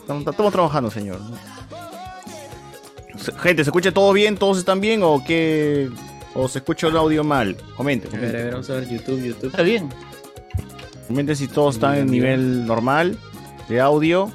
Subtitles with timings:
[0.00, 1.18] Estamos, estamos trabajando, señor.
[3.18, 4.36] Se- Gente, ¿se escucha todo bien?
[4.36, 5.90] ¿Todos están bien o qué?
[6.34, 7.56] ¿O se escucha el audio mal?
[7.76, 8.14] Comenten.
[8.16, 9.46] A ver, a ver, vamos a ver YouTube, YouTube.
[9.50, 9.88] Está bien.
[11.06, 13.18] Comenten si todos están en nivel normal
[13.68, 14.30] de audio.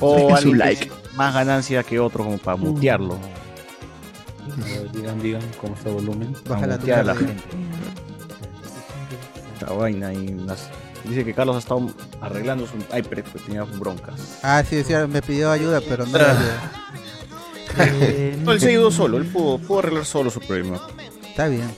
[0.00, 0.90] O su like.
[1.14, 3.14] más ganancia que otro como para mutearlo.
[3.14, 6.36] A ver, digan, digan cómo está el volumen.
[6.48, 6.78] Baja la
[7.14, 7.34] gente.
[9.54, 10.68] Esta vaina y las-
[11.08, 11.88] Dice que Carlos ha estado
[12.20, 14.38] arreglando su iPad porque tenía broncas.
[14.42, 16.18] Ah, sí, sí, me pidió ayuda, pero no.
[18.44, 20.80] No, él se ayudó solo, él pudo, pudo arreglar solo su problema.
[21.28, 21.70] Está bien.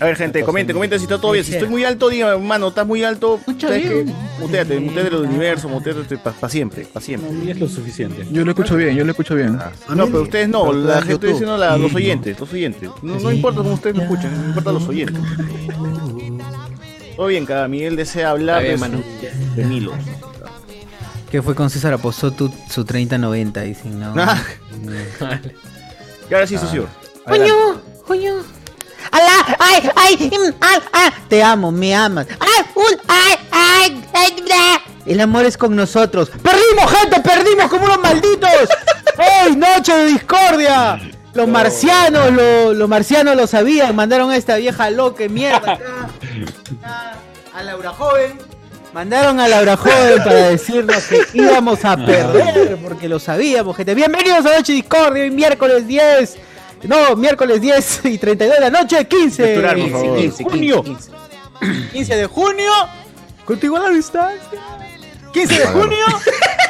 [0.00, 1.44] A ver, gente, comenten, comenten si está todo bien.
[1.44, 3.36] Si estoy muy alto, diga, hermano, estás muy alto.
[3.36, 4.06] Escucha ¿sabes bien.
[4.06, 4.12] qué?
[4.40, 7.30] Muteate, muteate del universo, muteate para siempre, para siempre.
[7.30, 8.26] No, es lo suficiente.
[8.30, 9.56] Yo lo escucho bien, yo lo escucho bien.
[9.88, 11.30] No, pero ustedes no, la gente YouTube.
[11.30, 12.90] diciendo la- los oyentes, los oyentes.
[13.00, 15.22] No, no importa cómo ustedes me escuchan, no importa los oyentes.
[17.16, 18.98] Todo bien, cada Miguel desea hablar bien, de, mano.
[18.98, 19.92] su- de Milo.
[21.30, 24.14] Que fue con César apostó tu, su 30-90, dicen, no.
[24.16, 24.38] Ah.
[26.28, 26.88] Y ahora sí, socio.
[27.26, 27.80] ¡Coño!
[28.06, 28.34] ¡Coño!
[29.12, 29.56] ¡Alá!
[29.60, 29.88] ¡Ay!
[29.94, 30.30] ¡Ay!
[30.32, 30.78] mm, ¡Ay!
[30.92, 31.10] ¡Ay!
[31.28, 32.26] Te amo, me amas.
[32.40, 32.64] ¡Ay!
[32.74, 33.00] ¡Un!
[33.06, 33.36] ¡Ay!
[33.52, 34.02] ¡Ay!
[34.12, 34.78] ay!
[35.06, 36.30] El amor es con nosotros.
[36.42, 37.20] ¡Perdimos, gente!
[37.20, 38.50] ¡Perdimos como unos malditos!
[39.46, 39.54] ¡Ey!
[39.54, 40.98] ¡Noche de discordia!
[41.36, 45.74] Los marcianos, lo- los marcianos lo sabían, mandaron a esta vieja loca de mierda acá,
[46.82, 47.12] acá,
[47.54, 48.38] a Laura Joven.
[48.94, 53.94] Mandaron a Laura Joven para decirnos que íbamos a perder, porque lo sabíamos, gente.
[53.94, 56.36] Bienvenidos a Noche de Discordia, hoy miércoles 10.
[56.84, 60.18] No, miércoles 10 y 32 de la noche, 15 Lecturar, por favor.
[60.18, 60.84] 15, junio.
[61.92, 62.72] 15 de junio.
[63.44, 64.60] Contigo a la distancia.
[65.32, 66.04] 15 de junio.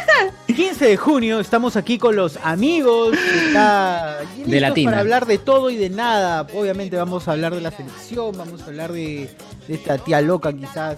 [0.47, 4.91] 15 de junio estamos aquí con los amigos está De Latina.
[4.91, 6.47] para hablar de todo y de nada.
[6.55, 9.31] Obviamente vamos a hablar de la selección, vamos a hablar de,
[9.69, 10.97] de esta tía loca quizás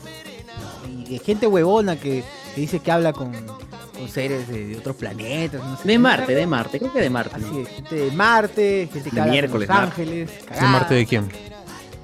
[0.88, 2.22] y de gente huevona que,
[2.54, 5.60] que dice que habla con, con seres de, de otros planetas.
[5.62, 7.34] no sé De Marte, de Marte, creo que de Marte.
[7.36, 10.02] Así es, gente de Marte, gente que De habla miércoles, con Los Marte.
[10.02, 10.30] Ángeles.
[10.54, 10.60] ¿De.
[10.68, 11.28] Marte de quién?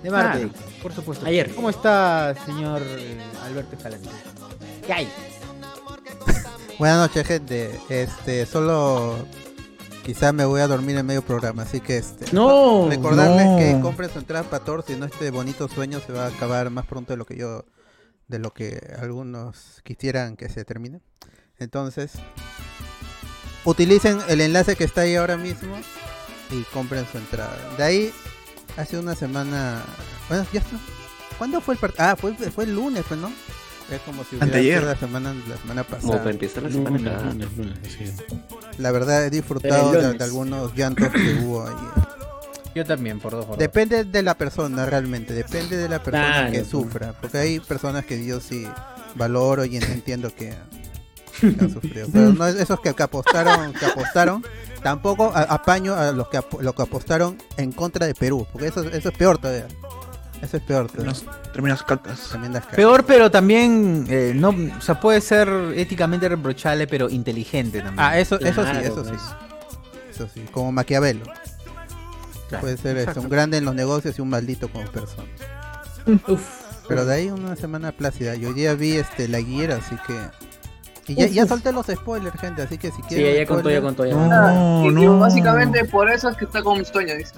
[0.02, 0.54] De Marte, Claro.
[0.82, 1.24] por supuesto.
[1.26, 1.54] Ayer.
[1.54, 3.16] ¿Cómo está, señor eh,
[3.46, 4.08] Alberto Escalante?
[4.86, 5.08] ¿Qué hay?
[6.78, 7.80] Buenas noches, gente.
[7.88, 9.16] Este, solo
[10.04, 12.32] quizás me voy a dormir en medio programa, así que este.
[12.32, 13.56] No, recordarles no.
[13.58, 16.68] que compren su entrada para Thor, si no este bonito sueño se va a acabar
[16.70, 17.64] más pronto de lo que yo,
[18.26, 21.00] de lo que algunos quisieran que se termine.
[21.58, 22.12] Entonces,
[23.64, 25.76] utilicen el enlace que está ahí ahora mismo
[26.50, 27.56] y compren su entrada.
[27.76, 28.12] De ahí,
[28.76, 29.80] hace una semana,
[30.28, 30.76] bueno, ya está.
[31.38, 32.04] ¿Cuándo fue el partido?
[32.04, 33.30] Ah, fue, fue el lunes, pues, ¿no?
[33.90, 34.82] Es como si hubiera Anteayer.
[34.82, 36.18] la semana, la semana Como pasada.
[36.18, 38.12] para empezar la semana Lunes, lunes, lunes, sí.
[38.78, 41.74] La verdad he disfrutado de, de algunos llantos que hubo ahí.
[42.74, 43.58] Yo también, por dos horas.
[43.58, 46.70] Depende de la persona realmente, depende de la persona Claro, que sí.
[46.70, 48.66] sufra, porque hay personas que yo sí
[49.14, 50.54] valoro y entiendo que,
[51.40, 54.44] que han sufrido, pero no es- esos que, que apostaron, que apostaron,
[54.82, 58.66] tampoco a- apaño a los que ap- los que apostaron en contra de Perú, porque
[58.68, 59.68] eso, eso es peor todavía.
[60.44, 61.12] Eso es peor todavía.
[61.12, 62.20] Tremendas- Tremendas cacas.
[62.28, 62.66] Tremendas.
[62.66, 67.98] Peor, pero también, eh, no, o sea, puede ser éticamente reprochable, pero inteligente también.
[68.04, 69.10] Ah, eso, eso sí, eso sí.
[70.10, 71.24] Eso sí, como Maquiavelo.
[72.48, 75.24] Claro, Puede ser este, un grande en los negocios y un maldito como persona.
[76.28, 76.42] Uf.
[76.86, 78.34] Pero de ahí una semana plácida.
[78.34, 80.14] Yo hoy día vi este la guía, así que.
[81.06, 83.36] Y ya, ya solté los spoilers, gente, así que si Sí, quieren.
[83.36, 84.14] ya contó, ya contó, ya.
[84.14, 85.18] No, y, y no.
[85.18, 87.32] básicamente por eso es que está con sueño, dice.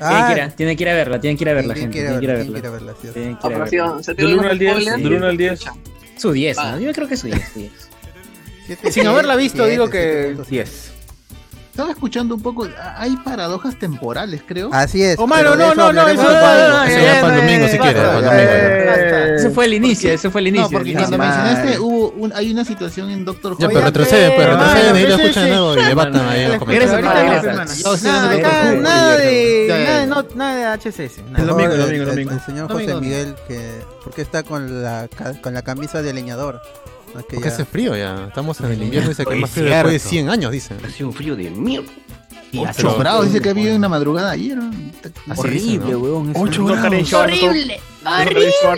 [0.00, 1.74] Ah, Tienen que, ir a, tienen que ir a verla, tienen que ir a verla,
[1.74, 1.98] ¿quién gente.
[2.00, 2.30] Tienen que ir
[2.66, 2.92] a verla?
[3.00, 3.12] Sí, sí.
[3.14, 3.96] Tienen que Ah, ir a sí, verla.
[4.06, 4.96] Del tiene 1 al 10, spoiler.
[4.98, 5.60] del 1 al 10.
[6.16, 6.72] Su 10, Ah.
[6.72, 6.80] ¿no?
[6.80, 7.52] Yo creo que su 10.
[7.52, 7.72] su 10.
[8.66, 10.48] Siete, Sin haberla visto, siete, digo que puntos.
[10.48, 10.90] 10.
[11.70, 12.68] Estaba escuchando un poco.
[12.96, 14.70] Hay paradojas temporales, creo.
[14.72, 15.16] Así es.
[15.18, 19.40] Oh, mano, no, no, no, eso- no, no, no, ya para el domingo si quieres.
[19.40, 20.68] Ese fue el inicio, ese fue el inicio.
[20.68, 23.72] No, porque cuando mencionaste hubo un, hay una situación en Doctor Ya, Who.
[23.72, 26.48] pero retroceden, pues hermano, retroceden y lo pues, escuchan de nuevo y debatan ahí en
[26.50, 27.02] los comentarios.
[28.82, 30.06] Nada, de, Ya, ya.
[30.34, 31.18] nada, de HCS.
[31.30, 31.38] nada.
[31.38, 32.30] El domingo, el domingo, el domingo.
[32.32, 32.94] el señor José.
[33.00, 33.70] Miguel, que.
[34.02, 35.08] ¿Por qué está con la,
[35.42, 36.60] con la camisa de leñador?
[37.12, 38.24] Porque ya- hace frío ya.
[38.28, 40.10] Estamos en el invierno, dice que Oye, más frío después de cierto.
[40.10, 40.78] 100 años, dicen.
[40.84, 41.88] Ha sido un frío de mierda.
[42.52, 44.58] Y Ocho ocho grados, dice que había una madrugada ayer.
[45.36, 46.32] Horrible, weón.
[46.32, 47.12] grados.
[48.04, 48.76] Ha estado-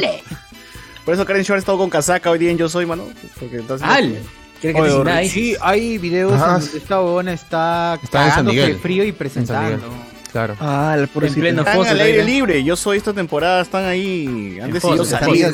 [1.06, 3.04] por eso Karen Schwartz- estado con casaca hoy día en Yo Soy, mano.
[3.40, 3.88] Porque entonces.
[3.88, 4.18] ¡Al!
[4.60, 5.28] ¿Quiere que te Oye, siga ahí?
[5.30, 6.56] Sí, hay videos Ajá.
[6.56, 8.72] en donde esta huevona está Está en San Miguel.
[8.74, 9.84] de frío y En presentando.
[10.32, 10.56] Claro.
[10.60, 11.40] Ah, el En pobrecito.
[11.40, 11.90] pleno Están foso.
[11.90, 12.62] al aire libre.
[12.64, 13.62] Yo soy esta temporada.
[13.62, 14.58] Están ahí.
[14.60, 15.46] Han En decidido salir.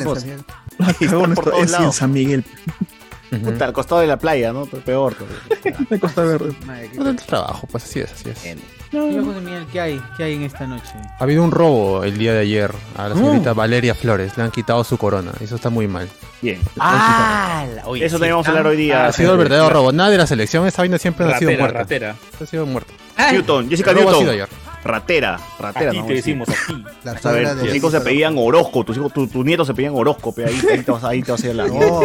[0.79, 1.11] Ah, es
[1.65, 1.95] en lados.
[1.95, 2.43] San Miguel.
[3.43, 4.65] Puta, al costado de la playa, ¿no?
[4.65, 5.15] Peor.
[5.89, 6.53] De Costa Verde.
[6.65, 8.55] Madre, qué- Todo el trabajo, pues así es, así es.
[9.01, 10.01] Señor José Miguel, ¿qué hay?
[10.15, 10.93] ¿Qué hay en esta noche?
[11.19, 14.37] Ha habido un robo el día de ayer a la señorita Valeria Flores.
[14.37, 15.31] Le han quitado su corona.
[15.41, 16.07] Eso está muy mal.
[16.43, 16.59] Bien.
[16.79, 19.07] Ah, oye, Eso sí también vamos a está- hablar hoy día.
[19.07, 19.91] Ha sido el verdadero robo.
[19.91, 20.67] Nada de la selección.
[20.67, 21.79] Esta vaina siempre ha sido Ratera, muerta.
[21.79, 22.15] ratera.
[22.39, 22.93] Ha sido muerto.
[23.31, 24.35] Newton, Jessica El robo ha sido Newton.
[24.35, 24.63] ayer.
[24.83, 25.89] Ratera, ratera.
[25.91, 26.05] Aquí ¿no?
[26.07, 26.83] te decimos aquí.
[27.05, 29.73] La A ver, suegra tus hijos se pedían Orozco, tus hijos, tu- tus nietos se
[29.73, 32.01] pedían Orozco, ahí, ahí te vas, ahí te vas a ir a la Oh,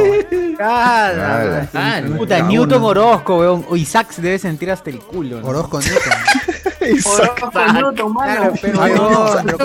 [0.61, 3.67] Ah, Ah, Puta, Newton Orozco, weón.
[3.69, 5.40] O Isaac se debe sentir hasta el culo.
[5.40, 5.46] ¿no?
[5.49, 6.12] Orozco Newton.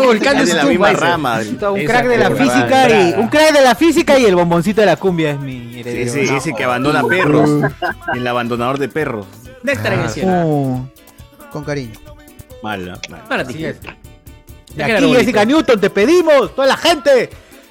[0.04, 3.20] Un crack de la física y entrada.
[3.20, 6.14] un crack de la física y el bomboncito de la cumbia es mi Sí, heredero.
[6.14, 6.38] sí, ¿no?
[6.38, 7.72] ese que abandona perros.
[8.14, 9.26] El abandonador de perros.
[9.64, 10.90] Néctar en el Ah, cielo.
[11.52, 11.94] Con cariño.
[12.62, 13.00] Mala.
[13.10, 13.24] mala.
[13.26, 13.66] Para ti.
[13.66, 13.88] Aquí.
[15.16, 17.30] Jessica Newton, te pedimos, toda la gente,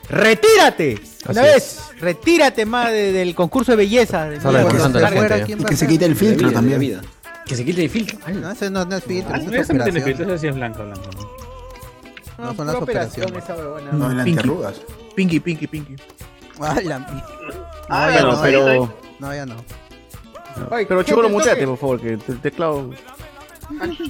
[0.08, 1.00] retírate.
[1.28, 4.26] Una vez, retírate más de- del concurso de belleza.
[4.28, 4.64] de Sale mierda.
[4.64, 7.00] descansando la Afuera, gente, ¿quién Y va que se quite el filtro Vida, también.
[7.52, 8.18] Que se quite el filtro.
[8.24, 10.30] Ay, No, ese no, no es filtro, Ah, no tiene filtro, operación.
[10.30, 11.10] esa sí es blanca, blanca.
[12.38, 13.44] No, No, son las operaciones.
[13.92, 14.30] No, el Pinky.
[14.30, 14.80] antiarrugas.
[15.14, 15.96] Pinky, pinky, pinky.
[16.60, 17.06] Ah, la
[17.90, 18.94] Ah, ya no, pero.
[19.18, 19.56] No, ya no.
[20.70, 21.28] Ay, Pero lo toque.
[21.28, 22.90] muteate, por favor, que el teclado.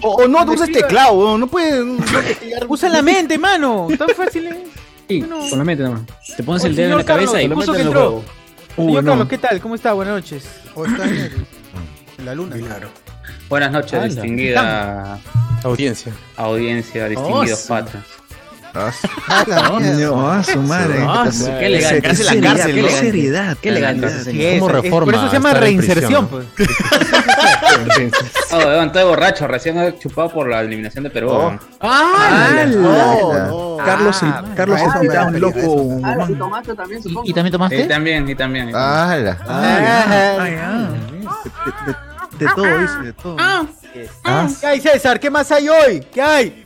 [0.03, 1.85] O, o no, no uses teclado, weón, no puedes.
[1.85, 1.97] no.
[2.69, 3.89] Usa la mente, mano.
[3.99, 4.57] Tan fácil es.
[5.09, 5.47] Sí, No.
[5.49, 6.03] solamente nomás.
[6.37, 8.23] Te pones Oye, el dedo en la Carlos, cabeza y justo Justo que que entró.
[8.77, 9.11] Señor no.
[9.11, 9.61] Carlos, ¿qué tal?
[9.61, 9.93] ¿Cómo está?
[9.93, 10.45] Buenas noches.
[10.75, 11.47] O está en, el-
[12.19, 12.57] en la luna.
[12.57, 12.89] Claro.
[13.53, 15.19] Buenas noches, distinguida
[15.63, 16.11] Audiencia.
[16.39, 18.03] audiencia, distinguidos Oh, patas.
[18.75, 18.91] Ah.
[20.01, 21.05] No, ah, su madre.
[21.07, 22.01] Ah, Qué sí, Qué elegante.
[22.01, 22.91] Cárcel qué elegante.
[22.91, 23.57] seriedad.
[23.61, 24.07] Qué elegante.
[24.07, 26.47] Es- ¿Cómo es- reforma Por eso se llama reinserción, pues.
[28.53, 31.29] Oh, estoy borracho, recién chupado por la eliminación de Perú.
[31.33, 31.61] weón.
[31.83, 32.49] ¡Ah!
[33.85, 36.01] Carlos, el, Ah, Carlos me tan da loco.
[36.03, 37.29] Ah, y tomaste también, supongo.
[37.29, 37.85] ¿Y también tomaste?
[37.85, 38.73] también, y también.
[38.75, 40.89] Ah, ah.
[42.43, 43.37] De, todo, dice, de todo.
[43.39, 43.67] Ah,
[44.61, 45.21] ¿Qué hay, César?
[45.21, 46.01] ¿Qué más hay hoy?
[46.13, 46.65] ¿Qué hay?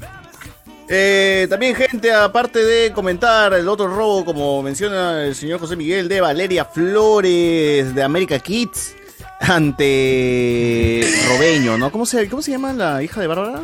[0.89, 6.09] Eh, también, gente, aparte de comentar el otro robo, como menciona el señor José Miguel,
[6.09, 8.95] de Valeria Flores, de America Kids,
[9.41, 11.91] ante Robeño, ¿no?
[11.91, 13.63] ¿Cómo se, cómo se llama la hija de Bárbara?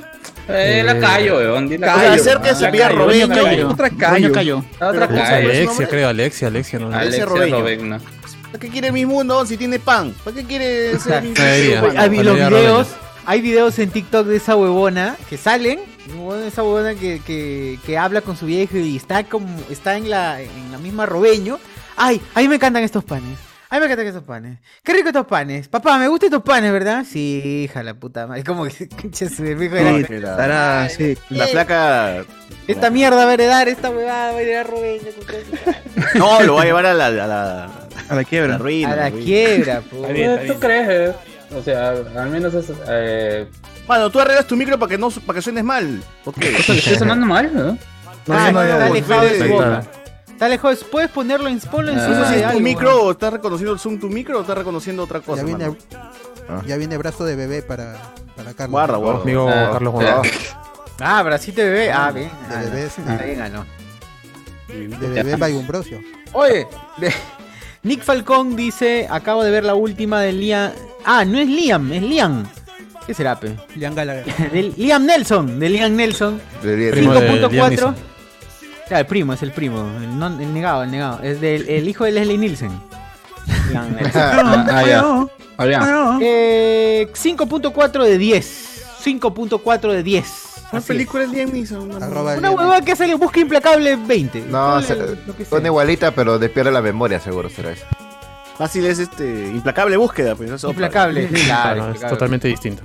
[0.48, 1.68] Eh, la callo, weón.
[1.68, 2.20] di la O sea, callo.
[2.20, 2.88] hacer que Ah, se la pilla.
[2.88, 3.24] Robeño.
[3.70, 3.88] Otra.
[3.88, 4.64] La otra ¿cómo se llama callo.
[5.50, 6.92] ese Alexia, creo, Alexia, Alexia, ¿no?
[6.92, 7.98] Alexia Robeño.
[8.52, 10.14] ¿Para qué quiere mi mundo si tiene pan?
[10.22, 12.88] ¿Para qué quiere ser mi hay los videos,
[13.24, 15.80] hay videos en TikTok de esa huevona que salen,
[16.46, 20.42] esa huevona que, que, que habla con su viejo y está como está en la
[20.42, 21.58] en la misma Robeño.
[21.96, 23.38] Ay, a mí me encantan estos panes.
[23.70, 24.58] A mí me encantan estos panes.
[24.82, 25.68] Qué rico estos panes.
[25.68, 27.06] Papá, me gustan estos panes, ¿verdad?
[27.08, 28.44] Sí, hija la puta madre.
[28.44, 31.16] Como que su viejo que la, Estará, sí.
[31.30, 32.24] la flaca.
[32.68, 35.08] Esta mierda va a heredar, esta huevada va a heredar Robeño.
[36.14, 38.58] No, lo va a llevar a la, a la, A la a la quiebra.
[38.58, 38.92] ruina.
[38.92, 40.60] A la quiebra, bien, ¿Tú bien.
[40.60, 40.88] crees?
[40.88, 41.14] eh?
[41.56, 42.72] O sea, al menos es.
[42.88, 43.46] Eh,
[43.88, 46.02] Mano, tú arreglas tu micro para que no para que suenes mal.
[46.24, 46.56] ¿Por qué?
[46.56, 47.50] ¿Estoy sonando mal?
[47.52, 47.62] ¿no?
[47.72, 47.78] No,
[48.28, 49.78] Ah, no, no, está alejado de puede- su Ahí boca.
[49.80, 50.02] está.
[50.32, 50.84] Está lejos.
[50.90, 52.28] Puedes ponerlo en, ponlo Ah.
[52.28, 55.02] si de es tu micro o está reconociendo el zoom tu micro o está reconociendo
[55.02, 55.42] otra cosa.
[55.42, 55.64] Ya viene,
[56.48, 56.62] mano.
[56.66, 57.96] ya viene brazo de bebé para,
[58.36, 58.70] para Carlos.
[58.72, 59.22] Guarda, guarda.
[59.22, 59.92] Amigo Ah, Carlos.
[59.94, 60.06] Juan.
[61.00, 61.92] Ah, bracito de bebé.
[61.92, 62.30] Ah, bien.
[62.48, 62.90] De Ah, bebé, no.
[62.90, 63.02] sí.
[63.06, 63.66] Está bien, ganó.
[64.68, 66.00] De bebé Bayumbrosio.
[66.32, 66.66] Oye,
[66.96, 67.12] de-
[67.82, 70.70] Nick Falcón dice, acabo de ver la última de Liam...
[71.04, 72.46] Ah, no es Liam, es Liam.
[73.06, 73.56] ¿Qué será, pe?
[73.74, 74.24] Liam Gallagher.
[74.52, 76.40] De Liam Nelson, de Liam Nelson.
[76.60, 77.68] Primo de Liam 5.4.
[77.70, 77.96] Neeson.
[78.86, 79.90] Claro, el primo, es el primo.
[80.00, 81.20] El, non- el negado, el negado.
[81.22, 82.70] Es del el hijo de Leslie Nielsen.
[83.70, 84.22] Liam Nelson.
[84.22, 85.26] Ah, ah, ya.
[85.56, 86.18] Habría.
[86.20, 88.84] Eh, 5.4 de 10.
[89.04, 90.24] 5.4 de 10.
[90.72, 91.88] Una Así película de Liam Neeson.
[91.88, 92.04] mano.
[92.04, 92.38] Arroba es.
[92.38, 94.40] Una Liam- huevada que sale Busca Implacable 20.
[94.48, 95.58] No, Ponle se- lo que sea.
[95.58, 97.84] Son igualita, pero despierde la memoria, seguro será eso.
[98.56, 99.48] Fácil es este.
[99.48, 100.50] Implacable búsqueda, pues.
[100.50, 101.28] eso- Implacable.
[101.28, 102.82] Claro, Claro, es totalmente distinto.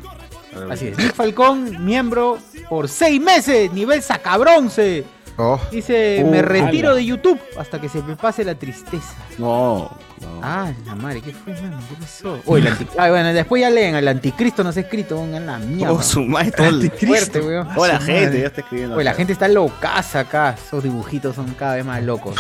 [0.70, 0.98] Así es.
[0.98, 5.04] Nick Falcón, miembro por seis meses, nivel sacabronce.
[5.38, 6.98] Oh, Dice, Uh, me retiro ala.
[6.98, 9.14] de YouTube hasta que se me pase la tristeza.
[9.38, 9.92] No.
[10.22, 10.40] No.
[10.44, 11.78] Ah, la madre, ¿qué fue, mano?
[11.90, 12.40] ¿Qué pasó?
[12.46, 15.94] Uy, el ah, bueno, después ya leen, el anticristo nos ha escrito, pongan la mierda.
[15.94, 17.40] Oh, su madre, el- Fuerte.
[17.40, 18.96] Toda la gente ya está escribiendo.
[18.96, 20.56] Oye, la gente está locaza acá.
[20.66, 22.36] Esos dibujitos son cada vez más locos.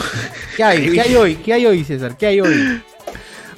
[0.55, 0.89] ¿Qué hay?
[0.91, 1.35] ¿Qué hay hoy?
[1.35, 2.15] ¿Qué hay hoy, César?
[2.17, 2.81] ¿Qué hay hoy?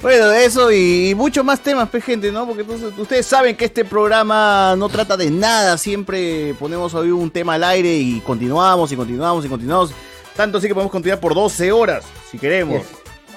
[0.02, 2.46] Bueno, eso y mucho más temas, pues, gente, ¿no?
[2.46, 5.76] Porque entonces, ustedes saben que este programa no trata de nada.
[5.76, 9.92] Siempre ponemos hoy un tema al aire y continuamos y continuamos y continuamos.
[10.34, 12.82] Tanto así que podemos continuar por 12 horas, si queremos.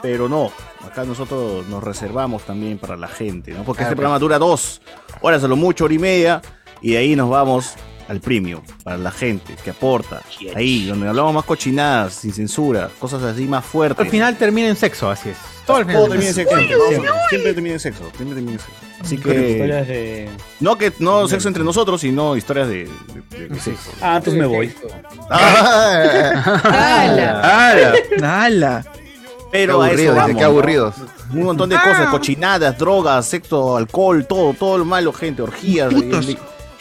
[0.03, 0.51] Pero no,
[0.85, 3.63] acá nosotros nos reservamos también para la gente, ¿no?
[3.63, 4.81] Porque este programa dura dos
[5.21, 6.41] horas a lo mucho, hora y media.
[6.81, 7.75] Y de ahí nos vamos
[8.09, 10.21] al premium, para la gente que aporta.
[10.55, 14.03] Ahí, donde hablamos más cochinadas, sin censura, cosas así más fuertes.
[14.05, 15.37] Al final termina en sexo, así es.
[15.65, 16.09] Todo el Todo final.
[16.09, 16.57] termina en sexo.
[16.57, 16.77] Siempre,
[17.29, 18.03] siempre termina en sexo.
[18.17, 18.73] Siempre termina en sexo.
[18.99, 19.93] Así Historias que.
[19.93, 20.29] de.
[20.59, 22.89] No que no sexo entre nosotros, sino historias de,
[23.29, 23.91] de- de sexo.
[24.01, 24.73] Ah, entonces me voy.
[25.29, 26.43] ¡Hala!
[28.21, 28.83] ¡Hala!
[29.53, 30.47] Pero Qué a aburrido, eso vamos, qué ¿no?
[30.47, 30.95] aburridos.
[31.31, 35.93] Un montón de cosas, cochinadas, drogas, sexo, alcohol, todo, todo lo malo, gente, orgías.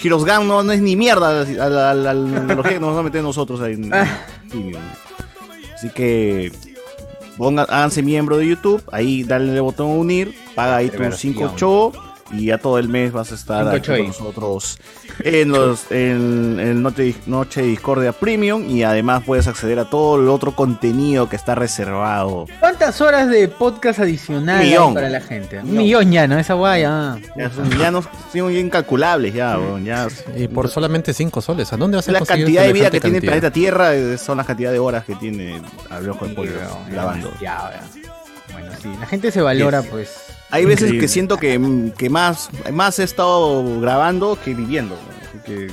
[0.00, 3.22] Hirosgan no, no es ni mierda a la, a a que nos vamos a meter
[3.22, 4.08] nosotros ahí en, en
[4.50, 4.78] Tibio.
[5.74, 6.50] Así que
[7.36, 11.34] pongan, háganse miembro de YouTube, ahí dale el botón unir, paga ahí tus Reversión.
[11.34, 11.92] 5 cho
[12.32, 14.78] y ya todo el mes vas a estar aquí con nosotros
[15.22, 20.20] en los en el Noche, Noche de Discordia Premium y además puedes acceder a todo
[20.20, 22.46] el otro contenido que está reservado.
[22.60, 24.94] ¿Cuántas horas de podcast adicional millón.
[24.94, 25.58] para la gente?
[25.58, 25.78] Un Millón.
[25.82, 26.38] millón ya, ¿no?
[26.38, 27.18] Esa guaya.
[27.36, 30.08] Ya, son- ya no son incalculables ya, weón, ya.
[30.36, 31.72] Y por solamente 5 soles.
[31.72, 34.38] ¿A dónde vas a la cantidad de vida que tiene el planeta Tierra eh, son
[34.38, 35.60] la cantidad de horas que tiene
[35.90, 36.52] Hablemos con Pollo
[36.90, 37.30] grabando.
[37.40, 38.02] Ya, ya.
[38.52, 39.90] Bueno, sí, la gente se valora, Yes.
[39.90, 40.10] pues.
[40.52, 41.00] Hay veces Increíble.
[41.00, 44.94] que siento que, que más, más he estado grabando que viviendo.
[44.94, 45.12] ¿no?
[45.44, 45.66] Que,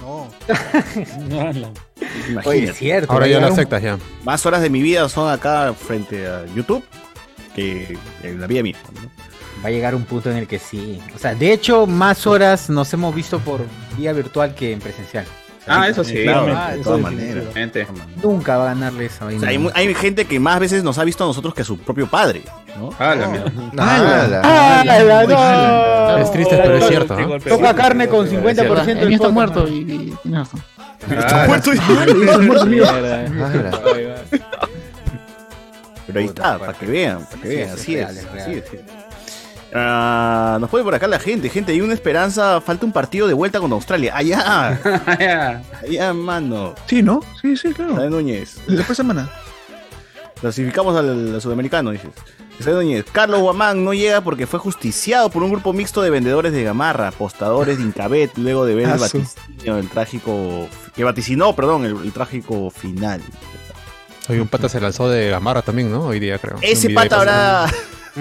[2.29, 2.49] imagínate.
[2.49, 3.11] Oye, es cierto.
[3.11, 3.97] Ahora ya un- aceptas ya.
[4.23, 6.83] Más horas de mi vida son acá frente a YouTube
[7.55, 8.81] que en la vida misma.
[8.95, 9.09] ¿no?
[9.63, 10.99] Va a llegar un punto en el que sí.
[11.15, 13.61] O sea, de hecho, más horas nos hemos visto por
[13.97, 15.25] vía virtual que en presencial.
[15.67, 16.23] Ah, eso sí.
[16.23, 17.43] Claro, Ah, de todas maneras.
[18.23, 19.41] Nunca va a ganarle esa O vaina.
[19.41, 21.77] sea, hay, hay gente que más veces nos ha visto a nosotros que a su
[21.77, 22.41] propio padre.
[22.79, 22.89] ¿No?
[22.97, 23.51] Ah, la mierda.
[23.77, 24.41] ¡Hala!
[24.43, 24.83] ¡Ah,
[25.27, 26.17] no!
[26.17, 27.19] Es triste, pero es cierto.
[27.19, 27.39] ¿no?
[27.39, 29.67] Toca carne con 50% El del mío está muerto ¿no?
[29.67, 30.63] y, tienes razón.
[31.09, 33.29] Está muerto y- el.
[36.07, 38.07] Pero ahí está, para que vean, para que vean, así es.
[38.07, 38.63] así.
[39.73, 43.35] Ah, nos pone por acá la gente, gente, hay una esperanza, falta un partido de
[43.35, 44.13] vuelta con Australia.
[44.15, 44.79] Allá,
[45.83, 46.73] allá, mano.
[46.87, 47.21] Sí, ¿no?
[47.39, 47.91] Sí, sí, claro.
[47.91, 48.57] Isabel Núñez.
[48.65, 49.29] La próxima semana.
[50.41, 52.09] Clasificamos al, al sudamericano, dices.
[53.11, 57.07] Carlos Guamán no llega porque fue justiciado por un grupo mixto de vendedores de gamarra,
[57.09, 60.67] apostadores de Incabet, luego de ver el Ah, vaticinio del trágico.
[60.95, 63.21] que vaticinó, perdón, el, el trágico final.
[64.27, 66.03] Hoy un pata se lanzó de Gamarra también, ¿no?
[66.05, 66.57] Hoy día creo.
[66.61, 67.63] Ese pata habrá.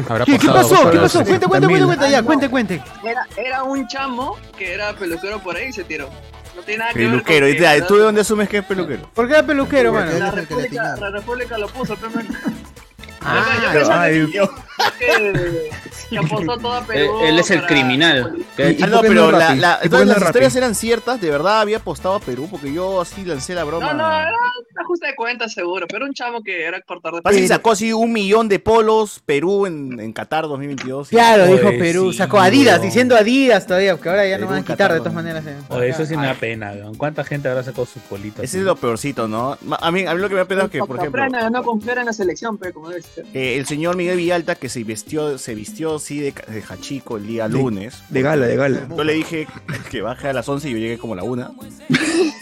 [0.08, 0.90] Habrá ¿Qué, qué pasó?
[0.90, 1.22] ¿Qué pasó?
[1.24, 2.82] Cuente, cuente, cuente, cuente, ya, cuente, cuente.
[3.04, 6.08] Era, era un chamo que era peluquero por ahí y se tiró.
[6.56, 7.46] No tiene nada que ver Peluquero.
[7.46, 9.08] con ¿y te- ¿Tú de dónde asumes que es peluquero?
[9.14, 10.10] ¿Por qué era peluquero, mano?
[10.18, 12.12] La República, la República lo puso, pero
[16.90, 18.36] Él, él es el para- criminal.
[18.58, 21.30] ¿Y- Ah, no, pero la, la- ¿Y por qué entonces las historias eran ciertas, de
[21.30, 23.92] verdad había apostado a Perú, porque yo así lancé la broma.
[23.92, 27.22] No, no, era un ajuste de cuentas seguro, pero un chamo que era portar de
[27.22, 31.08] Fácil sacó así un millón de polos Perú en, en Qatar 2022.
[31.08, 32.12] Claro, Oye, dijo Perú.
[32.12, 32.84] sí, Sacó Adidas, no.
[32.84, 35.44] diciendo Adidas todavía, porque ahora ya Perú, no van a quitar de Qatar, todas maneras.
[35.46, 35.56] eh.
[35.68, 36.94] Oye, eso sí me da pena, weón.
[36.96, 38.42] ¿Cuánta gente habrá sacado sus politos?
[38.44, 39.56] Ese es lo peorcito, ¿no?
[39.80, 41.98] A mí, a mí lo que me da pena es que, por ejemplo, no confiar
[41.98, 43.02] en la selección, pero como debe.
[43.34, 47.26] Eh, el señor Miguel Villalta que se vistió, se vistió así de, de hachico el
[47.26, 48.02] día lunes.
[48.08, 48.86] De gala, de gala.
[48.96, 49.46] Yo le dije
[49.90, 51.54] que baje a las 11 y yo llegué como a la 1.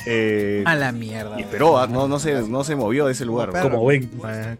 [0.08, 1.36] Eh, A la mierda.
[1.36, 3.50] y esperó, ah, no, no, se, no se movió de ese lugar.
[3.50, 4.08] Como Como ven.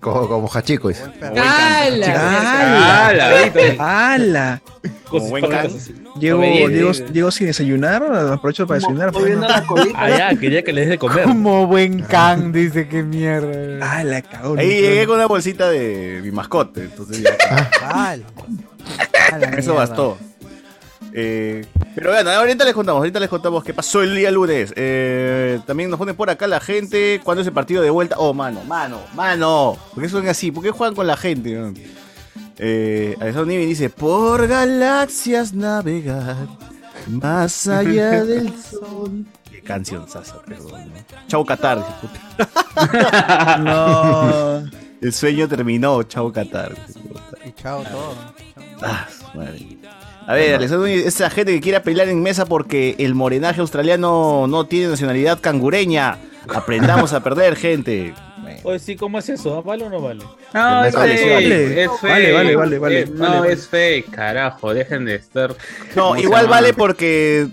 [0.01, 1.05] Como, como Hachico, dice.
[1.23, 3.07] ¡Hala!
[3.79, 4.63] ¡Hala!
[5.09, 5.69] Como buen can.
[6.19, 9.13] Llego, llego, llego sin desayunar, aprovecho para desayunar.
[9.13, 9.47] pues, ¿no?
[9.69, 10.01] colita.
[10.03, 11.25] Allá, quería que les dé de comer.
[11.25, 13.79] Como buen can, dice que mierda.
[13.83, 14.57] ¡Ah, la cagó!
[14.59, 16.81] Ahí llegué con una bolsita de mi mascota.
[16.81, 17.37] Entonces ya,
[17.89, 18.25] Al.
[19.33, 20.17] A la eso bastó.
[21.13, 24.73] Eh, pero bueno, ahorita les contamos, ahorita les contamos qué pasó el día lunes.
[24.77, 27.21] Eh, también nos ponen por acá la gente.
[27.25, 28.17] ¿Cuándo es el partido de vuelta?
[28.19, 29.77] Oh, mano, mano, mano.
[29.95, 30.53] ¿Por qué son así?
[30.53, 31.73] ¿Por qué juegan con la gente?
[32.59, 36.49] Eh, Alessandro Niven dice: Por galaxias navegar,
[37.09, 39.25] más allá del sol.
[39.51, 40.93] Qué canción, Sasa, perdón.
[40.93, 41.27] ¿no?
[41.29, 41.83] Chau Qatar.
[43.61, 44.63] No.
[45.01, 46.75] El sueño terminó, chau Qatar.
[47.45, 48.15] Y chao todo.
[48.83, 49.79] Ah, madre.
[50.27, 54.89] A ver, esa gente que quiera pelear en mesa porque el morenaje australiano no tiene
[54.89, 56.19] nacionalidad cangureña.
[56.53, 58.13] Aprendamos a perder, gente.
[58.65, 59.63] Oye, sí, ¿cómo es eso?
[59.63, 60.23] ¿Vale o no vale?
[60.53, 61.33] No, es Vale, fake.
[61.35, 61.83] vale.
[61.85, 62.03] Es fake.
[62.13, 63.53] Vale, vale, vale, vale, Eh, No, vale, vale.
[63.53, 64.75] es fake, carajo.
[64.75, 65.51] Dejen de estar.
[65.95, 67.49] No, ¿Cómo se igual vale porque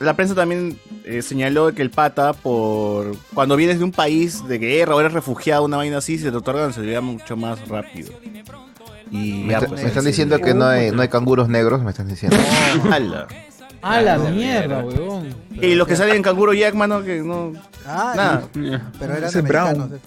[0.00, 4.58] la prensa también eh, señaló que el pata, por cuando vienes de un país de
[4.58, 8.12] guerra o eres refugiado, una vaina así, se te otorga nacionalidad mucho más rápido.
[9.10, 10.08] Y Me, ya, pues, me están sí.
[10.08, 12.36] diciendo que no hay, no hay canguros negros, me están diciendo.
[13.82, 15.34] A la mierda, weón.
[15.60, 17.52] Y los que salen en canguro Jack, mano, que no.
[17.86, 18.42] Ah, Nada.
[18.98, 19.68] pero eran es Brown.
[19.68, 20.00] americanos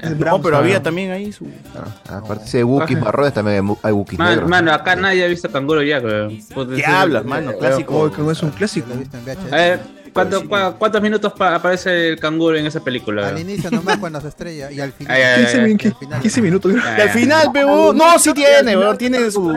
[0.00, 0.18] esos.
[0.18, 1.46] No, pero había también ahí su.
[1.76, 4.48] Ah, aparte de Wookiees marrones, también hay Wookiees Man- negros.
[4.50, 6.38] mano, acá nadie ha visto Canguro Jack, weón.
[6.74, 7.52] ¿Qué hablas, mano?
[7.58, 7.98] Clásico.
[7.98, 8.88] Oh, no es un clásico.
[8.88, 9.52] Lo he visto en VHS.
[9.52, 9.80] A ver,
[10.12, 13.28] ¿Cuánto- cua- ¿Cuántos minutos pa- aparece el canguro en esa película?
[13.28, 15.16] Al inicio nomás cuando se estrella y al final.
[15.16, 15.64] Ay, ay, ay, 15, ay.
[15.66, 16.72] min- qui- 15 minutos.
[16.74, 19.52] Y al final, pero no, sí tiene, weón, tiene sus, sus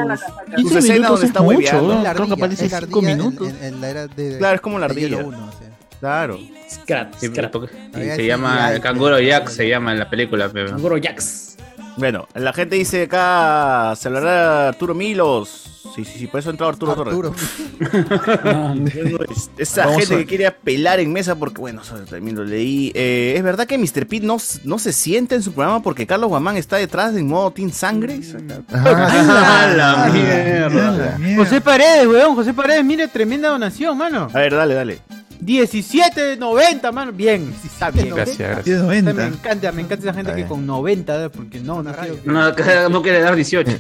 [0.56, 1.94] 15 escenas minutos donde es está mucho, hueveando.
[1.98, 3.48] Es la Creo que aparece es la cinco ardilla en- minutos.
[3.50, 4.38] En, en la era de.
[4.38, 5.26] Claro, es como la ardilla.
[6.00, 6.38] Claro.
[6.70, 7.30] Scrat, Sí,
[8.16, 10.52] se llama canguro Jack, se llama en la película.
[10.52, 11.56] Canguro Jax.
[11.96, 15.70] Bueno, la gente dice acá, se hablará Arturo Milos.
[15.96, 17.32] Sí, sí, sí, por eso ha entrado Arturo, Arturo.
[17.32, 17.44] Torres.
[19.30, 22.44] Es- Esa Vamos gente a- que quiere apelar en mesa porque, bueno, eso también lo
[22.44, 22.92] leí.
[22.96, 24.08] Eh, ¿Es verdad que Mr.
[24.08, 27.52] Pete no, no se siente en su programa porque Carlos Guamán está detrás en modo
[27.52, 28.20] Team Sangre?
[28.74, 31.20] ¡Ah, la mierda!
[31.38, 32.36] José Paredes, weón.
[32.36, 34.30] José Paredes, mire, tremenda donación, mano.
[34.34, 35.00] A ver, dale, dale.
[35.42, 37.12] 17.90, mano.
[37.12, 38.16] Bien, sí, está bien.
[38.16, 38.82] Gracias, gracias.
[38.84, 39.26] Me 90.
[39.28, 43.02] encanta, me encanta esa gente que con 90, porque no, no quiero- No, que- no
[43.02, 43.72] quiere dar 18.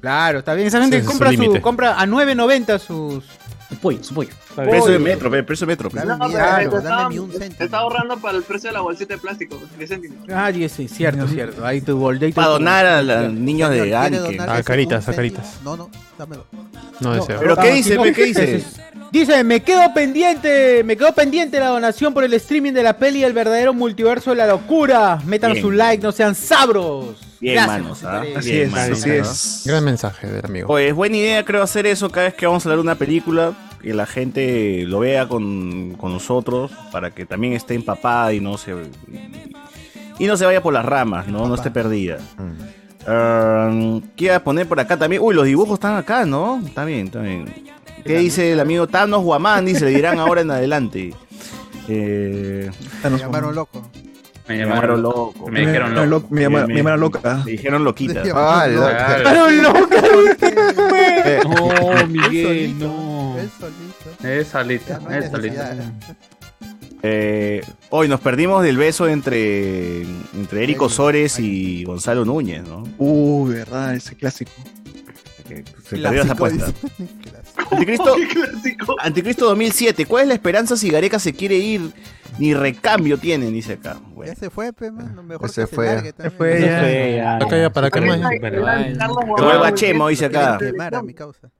[0.00, 0.68] Claro, está bien.
[0.68, 3.24] Esa gente su compra, su, compra a 9.90 sus.
[3.68, 4.30] Su pollo, su pollo.
[4.64, 5.88] Precio de metro, pe, precio de metro.
[5.92, 7.64] Dame No, pero dame- está, mi un te céntimo.
[7.64, 10.18] está ahorrando para el precio de la bolsita de plástico, 10 céntimos.
[10.32, 11.64] Ah, sí, sí, cierto, cierto.
[11.64, 12.34] Ahí tu boldito.
[12.34, 14.18] Para donar a los niños de ¿quiere Anke.
[14.18, 15.58] donar Ah, ese caritas, a caritas.
[15.64, 16.46] No, no, dámelo.
[17.00, 17.38] No deseo.
[17.40, 17.96] Pero ¿qué dice?
[18.14, 18.64] ¿Qué dice?
[19.10, 23.24] Dice, me quedo pendiente, me quedo pendiente la donación por el streaming de la peli
[23.24, 25.18] El verdadero multiverso de la locura.
[25.24, 25.62] Metan Bien.
[25.64, 27.16] su like, no sean sabros.
[27.40, 28.22] Bien, Gracias, manos, ¿ah?
[28.36, 29.62] Así Bien, es, manos, así es.
[29.64, 30.66] Gran mensaje del amigo.
[30.66, 33.52] Pues buena idea creo hacer eso cada vez que vamos a hablar de una película,
[33.80, 38.58] que la gente lo vea con, con nosotros, para que también esté empapada y no
[38.58, 38.74] se
[40.18, 42.18] y no se vaya por las ramas, no, no esté perdida.
[42.36, 42.78] Mm.
[43.10, 45.22] Um, ¿Qué iba a poner por acá también?
[45.22, 46.60] Uy, los dibujos están acá, ¿no?
[46.64, 47.46] Está bien, está bien.
[48.04, 49.64] ¿Qué dice el amigo Thanos Guamán?
[49.64, 51.14] Dice, le dirán ahora en adelante.
[51.90, 53.82] Eh, Me Thanos, llamaron loco.
[54.48, 55.48] Me llamaron loco.
[55.50, 56.26] Me dijeron loco.
[56.30, 57.42] Me llama- me llamaron loca.
[57.44, 58.24] Me dijeron loquita.
[58.24, 59.24] Me Ah, llamaron.
[59.24, 60.02] ¡Llamaron loca!
[61.44, 63.36] No, Miguel, solito, no.
[64.28, 65.76] Es solita, es solita.
[67.02, 72.82] Eh, hoy nos perdimos del beso entre, entre Eric Osores y Gonzalo Núñez, ¿no?
[72.98, 74.50] Uy, verdad, ese clásico.
[75.48, 76.66] Se perdió esa Clásico, apuesta.
[76.66, 77.14] dice.
[77.22, 77.68] Clásico.
[77.70, 78.16] Anticristo.
[79.00, 80.06] Anticristo 2007.
[80.06, 81.92] ¿Cuál es la esperanza si Gareca se quiere ir?
[82.38, 83.94] Ni recambio tienen, dice acá.
[83.94, 85.22] Ya Bueno, se fue, pe, mano.
[85.22, 85.86] Mejor Se que fue.
[85.88, 86.36] se largue también.
[86.38, 86.78] fue, ya.
[86.80, 87.36] Fue, ya.
[87.36, 88.20] Acá ya, para qué más.
[88.20, 90.58] Carlos que vuelva Chemo, dice acá.
[90.58, 91.50] quemar a mi causa.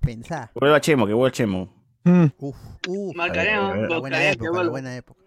[0.00, 0.50] Pensá.
[0.54, 1.74] Que vuelva Chemo, que vuelva Chemo.
[2.04, 2.26] Mm.
[2.38, 2.56] Uf,
[2.88, 3.14] uf.
[3.16, 5.20] Marcaremos, buena época, buena época.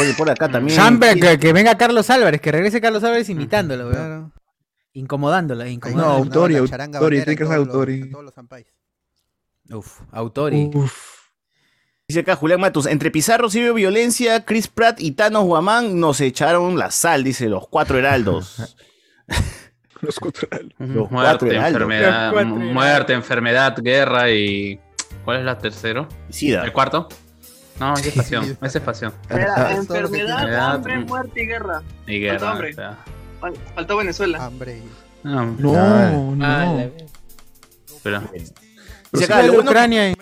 [0.00, 0.78] Oye, por acá también.
[1.20, 4.32] Que, que venga Carlos Álvarez, que regrese Carlos Álvarez imitándolo, weón.
[4.32, 5.64] Ahí incomodándola.
[5.94, 8.10] No, Autori, Autori, tiene que ser Autori.
[8.10, 8.34] todos los.
[9.78, 10.70] Uf, Autori.
[10.74, 11.15] Uf.
[12.08, 12.86] Dice acá Julián Matos.
[12.86, 17.66] Entre Pizarro, Silvio Violencia, Chris Pratt y Thanos Guamán nos echaron la sal, dice los
[17.68, 18.76] cuatro heraldos.
[20.02, 20.46] Los cuatro
[20.78, 21.72] Muerte, heraldos.
[21.72, 24.78] enfermedad, muerte, enfermedad, guerra y.
[25.24, 26.06] ¿Cuál es la tercero?
[26.28, 26.62] Sida.
[26.64, 27.08] ¿El cuarto?
[27.80, 28.58] No, es pasión.
[28.62, 29.14] Es pasión.
[29.30, 31.82] Era que enfermedad, hambre, muerte y guerra.
[32.06, 32.50] Y Faltó guerra.
[32.52, 32.70] hambre.
[32.70, 32.98] o sea.
[33.40, 34.44] Fal- Faltó Venezuela.
[34.44, 34.76] Hambre.
[34.78, 35.74] y- No, No,
[36.44, 36.90] Ah, no.
[38.02, 38.22] pero.
[39.12, 40.14] Dice acá, lo de bueno, Ucrania.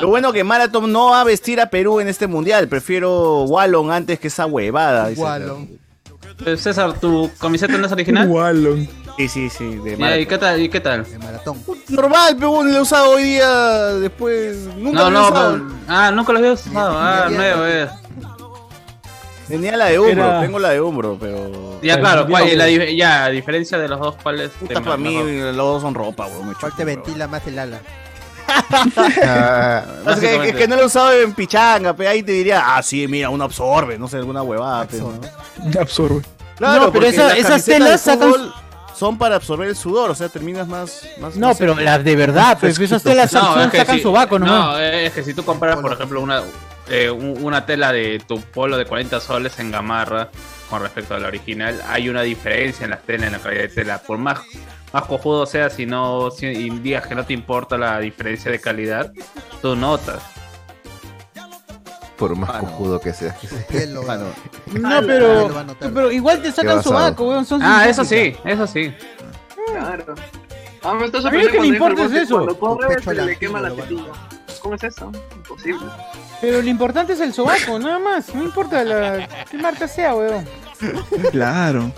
[0.00, 2.68] Lo bueno que Marathon no va a vestir a Perú en este mundial.
[2.68, 5.08] Prefiero Wallon antes que esa huevada.
[5.08, 5.20] dice.
[5.22, 5.78] Wallon.
[6.46, 8.28] Eh, César, ¿tu camiseta no es original?
[8.28, 8.88] Wallon.
[9.16, 9.76] Sí, sí, sí.
[9.76, 10.26] De Ya, ¿Y Marathon.
[10.26, 10.60] qué tal?
[10.62, 11.04] ¿Y qué tal?
[11.10, 11.58] De maratón.
[11.88, 13.48] Normal, pero lo he usado hoy día
[13.94, 14.56] después.
[14.76, 15.52] Nunca No, lo he no, usado.
[15.54, 16.98] pero- Ah, nunca los había usado.
[16.98, 17.88] Ah, nuevo, eh.
[19.48, 21.80] Tenía la de hombro, Era- tengo la de hombro, pero.
[21.82, 24.50] Ya, claro, ¿cuál- la dif- ya, a diferencia de los dos, ¿cuál es?
[24.50, 26.48] Puta, para mí los dos son ropa, weón.
[26.48, 27.02] me ¿Cuál te weón.
[27.02, 27.80] ventila más el ala?
[29.24, 32.82] Ah, Es que, que no lo he usado en pichanga, pero ahí te diría, ah,
[32.82, 34.86] sí, mira, uno absorbe, no sé, alguna huevada.
[34.86, 35.80] pe, ¿no?
[35.80, 36.22] Absorbe.
[36.56, 38.52] Claro, No, pero esa- esas telas sacan-
[38.96, 41.02] Son para absorber el sudor, o sea, terminas más.
[41.20, 44.02] más No, pero las de verdad, pues esas telas No, son- es que sacan si-
[44.02, 44.54] sobaco nomás.
[44.72, 46.42] No, es que si tú comparas, por ejemplo, una,
[46.88, 50.30] eh, un- una tela de tu polo de 40 soles en gamarra
[50.68, 53.68] con respecto a la original, hay una diferencia en las telas, en la calidad de
[53.68, 53.98] tela.
[53.98, 54.40] Por más,
[54.92, 58.60] más cojudo sea, si no si y digas que no te importa la diferencia de
[58.60, 59.12] calidad,
[59.62, 60.22] tú notas.
[62.16, 63.36] Por más cojudo que sea.
[64.04, 64.26] Mano,
[64.66, 67.46] No, Él pero, pero igual te sacan sobaco, weón.
[67.46, 68.92] Son Ah, eso sí, eso sí.
[69.72, 70.14] Claro.
[70.82, 72.40] Ah, me está A mí lo que me importa es eso.
[72.40, 74.12] bote, Cuando corre, Pecho se le lampiño quema la lo va a tetilla.
[74.60, 75.12] ¿Cómo es eso?
[75.36, 75.86] Imposible.
[76.40, 78.34] Pero lo importante es el sobaco, nada más.
[78.34, 80.44] No importa la, qué marca sea, weón.
[81.32, 81.90] Claro.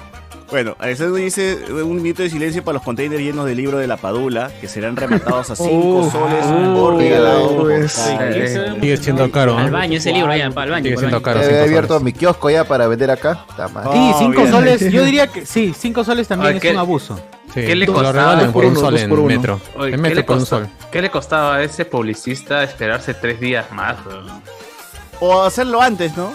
[0.50, 3.96] Bueno, Alexander dice un minuto de silencio para los containers llenos de libro de la
[3.96, 7.56] Padula, que serán rematados a 5 Uh, soles uh, por regalado.
[7.56, 10.84] por pues, cada- Sigue siendo caro, Al baño, ese libro, ya, para el baño.
[10.86, 11.22] Sigue siendo baño.
[11.24, 11.40] caro.
[11.40, 12.02] He cinco abierto soles.
[12.02, 13.44] mi kiosco ya para vender acá.
[13.48, 13.84] Está mal.
[13.84, 14.50] Sí, Oh, 5 bien.
[14.50, 14.90] soles.
[14.92, 17.20] Yo diría que sí, 5 soles también Ah, es un abuso.
[17.54, 18.52] Sí, ¿Qué le lo costaba?
[18.52, 19.60] por un sol en metro.
[19.76, 20.68] Oye, En ¿qué, le por un costa- sol.
[20.90, 23.96] ¿Qué le costaba a ese publicista esperarse tres días más?
[25.20, 26.32] O hacerlo antes, ¿no?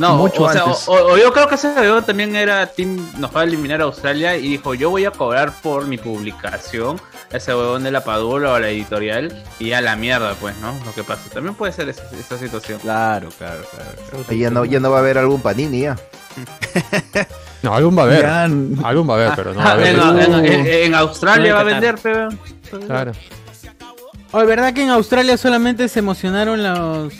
[0.00, 0.88] No, Mucho o, sea, o, antes.
[0.88, 3.84] o- o yo creo que ese weón también era Team, nos va a eliminar a
[3.84, 8.54] Australia y dijo, yo voy a cobrar por mi publicación, ese huevón de la Padula
[8.54, 10.74] o la editorial, y a la mierda, pues, ¿no?
[10.84, 11.30] Lo que pasa.
[11.32, 12.80] También puede ser esa, esa situación.
[12.80, 14.24] Claro, claro, claro.
[14.36, 15.96] Ya no, ya no va a haber algún panini ya.
[17.64, 18.26] No, algún va a haber.
[18.26, 19.94] Algún va a haber, pero no va a haber.
[19.96, 19.98] en,
[20.44, 20.66] en- Uh.
[20.68, 22.28] en- Australia va a vender, pero...
[22.86, 23.12] Claro.
[24.32, 27.12] Oye, ¿verdad que en Australia solamente se emocionaron los,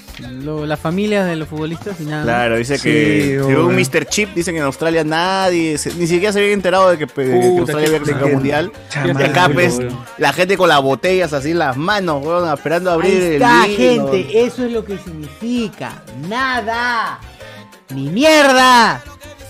[0.43, 2.25] lo- las familias de los futbolistas y nada?
[2.25, 3.57] Claro, dice Sí, que obvio.
[3.57, 4.05] según Mr.
[4.07, 7.25] Chip dicen que en Australia nadie, se- ni siquiera se había enterado de que, pe-
[7.25, 8.73] que Australia había clasificado mundial.
[8.91, 9.79] Chama, Y acá Uy, pues,
[10.19, 13.33] la gente con las botellas así en las manos, weón, esperando a abrir Ahí el
[13.35, 13.77] está, vino.
[14.09, 16.03] gente, eso es lo que significa.
[16.29, 17.21] Nada.
[17.95, 19.01] Ni mierda.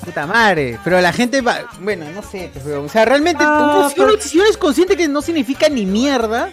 [0.04, 0.78] Puta madre.
[0.84, 1.60] Pero la gente va.
[1.80, 2.66] Bueno, no sé, pues.
[2.66, 3.42] O sea, realmente.
[3.46, 6.50] Ah, si, uno, si uno es consciente que no significa ni mierda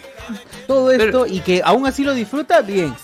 [0.66, 2.94] todo esto Pero- y que aún así lo disfruta, bien.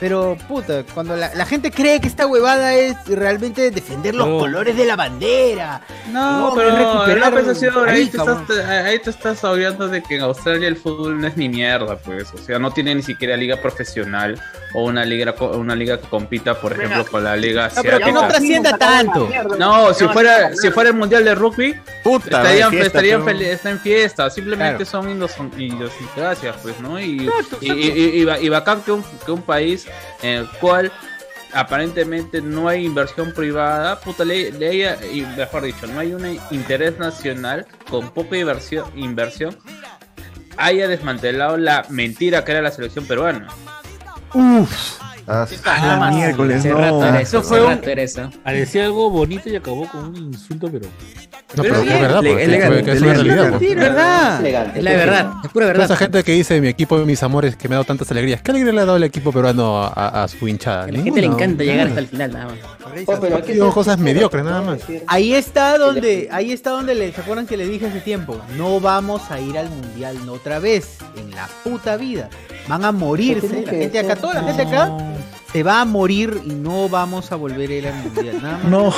[0.00, 4.38] Pero, puta, cuando la, la gente cree que esta huevada es realmente defender los No.
[4.38, 5.80] colores de la bandera.
[6.10, 10.02] No, No, pero recuperar no, pues, ahora ahí, te estás, ahí te estás hablando de
[10.02, 12.32] que en Australia el fútbol no es ni mierda, pues.
[12.34, 14.40] O sea, no tiene ni siquiera liga profesional
[14.74, 18.12] o una liga, una liga que compita, por ejemplo, con la liga No, pero que
[18.12, 18.28] no asiática.
[18.28, 19.28] trascienda tanto.
[19.58, 23.70] No, si fuera, si fuera el mundial de rugby, Puta, estarían, fiesta, estarían pero- está
[23.70, 24.28] en fiesta.
[24.28, 24.90] Simplemente Claro.
[24.90, 26.98] son idios- idiosincrasias, pues, ¿no?
[27.00, 27.30] Y,
[27.60, 29.83] y, y, y- y ba- y bacán que un, que un país
[30.22, 30.92] en el cual
[31.52, 36.38] aparentemente no hay inversión privada, puta, le, le haya- y mejor dicho, no hay un
[36.50, 39.56] interés nacional con poca inversión, inversión
[40.56, 43.48] haya desmantelado la mentira que era la selección peruana.
[45.26, 46.78] Ah, Ah, miércoles, no.
[46.78, 48.30] rato Eso fue un- rato era eso.
[48.42, 50.86] Parecía algo bonito y acabó con un insulto, pero.
[51.56, 53.22] No, Pero pero es verdad, le- porque que es una elegante.
[53.22, 53.58] realidad.
[53.60, 53.76] Sí, pues.
[53.76, 54.76] verdad.
[54.76, 55.84] Es la verdad, es pura Toda verdad.
[55.84, 58.42] esa gente que dice mi equipo y mis amores que me ha dado tantas alegrías.
[58.42, 60.84] ¿Qué alegría le ha dado el equipo peruano a, a- a su hinchada?
[60.84, 62.54] A la gente le encanta llegar hasta el final, nada más.
[63.40, 64.80] Ha sido cosas mediocres, nada más.
[65.06, 68.36] Ahí está donde, ahí está donde le, ¿se acuerdan que le dije hace tiempo?
[68.56, 72.28] No vamos a ir al mundial no otra vez, en la puta vida.
[72.68, 74.90] Van a morirse, la gente acá, toda la gente acá
[75.54, 78.42] se va a morir y no vamos a volver a ir al mundial.
[78.42, 78.66] Nada más.
[78.66, 78.92] No.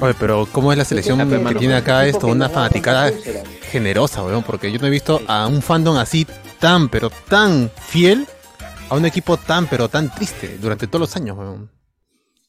[0.00, 2.26] Oye, pero ¿cómo es la selección que tiene acá esto?
[2.26, 3.12] Una fanaticada
[3.70, 6.26] generosa, weón, porque yo no he visto a un fandom así
[6.58, 8.26] tan, pero tan fiel
[8.88, 11.70] a un equipo tan, pero tan triste durante todos los años, weón.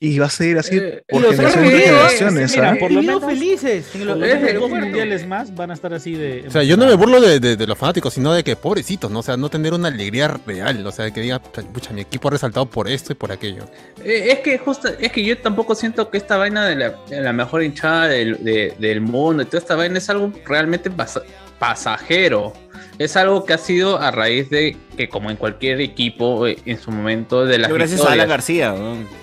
[0.06, 2.52] Y va a seguir así Eh, por los generaciones generaciones.
[2.52, 2.76] mira, ¿ah?
[2.78, 3.96] por lo Vivido menos- felices.
[3.96, 4.20] En los
[4.60, 6.44] dos mundiales más van a estar así de.
[6.46, 9.10] O sea, yo no me burlo de, de- de los fanáticos, sino de que pobrecitos,
[9.10, 9.20] ¿no?
[9.20, 12.32] O sea, no tener una alegría real, o sea, que diga, pucha, mi equipo ha
[12.32, 13.63] resaltado por esto y por aquello.
[14.04, 17.22] Eh, es que justo, es que yo tampoco siento que esta vaina de la, de
[17.22, 21.24] la mejor hinchada del, de- del mundo y toda esta vaina es algo realmente pasa-
[21.60, 22.52] pasajero.
[23.00, 26.78] Es algo que ha sido a raíz de que, como en cualquier equipo, eh, en
[26.78, 28.28] su momento de las Gracias a Alan.
[28.28, 29.23] García, weón.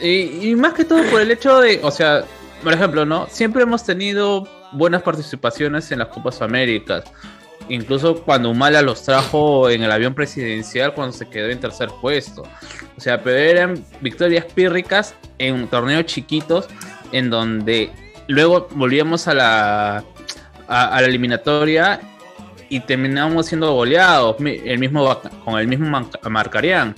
[0.00, 2.24] Y, y más que todo por el hecho de, o sea,
[2.62, 3.26] por ejemplo, ¿no?
[3.30, 7.04] Siempre hemos tenido buenas participaciones en las Copas Américas.
[7.68, 12.42] Incluso cuando Humala los trajo en el avión presidencial cuando se quedó en tercer puesto.
[12.96, 16.68] O sea, pero eran victorias pírricas en torneos chiquitos
[17.12, 17.90] en donde
[18.26, 20.04] luego volvíamos a la,
[20.68, 22.00] a, la eliminatoria
[22.68, 26.94] y terminábamos siendo goleados el mismo, con el mismo Marcarián.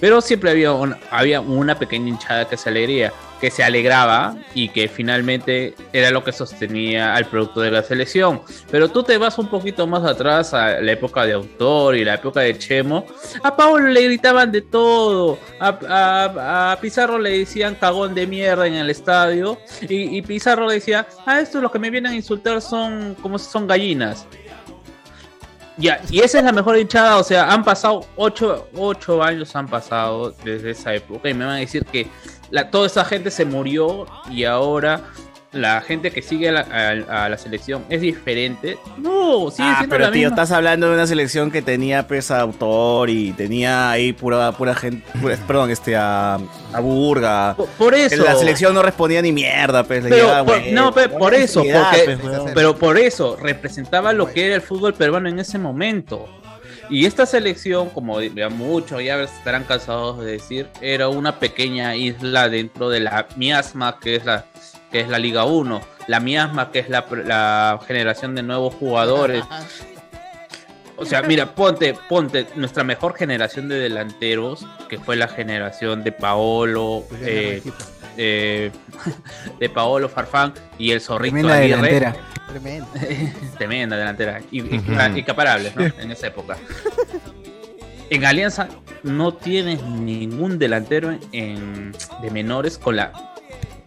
[0.00, 0.70] Pero siempre había,
[1.10, 6.22] había una pequeña hinchada que se alegría, que se alegraba y que finalmente era lo
[6.24, 8.40] que sostenía al producto de la selección.
[8.70, 12.14] Pero tú te vas un poquito más atrás a la época de Autor y la
[12.14, 13.06] época de Chemo.
[13.42, 15.38] A Pablo le gritaban de todo.
[15.60, 19.58] A, a- Pizarro le decían cagón de mierda en el estadio.
[19.88, 23.66] Y, Pizarro le decía, ah, estos los que me vienen a insultar son como son
[23.66, 24.26] gallinas.
[25.78, 29.68] Ya, y esa es la mejor hinchada, o sea, han pasado ocho, ocho años han
[29.68, 32.08] pasado desde esa época y me van a decir que
[32.70, 35.02] toda esa gente se murió y ahora
[35.56, 38.78] la gente que sigue a la, a- a la selección es diferente.
[38.98, 40.42] No, sigue Ah, siendo pero la tío, misma.
[40.42, 44.74] estás hablando de una selección que tenía pues a autor y tenía ahí pura, pura
[44.74, 46.38] gente, pura- perdón, este a,
[46.72, 47.54] a Burga.
[47.56, 48.22] Por, por eso.
[48.22, 50.04] La selección no respondía ni mierda, pues.
[50.08, 54.46] Pero por- no, pe- buena por eso, porque, pues, pero por eso representaba lo que
[54.46, 56.28] era el fútbol peruano en ese momento.
[56.88, 62.48] Y esta selección, como ya muchos ya estarán cansados de decir, era una pequeña isla
[62.48, 64.44] dentro de la miasma que es la
[64.90, 69.44] que es la Liga 1, la miasma que es la, la generación de nuevos jugadores.
[70.96, 76.12] O sea, mira, ponte, ponte nuestra mejor generación de delanteros, que fue la generación de
[76.12, 77.62] Paolo, eh,
[78.16, 78.70] eh,
[79.60, 81.76] de Paolo Farfán y el Zorrito Tremenda Aguirre.
[81.76, 82.16] delantera.
[82.48, 82.88] Tremendo.
[83.58, 84.40] Tremenda delantera.
[84.50, 84.60] Y,
[85.16, 85.84] incaparables, ¿no?
[85.84, 86.56] En esa época.
[88.08, 88.68] En Alianza
[89.02, 93.12] no tienes ningún delantero en, de menores con la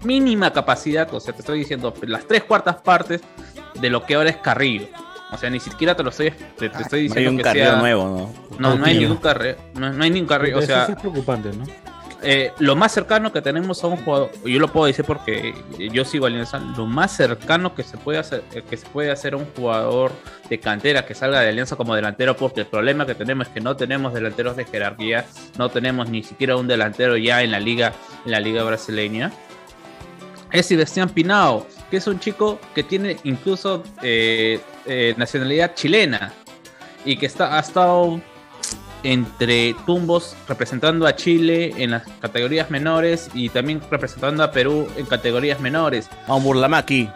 [0.04, 3.22] mínima capacidad, o sea, te estoy diciendo las tres cuartas partes
[3.80, 4.88] de lo que ahora es Carrillo.
[5.32, 7.44] O sea, ni siquiera te lo estoy, te, te estoy No hay diciendo un que
[7.44, 8.04] carril sea- nuevo,
[8.50, 8.58] ¿no?
[8.58, 10.98] No, no hay ningún carril, no, no hay ningún carril, o Eso sea, sí es
[10.98, 11.66] preocupante, ¿no?
[12.24, 15.54] eh, lo más cercano que tenemos a un jugador, yo lo puedo decir porque
[15.94, 19.36] yo sigo Alianza, lo más cercano que se puede hacer, eh, que se puede hacer
[19.36, 20.12] a un jugador
[20.50, 23.62] de cantera que salga de Alianza como delantero, porque el problema que tenemos es que
[23.62, 25.26] no tenemos delanteros de jerarquía,
[25.60, 27.94] no tenemos ni siquiera un delantero ya en la liga,
[28.26, 29.32] en la liga brasileña.
[30.52, 36.34] Es Sebastián Pinao, que es un chico que tiene incluso eh, eh, nacionalidad chilena
[37.06, 38.20] y que está, ha estado
[39.04, 45.06] entre tumbos representando a Chile en las categorías menores y también representando a Perú en
[45.06, 46.10] categorías menores.
[46.28, 47.10] Vamos, Burlamaki.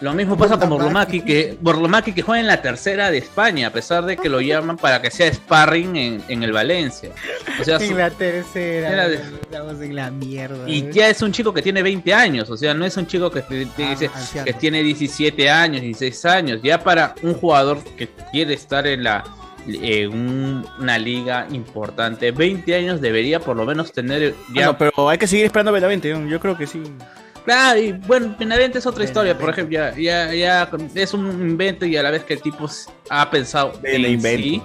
[0.00, 3.72] Lo mismo pasa con Borlomaki, que Borlomaki que juega en la tercera de España, a
[3.72, 7.10] pesar de que lo llaman para que sea sparring en, en el Valencia.
[7.60, 8.92] O sea, su- En la tercera.
[8.92, 10.68] Era de- Estamos en la mierda.
[10.70, 10.90] y ¿eh?
[10.92, 13.42] ya es un chico que tiene 20 años, o sea, no es un chico que,
[13.76, 14.44] dice anciano.
[14.46, 16.60] que tiene 17 años, 16 años.
[16.62, 19.24] Ya para un jugador que quiere estar en la
[19.66, 25.08] en un- una liga importante, 20 años debería por lo menos tener ya Ya, pero
[25.10, 26.26] hay que seguir esperando a Benavente, ¿no?
[26.28, 26.82] yo creo que sí.
[27.44, 31.86] Claro, y bueno, Benavente es otra historia, por ejemplo, ya, ya, ya es un invento
[31.86, 32.68] y a la vez que el tipo
[33.08, 33.72] ha pensado
[34.12, 34.62] en sí,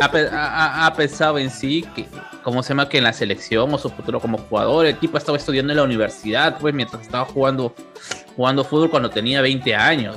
[0.00, 0.46] ha, pe- ha-
[0.82, 2.06] ha- ha pensado en sí, que,
[2.44, 2.88] ¿cómo se llama?
[2.88, 5.82] Que en la selección o su futuro como jugador, el tipo estaba estudiando en la
[5.82, 7.74] universidad, pues, mientras estaba jugando,
[8.36, 10.16] jugando fútbol cuando tenía 20 años.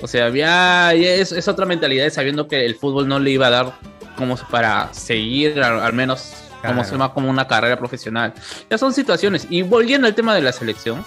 [0.00, 3.46] O sea, ya, ya es, es otra mentalidad sabiendo que el fútbol no le iba
[3.46, 3.72] a dar
[4.16, 6.84] como para seguir al, al menos como Claro.
[6.84, 8.32] se llama como una carrera profesional.
[8.70, 9.46] Ya son situaciones.
[9.50, 11.04] Y volviendo al tema de la selección,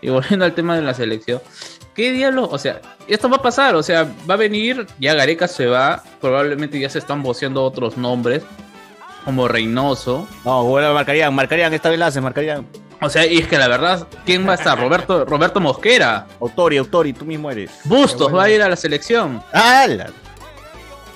[0.00, 1.40] y volviendo al tema de la selección,
[1.94, 2.48] ¿qué diablos?
[2.52, 6.02] O sea, esto va a pasar, o sea, va a venir, ya Gareca se va,
[6.20, 8.42] probablemente ya se están voceando otros nombres,
[9.24, 10.26] como Reynoso.
[10.44, 12.66] No, bueno, marcarían, marcarían, esta vez la marcarían.
[13.00, 14.78] O sea, y es que la verdad, ¿quién va a estar?
[14.80, 16.26] Roberto, Roberto Mosquera.
[16.40, 17.70] Autori, Autori, tú mismo eres.
[17.84, 19.42] Bustos va a ir a la selección.
[19.52, 20.10] ¡Hala!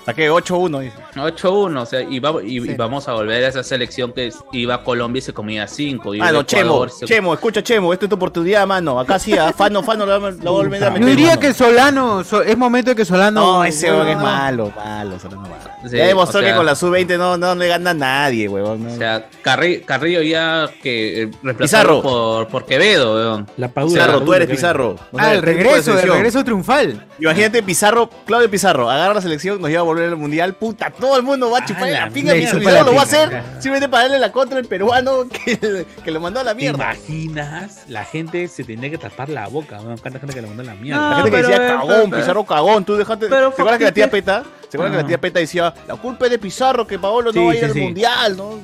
[0.07, 0.31] ¿A qué?
[0.31, 0.97] 8-1, dice.
[1.17, 4.75] 8-1, o sea, y, va- y- y vamos a volver a esa selección que iba
[4.77, 6.13] a Colombia y se comía 5.
[6.21, 9.01] Ah, no, Chemo, Chemo, escucha Chemo, esta es tu oportunidad, mano.
[9.01, 11.03] Acá sí, a Fano, Fano, la, la volver a meter.
[11.03, 11.41] Yo diría mano.
[11.41, 13.41] que Solano, so- es momento de que Solano.
[13.41, 14.23] No, ese weón es No.
[14.23, 15.57] malo, malo, Solano malo.
[15.91, 18.49] Sí, ya demostró o sea- que con la sub-20 no, no le gana a nadie,
[18.49, 18.85] weón.
[18.85, 18.93] no.
[18.93, 21.43] O sea, Carri- Carrillo ya que eh, Pizarro.
[21.43, 23.47] reemplazado por, por Quevedo, weón.
[23.57, 24.97] La Pizarro, tú eres Pizarro.
[25.17, 27.07] Ah, el regreso, el regreso triunfal.
[27.19, 31.17] Imagínate Pizarro, Claudio Pizarro, agarra la selección, nos lleva a volver al mundial, puta, todo
[31.17, 33.07] el mundo va a chupar la pinga, le mira, chupa Pizarro la lo va a
[33.07, 33.25] pinga.
[33.27, 36.61] hacer simplemente para darle la contra al peruano que, que lo mandó a la ¿Te
[36.61, 36.95] mierda.
[36.95, 37.83] imaginas?
[37.89, 39.99] La gente se tenía que tapar la boca, weón.
[39.99, 41.11] Cuánta gente que le mandó a la mierda.
[41.11, 43.27] La gente que pero, decía cagón, pero- Pizarro cagón, tú dejaste.
[43.29, 44.43] pero, ¿Se acuerdan que la tía Peta?
[44.69, 47.39] ¿Se acuerdan que la tía Peta decía, la culpa es de Pizarro, que Paolo Sí,
[47.39, 47.81] no va a ir sí, al sí.
[47.81, 48.59] mundial, ¿no?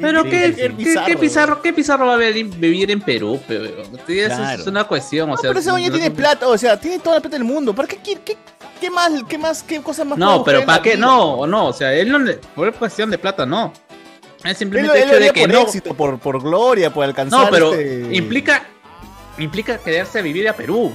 [0.00, 3.40] Pero ¿Qué ¿qué, Pizarro, qué Pizarro va a vivir, en Perú?
[3.46, 3.98] pe, weón?
[4.06, 4.62] Sí, eso Claro.
[4.62, 5.50] es una cuestión, o No, sea.
[5.50, 7.74] pero ese ya tiene plata, o sea, tiene toda la plata del mundo.
[7.74, 8.20] ¿Para qué quiere?
[8.24, 8.36] ¿Qué,
[8.84, 9.12] qué más?
[9.28, 9.62] ¿Qué más?
[9.62, 10.18] ¿Qué cosa más?
[10.18, 10.96] No, pero ¿para qué?
[10.96, 13.72] No, no, o sea, él no le, por cuestión de plata, no.
[14.44, 15.60] Es simplemente él el hecho de que por no.
[15.62, 18.64] éxito, por, por gloria, por alcanzar No, pero este- implica
[19.38, 20.92] implica quedarse a vivir a Perú.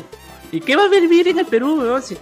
[0.51, 2.01] ¿Y qué va a vivir en el Perú, weón?
[2.01, 2.15] Si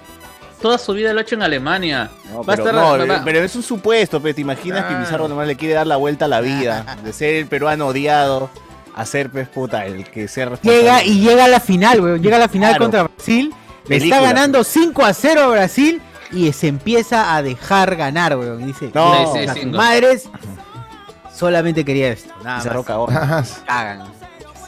[0.61, 2.09] toda su vida lo ha hecho en Alemania.
[2.31, 4.85] No, va a pero, estar no, va- va- pero es un supuesto, pero te imaginas
[4.85, 4.99] que Ah.
[5.03, 8.49] Pizarro nomás le quiere dar la vuelta a la vida, de ser el peruano odiado,
[8.95, 10.79] a ser, pues, puta, el que sea responsable.
[10.81, 12.21] Llega y llega a la final, weón.
[12.23, 12.83] Llega a la final Claro.
[12.85, 13.53] contra Brasil.
[13.87, 14.21] Le está Película.
[14.21, 18.61] ganando 5 a 0 a Brasil y se empieza a dejar ganar, weón.
[18.61, 19.11] Y dice, No.
[19.33, 19.77] "Mira, Sí, sí, sí, no.
[19.77, 20.29] madres
[21.33, 22.33] solamente quería esto.
[22.43, 23.61] Nada Pizarro más.
[23.65, 24.03] Cagan.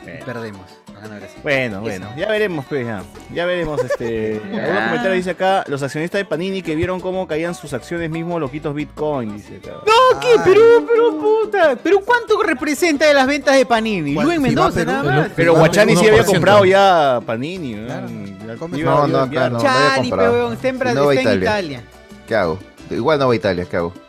[0.04, 0.62] Y perdemos.
[1.08, 1.40] Brasil.
[1.44, 3.04] Bueno, bueno, ya veremos, pues, ya.
[3.34, 4.42] Ya veremos, este...
[4.54, 8.40] Algún comentario dice acá, los accionistas de Panini que vieron cómo caían sus acciones mismos
[8.42, 9.78] loquitos Bitcoin, dice acá.
[9.86, 10.28] No, ¿qué?
[10.44, 11.76] Perú, Perú, puta.
[11.78, 14.14] Perú, ¿cuánto representa de las ventas de Panini?
[14.14, 15.16] Luis Si va Mendoza, Perú, nada Perú.
[15.22, 15.32] más.
[15.36, 16.10] Pero Guachani sí 1%.
[16.10, 17.86] había comprado ya Panini, ¿no?
[17.88, 18.08] Claro.
[18.10, 19.58] Ya iba- No, iba no, acá no.
[19.58, 20.32] había Chani, comprado.
[20.32, 21.80] pero weón, está en, Bra- No va a está en Italia.
[21.80, 21.84] Italia.
[22.28, 22.60] ¿Qué hago?
[22.90, 23.94] Igual no voy a Italia, ¿qué hago?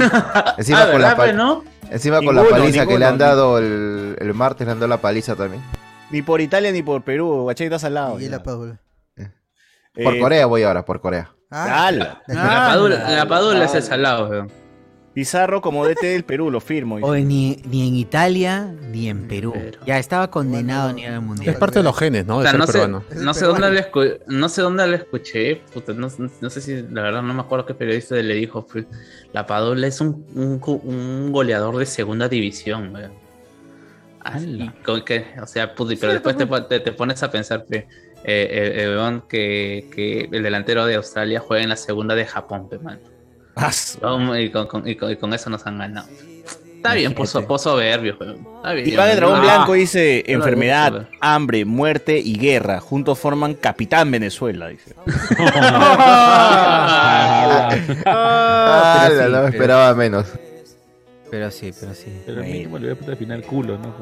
[0.00, 1.64] Ah, Encima con la ¿verdad, pa- pues, no?
[1.90, 4.78] Encima con la Ninguno, paliza que ninguno, le han dado el, el martes, le han
[4.78, 5.62] dado la paliza también.
[6.10, 8.18] Ni por Italia ni por Perú, Guachani está salado.
[8.20, 8.30] Y ya.
[8.30, 8.80] la Padula.
[9.94, 11.32] Por Eh, Corea voy ahora, por Corea.
[11.50, 12.22] Ah, ala.
[12.28, 14.50] La Padula, la Padula es el salado, weón.
[15.14, 16.96] Pizarro como DT del Perú, lo firmo.
[17.02, 19.52] Oye, ni, ni en Italia ni en Perú.
[19.52, 19.78] Perú.
[19.84, 21.56] Ya estaba condenado a nivel Es mundial.
[21.56, 22.36] parte de los genes, ¿no?
[22.36, 23.04] O De sea, ser no sé, peruano.
[23.10, 26.06] Es el no sé dónde le escu- no sé dónde le escuché, puta, no,
[26.40, 28.64] no sé si la verdad no me acuerdo qué periodista le dijo,
[29.32, 33.12] la Padula es un, un, un goleador de segunda división, weón.
[34.28, 34.74] Así, ¡Hala!
[34.84, 37.76] con que, o sea, puta, pero después te, pon- te, te pones a pensar, pe,
[37.78, 37.86] eh,
[38.24, 42.78] eh, eh, que, que el delantero de Australia juega en la segunda de Japón, pe,
[42.78, 42.98] mano.
[44.38, 46.08] y, con, con- y con- y con eso nos han ganado.
[46.76, 48.16] Está bien, pozo, pozo soberbio.
[48.56, 48.88] Está bien.
[48.88, 49.42] Iván Dragón Ah.
[49.42, 52.78] Blanco dice enfermedad, gusto, hambre, muerte y guerra.
[52.78, 54.94] Juntos forman Capitán Venezuela, dice.
[58.06, 60.26] Ah, sí, no esperaba menos.
[61.30, 62.06] Pero sí, pero sí.
[62.24, 63.94] Pero mínimo le voy a poner al final culo, ¿no?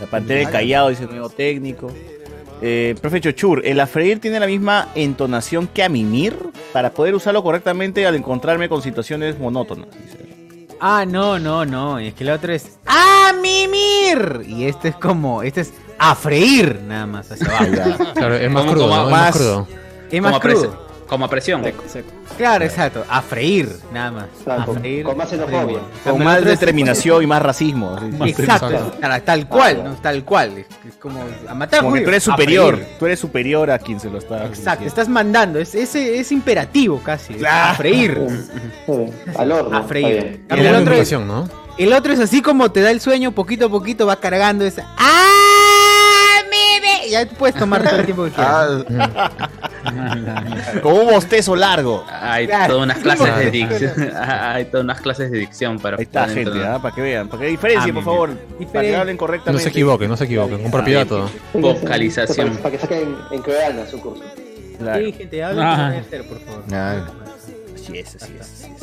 [0.00, 1.92] La Pantera del Callao dice nuevo técnico.
[2.62, 6.36] Eh, profe Chochur, ¿el afreír tiene la misma entonación que a mimir?
[6.72, 9.86] Para poder usarlo correctamente al encontrarme con situaciones monótonas.
[10.04, 10.18] dice.
[10.80, 11.98] Ah, no, no, no.
[11.98, 14.42] Es que el otro es ¡A mimir!
[14.46, 18.12] Y este es como, este es a freír, nada más hacia abajo.
[18.14, 18.64] Claro, es más.
[18.64, 18.70] Es
[19.10, 19.66] más- crudo.
[20.10, 20.89] Es más crudo.
[21.10, 21.62] Como a presión.
[22.38, 23.04] Claro, exacto.
[23.10, 24.24] A freír, nada más.
[24.46, 25.04] A con- freír.
[25.04, 25.80] con más xenofobia.
[26.04, 27.98] Con Con más determinación y más racismo.
[27.98, 28.30] sí.
[28.30, 29.94] Exacto, tal, tal cual, ¿no?
[29.96, 30.58] tal cual.
[30.58, 32.78] Es, es como a matar Como que tú eres superior.
[32.98, 34.46] Tú eres superior a quien se lo está.
[34.46, 35.58] Exacto, estás mandando.
[35.58, 37.34] Es, ese es imperativo casi.
[37.34, 38.16] es A freír.
[39.36, 39.76] Al horno.
[39.76, 40.40] A freír.
[40.48, 41.48] Es El la otro, es, combinación, ¿no?
[41.76, 44.86] el otro es así como te da el sueño, poquito a poquito va cargando esa.
[44.96, 45.26] ¡Ah!
[47.10, 48.84] Ya puedes tomar todo el tiempo que quieras.
[50.82, 52.04] Con un bostezo largo.
[52.08, 52.74] Hay Claro.
[52.74, 54.12] todas unas clases de dicción.
[54.16, 56.64] Hay todas unas clases de dicción para Ahí está, gente.
[56.64, 56.78] ¿ah?
[56.80, 57.28] para que vean.
[57.28, 58.30] Para que diferencien, por favor.
[58.72, 59.62] Para que hablen No correctamente.
[59.62, 60.62] se equivoquen, no se equivoquen.
[60.62, 61.30] Con propiedad todo.
[61.54, 62.56] Vocalización.
[62.58, 64.22] Para que saquen en Coreana su curso.
[64.96, 65.92] Sí, gente, hablen Ah.
[66.28, 66.62] por favor.
[67.74, 68.40] Así es, así es.
[68.40, 68.82] así es.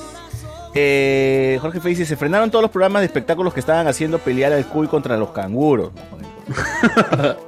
[0.79, 4.53] Eh, Jorge Fe dice, se frenaron todos los programas de espectáculos que estaban haciendo pelear
[4.53, 5.91] al cuy contra los canguros.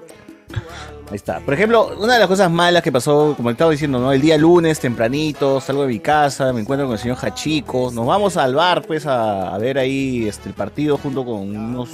[1.09, 1.39] Ahí está.
[1.39, 4.11] Por ejemplo, una de las cosas malas que pasó, como estaba diciendo, ¿no?
[4.11, 8.05] El día lunes, tempranito, salgo de mi casa, me encuentro con el señor Hachico, nos
[8.05, 11.89] vamos al bar, pues, a, a ver ahí este, el partido junto con unos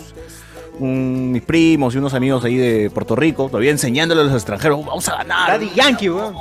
[0.79, 4.85] un- mis primos y unos amigos ahí de Puerto Rico, todavía enseñándole a los extranjeros,
[4.85, 5.51] vamos a ganar.
[5.51, 6.35] Daddy Yankee, weón.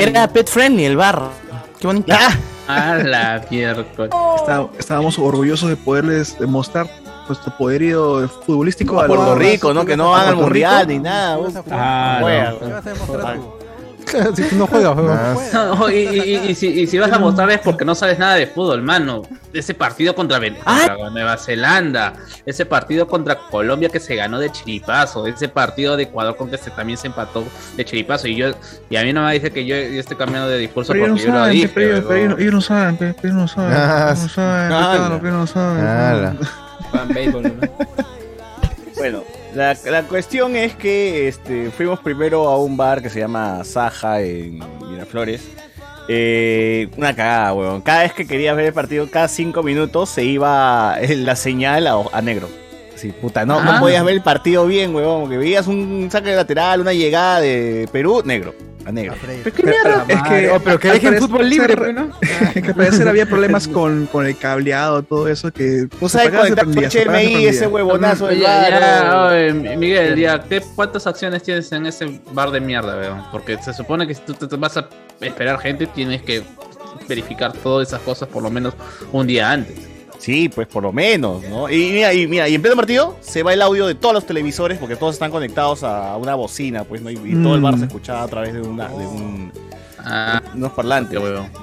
[0.00, 1.22] Era pet friendly el bar.
[1.78, 2.12] Qué bonito.
[2.66, 3.40] A la.
[4.36, 6.88] Está- estábamos orgullosos de poderles demostrar
[7.30, 9.84] nuestro poderío futbolístico a Puerto Rico, ¿no?
[9.84, 11.38] Que no van al mundial ni nada.
[11.70, 12.54] Ah, Juega.
[12.60, 13.60] no.
[14.34, 14.96] si tú no juegas.
[15.54, 18.18] No, y, y- y- y si, y si vas a mostrar es porque no sabes
[18.18, 19.22] nada de fútbol, mano.
[19.52, 22.14] Ese partido contra, Ven- contra Nueva Zelanda,
[22.46, 26.56] ese partido contra Colombia que se ganó de chiripazo, ese partido de Ecuador con que
[26.58, 27.44] se, también se empató
[27.76, 28.26] de chiripazo.
[28.26, 28.48] Y yo
[28.88, 31.20] y a mí no me dice que yo, yo estoy cambiando de discurso Pero porque
[31.20, 31.68] no yo lo saben, dije.
[31.72, 32.08] pero ellos- weón.
[32.08, 33.72] pero ellos ellos no saben, pero ellos no saben.
[33.76, 36.38] Ah, ellos no saben,
[36.92, 37.50] no.
[38.96, 39.22] Bueno,
[39.54, 44.20] la, la cuestión es que este, fuimos primero a un bar que se llama Saja
[44.20, 45.42] en Miraflores.
[46.08, 47.80] Eh, una cagada, weón.
[47.82, 52.02] Cada vez que querías ver el partido, cada cinco minutos se iba la señal a,
[52.12, 52.48] a negro.
[52.96, 53.80] Sí, puta, no, no Ah.
[53.80, 55.30] podías ver el partido bien, weón.
[55.30, 58.54] Que veías un saque lateral, una llegada de Perú, negro.
[58.84, 59.14] A negro.
[59.20, 60.04] ¿Pero qué mierda?
[60.08, 62.10] Es que, Oh, pero que dejen fútbol libre, pues, ¿no?
[62.52, 65.86] que al parecer había problemas con, con el cableado, todo eso que...
[66.00, 71.42] No sabes conectar con HDMI ese huevonazo Oye, ya, oye, Miguel, ya, ¿qué, ¿cuántas acciones
[71.42, 73.22] tienes en ese bar de mierda, weón?
[73.30, 74.88] Porque se supone que si tú te vas a
[75.20, 76.42] esperar gente, tienes que
[77.08, 78.74] verificar todas esas cosas por lo menos
[79.12, 79.89] un día antes.
[80.20, 81.68] Sí, pues por lo menos, ¿no?
[81.68, 84.26] Y mira, y mira, y en pleno partido se va el audio de todos los
[84.26, 87.10] televisores porque todos están conectados a una bocina, pues, ¿no?
[87.10, 89.50] Y, y todo el bar se escuchaba a través de una, de un,
[90.04, 91.20] Ah, unos parlantes.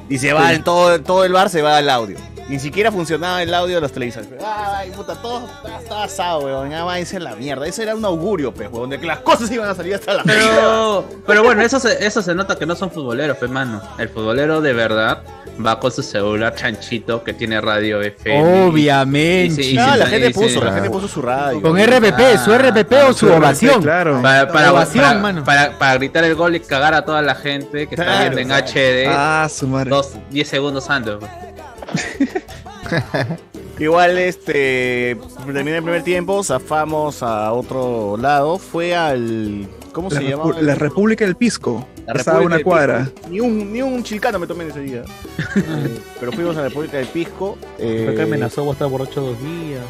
[0.09, 2.17] Y se va el, todo, todo el bar se va el audio.
[2.49, 4.29] Ni siquiera funcionaba el audio de los televisores.
[4.41, 6.69] Ay, puta, todo estaba- asado, weón.
[6.69, 7.67] Ya váyanse a la mierda.
[7.67, 10.23] Ese era un augurio, pues, weón, de que las cosas iban a salir hasta la
[10.23, 10.41] mierda.
[10.55, 13.81] Pero, pero bueno, eso se, eso se nota que no son futboleros, pues, mano.
[13.97, 15.23] El futbolero de verdad
[15.65, 18.67] va con su celular chanchito que tiene radio FM.
[18.67, 19.61] Obviamente.
[19.61, 20.73] Y sí, y No, la y gente puso, la ah.
[20.75, 21.61] gente puso su radio.
[21.61, 23.81] Con RPP, su RPP o su ovación.
[23.81, 24.21] Claro.
[24.21, 25.43] Para, para, Ovación, para- mano.
[25.43, 28.39] para- para gritar el gol y cagar a toda la gente que está Claro, viendo
[28.39, 28.65] en claro.
[28.67, 29.89] HD Ah, su madre.
[29.89, 31.15] dos, 10 segundos antes.
[33.79, 40.23] Igual, este, termina el primer tiempo, zafamos a otro lado, fue al, ¿cómo La, se
[40.29, 40.55] llama?
[40.59, 41.85] la República del Pisco.
[42.07, 43.05] La Estaba República una del cuadra.
[43.13, 43.29] Pisco.
[43.29, 45.03] Ni un, ni un chilcano me tomé en ese día.
[45.57, 47.57] Eh, pero fuimos a la República del Pisco.
[47.79, 49.83] eh, Acá amenazó a estar borracho dos días.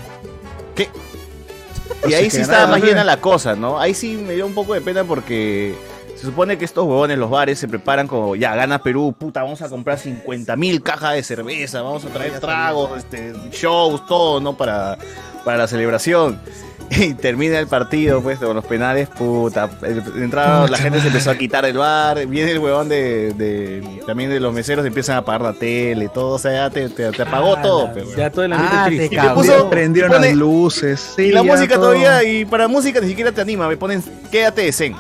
[2.08, 3.80] y ahí sí estaba más llena la cosa, ¿no?
[3.80, 5.76] Ahí sí me dio un poco de pena porque
[6.20, 9.62] se supone que estos huevones, los bares, se preparan como, ya, gana Perú, puta, vamos
[9.62, 14.58] a comprar 50 mil cajas de cerveza, vamos a traer tragos, este, shows, todo, ¿no?
[14.58, 14.98] Para,
[15.46, 16.40] para la celebración.
[16.90, 19.70] Y termina el partido, pues, con los penales, puta.
[20.16, 22.26] Entrada, la gente se empezó a quitar el bar.
[22.28, 26.36] Viene el huevón de, de- También de los meseros, empiezan a apagar la tele, todo.
[26.36, 29.10] O sea, ya te, te- te apagó todo, pues, Ya todo el ambiente Ah, triste.
[29.10, 29.42] te Y te cagó.
[29.42, 31.14] puso- Prendieron pone- las luces.
[31.18, 31.88] Sí, y la música todo.
[31.92, 34.02] todavía, y para música ni siquiera te anima, me ponen
[34.32, 34.96] quédate de zen.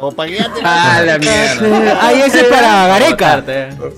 [0.00, 0.30] Como para
[0.64, 2.06] Ah, la mierda.
[2.06, 3.44] Ahí ese es para Gareca.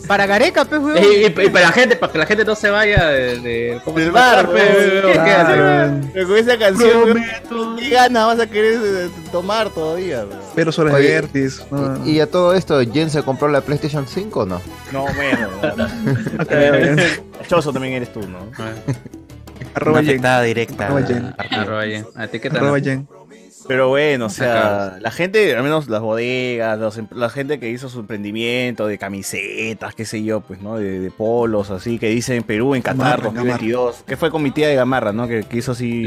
[0.09, 0.98] Para Gareca, pues, weón.
[0.98, 3.80] Y, y- y para la gente, para que la gente no se vaya de, de-
[3.84, 6.00] ¿cómo se del bar, ¿Qué- pe, qué- qué weón.
[6.00, 6.11] hace?
[6.12, 7.22] Pero con esa canción,
[7.78, 10.18] ¿qué ganas vas a querer eh, tomar todavía?
[10.24, 10.40] weón?
[10.55, 11.62] Pero sobre Oye, Vertis.
[11.70, 12.05] No.
[12.07, 14.61] ¿Y a todo esto, Jen se compró la PlayStation 5 o no?
[14.90, 15.48] No, bueno.
[17.48, 18.38] Choso también eres tú, ¿no?
[19.74, 20.44] Arroba Una Jen.
[20.44, 20.86] directa.
[20.86, 21.34] Arroba Jen.
[21.38, 22.07] Arroba Jen.
[22.16, 22.59] A ti qué tal.
[22.59, 23.09] Arroba Jen.
[23.68, 27.70] Pero bueno, o sea, la gente, al menos las bodegas, los em- la gente que
[27.70, 30.76] hizo su emprendimiento de camisetas, qué sé yo, pues, ¿no?
[30.76, 34.04] De, de polos, así, que dice en Perú, en Qatar Gamarra, 2022.
[34.06, 35.26] Que fue con mi tía de Gamarra, ¿no?
[35.28, 36.04] Que, que hizo así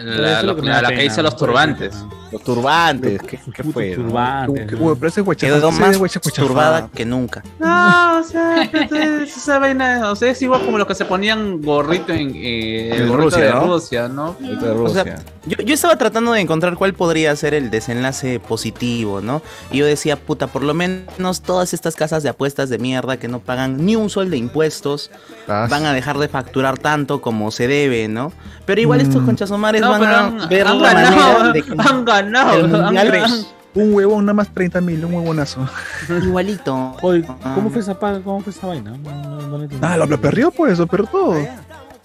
[0.00, 1.38] La, lo la- que hizo los ¿no?
[1.38, 1.96] turbantes.
[2.32, 3.20] los turbantes.
[3.22, 3.90] ¿Qué, fue?
[3.96, 4.04] no?
[4.04, 4.74] turbante.
[4.76, 5.98] Uy, pero ese Quedó más
[6.34, 7.42] turbada que nunca.
[7.58, 11.04] No, o sea, pero es- esa vaina, o sea, es igual como los que se
[11.04, 13.60] ponían gorrito en eh, el En gorrito Rusia, de ¿no?
[13.66, 14.36] Rusia, ¿no?
[14.42, 15.24] Ahorita de O sea, Rusia.
[15.46, 19.42] Yo, yo estaba tratando de encontrar cuál podría ser el desenlace positivo, ¿no?
[19.70, 23.28] Y yo decía, puta, por lo menos todas estas casas de apuestas de mierda que
[23.28, 25.10] no pagan ni un sol de impuestos
[25.48, 28.32] Ah, van a dejar de facturar tanto como se debe, ¿no?
[28.64, 29.26] Pero igual estos Mm.
[29.26, 32.58] conchasomares No, van pero a han, ver han la manera ganado, de que han ganado,
[32.58, 33.56] el han mundial ganado.
[33.74, 35.68] Un huevón, nada más 30 mil, un huevonazo.
[36.24, 36.96] igualito.
[37.02, 37.52] Oye, Ah.
[37.54, 38.92] ¿cómo fue esa, cómo fue esa vaina?
[38.92, 39.86] No, no, no lo entendí.
[39.86, 41.36] Ah, lo, lo perdió pues, lo perdió todo.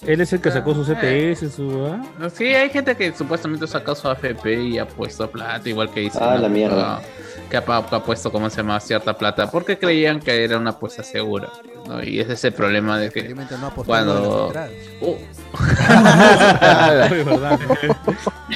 [0.06, 1.86] Él es el que sacó su CTS, su.
[1.88, 2.28] ¿ah?
[2.34, 6.18] Sí, hay gente que supuestamente saca su AFP y ha puesto plata, igual que dice.
[6.20, 6.42] Ah, ¿no?
[6.42, 7.02] la mierda.
[7.50, 8.80] Que ha, pa- que ha puesto, ¿cómo se llama?
[8.80, 11.50] Cierta plata, porque creían que era una apuesta segura.
[11.86, 12.02] ¿no?
[12.04, 13.24] Y ese es el problema de que
[13.60, 14.52] no cuando.
[15.02, 15.16] Uh.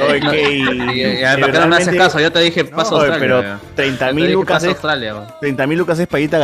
[0.01, 2.19] Oye, No, que- y- y- y- que ¿Por qué no me haces caso?
[2.19, 3.17] Yo te dije, Oye, Australia.
[3.19, 3.59] pero weón.
[3.75, 5.27] 30 Yo te mil lucas pasa a es Australia, weón.
[5.41, 6.39] 30 mil lucas es para irte a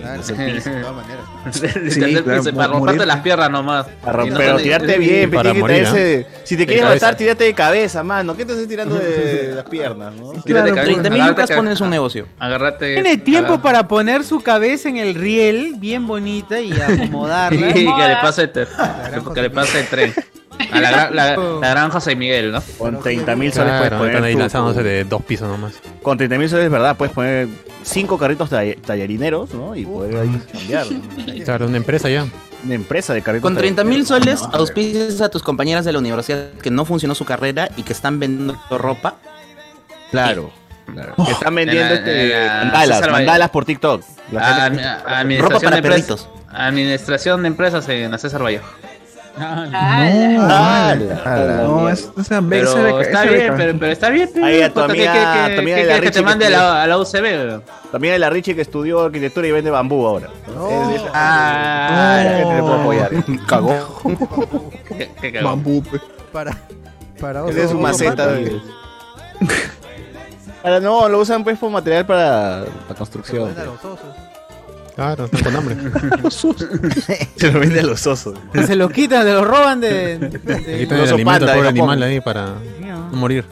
[0.00, 1.24] Claro, de- de todas maneras.
[1.90, 3.86] Sí, claro, para romperte las piernas nomás.
[4.04, 7.44] a romper- no pero te- tirarte bien, para morir, traerse- Si te quieres matar, tírate
[7.44, 8.36] de cabeza, mano.
[8.36, 10.30] ¿Qué te estás tirando de las piernas, no?
[10.32, 12.26] Tírate Claro, cabeza, 30 mil lucas ca- pones un negocio.
[12.38, 12.94] Agárrate.
[12.94, 17.70] Tiene tiempo agar- para poner su cabeza en el riel, bien bonita, y acomodarla.
[17.70, 18.50] Y que le pase el,
[19.34, 20.14] que le pase el tren.
[20.72, 22.62] A la, gran- la, la gran José Miguel, ¿no?
[22.78, 24.74] Con 30 mil soles puedes Claro, están ahí poner.
[24.76, 25.74] tu- de dos pisos nomás.
[26.02, 27.48] Con 30 mil soles, verdad, puedes poner
[27.82, 29.74] 5 carritos tall- tallarineros, ¿no?
[29.76, 30.86] Y poder ahí cambiar.
[31.44, 32.26] Claro, una empresa ya.
[32.64, 36.50] Una empresa de carritos Con 30 mil soles auspicias a tus compañeras de la universidad
[36.60, 39.14] que no funcionó su carrera y que están vendiendo ropa.
[40.10, 40.50] Claro.
[40.92, 41.14] claro.
[41.24, 44.02] Que están vendiendo En la- este, en la- mandalas, César mandalas por TikTok.
[44.32, 46.28] La A- gente- a- Ropa administración para de empresas- perritos.
[46.50, 48.66] Administración de empresas en la César Vallejo.
[49.40, 50.94] Ah,
[51.62, 54.28] No, es, o sea, Pero está bien, pero, pero está bien.
[54.42, 56.22] Ahí a tu puta, ¿qué- amiga- qué- qué- tu amiga qué de la que te
[56.22, 57.62] mande a que la, a la UCB?
[58.18, 60.28] la Richie que estudió arquitectura y vende bambú ahora.
[60.54, 60.90] No.
[60.90, 63.10] Es- es- Ah, la gente le puede apoyar.
[63.46, 64.02] Cagó.
[64.88, 65.50] qué- qué cagón.
[65.52, 66.02] Bambú, pues.
[66.32, 66.56] Para,
[67.20, 68.26] para es su maceta.
[68.28, 68.60] de-
[70.80, 73.54] no, lo usan pues como material para la construcción.
[73.54, 73.98] Para osos.
[74.98, 75.76] Claro, están con hambre.
[77.36, 78.36] Se lo vende a los osos.
[78.66, 80.18] Se lo quitan, se lo roban de.
[80.44, 82.54] Le de- quitan el alimento panda al de pobre animal ahí para
[83.12, 83.44] no morir.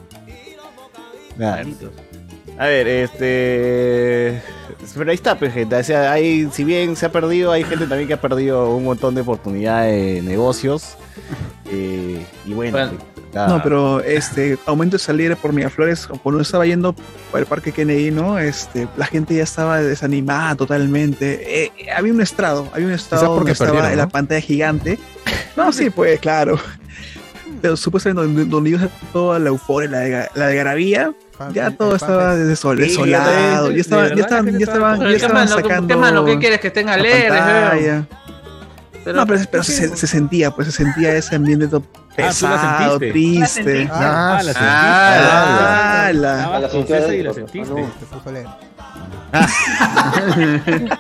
[2.59, 4.42] A ver, este.
[4.97, 5.76] Pero ahí está, pues, gente.
[5.76, 8.82] O sea, hay, si bien se ha perdido, hay gente también que ha perdido un
[8.82, 10.97] montón de oportunidades de negocios.
[11.70, 12.92] Eh, y bueno, Bueno.
[13.37, 13.49] Nada.
[13.49, 16.95] No, pero este aumento de salir por Miraflores, cuando estaba yendo
[17.30, 18.39] por el parque Kennedy, ¿no?
[18.39, 21.64] Este, la gente ya estaba desanimada totalmente.
[21.64, 24.99] Eh, eh, había un estrado, había un estrado porque donde estaba en la pantalla gigante.
[25.57, 26.59] No, sí, pues, claro.
[27.62, 31.12] Pero supuestamente donde, donde iba toda la euforia, la de, la de Garabía,
[31.55, 33.68] ya todo estaba desol- desolado.
[33.68, 36.24] de- Ya estaban, ya estaban, ya que estaban, ya ¿Qué estaban mano, sacando.
[36.26, 36.61] ¿Qué quieres?
[36.61, 37.32] Que estén alegres.
[39.07, 42.98] Pero- No, pero, pero se, se sentía, pues se sentía ese ambiente todo Ah, pesado,
[42.98, 43.62] sentiste.
[43.62, 43.88] triste.
[43.92, 44.68] Ah, la sentiste.
[44.68, 47.72] Ah, Ah, la- la confiesa y la sentiste.
[48.26, 48.50] alegre.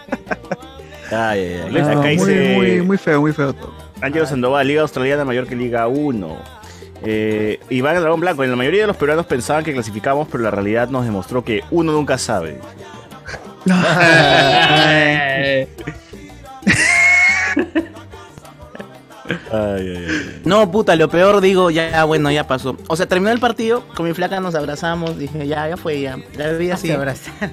[1.10, 1.72] Ay, ay, ay.
[1.72, 3.72] No, Acá muy, dice muy, muy feo, muy feo todo.
[4.00, 6.36] Ángelo Sandoval, Liga Australiana mayor que Liga 1.
[7.02, 10.44] Eh, Iván el Dragón Blanco, en la mayoría de los peruanos pensaban que clasificamos, pero
[10.44, 12.60] la realidad nos demostró que uno nunca sabe.
[19.52, 20.40] Ay, ay, ay.
[20.44, 22.76] No, puta, lo peor digo, ya bueno, ya pasó.
[22.88, 26.18] O sea, terminó el partido, con mi flaca nos abrazamos, dije, ya, ya fue, ya.
[26.36, 26.94] La vida Se sigue.
[26.94, 27.52] abrazan.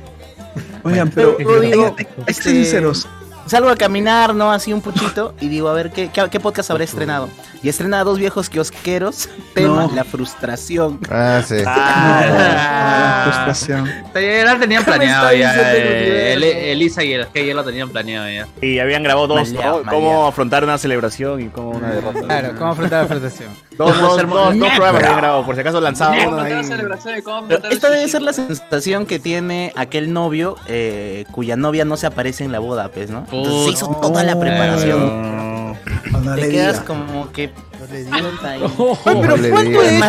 [0.83, 3.07] Oigan, pero digo, hay, hay este, sinceros.
[3.45, 4.51] Salgo a caminar, ¿no?
[4.51, 7.27] Así un puchito y digo, a ver, ¿qué, qué, qué podcast habrá estrenado?
[7.63, 9.29] Y estrena a dos viejos kiosqueros.
[9.53, 9.95] Tema, No.
[9.95, 10.99] la frustración.
[11.09, 11.55] Ah, sí.
[11.65, 13.21] Ah.
[13.23, 13.89] Frustración.
[14.13, 15.73] Ya lo tenían ¿Qué me planeado ya.
[15.73, 16.43] eh, El?
[16.43, 18.47] Elisa y el G ya lo tenían planeado ya.
[18.61, 19.81] Y habían grabado dos, ¿no?
[19.89, 22.21] Cómo afrontar una celebración y cómo una derrota.
[22.21, 23.49] Claro, ¿cómo afrontar la frustración?
[23.77, 26.53] Dos, dos, dos, dos programas habían grabado, por si acaso lanzaba ¿Cómo uno la ahí.
[27.71, 32.43] esta debe ser la sensación que tiene aquel novio eh, cuya novia no se aparece
[32.43, 33.19] en la boda, pues, ¿no?
[33.31, 35.62] Entonces se hizo toda la preparación.
[36.11, 37.51] No Te le quedas como que.
[38.43, 38.61] ahí.
[38.77, 39.99] Oye, pero le ¿cuánto de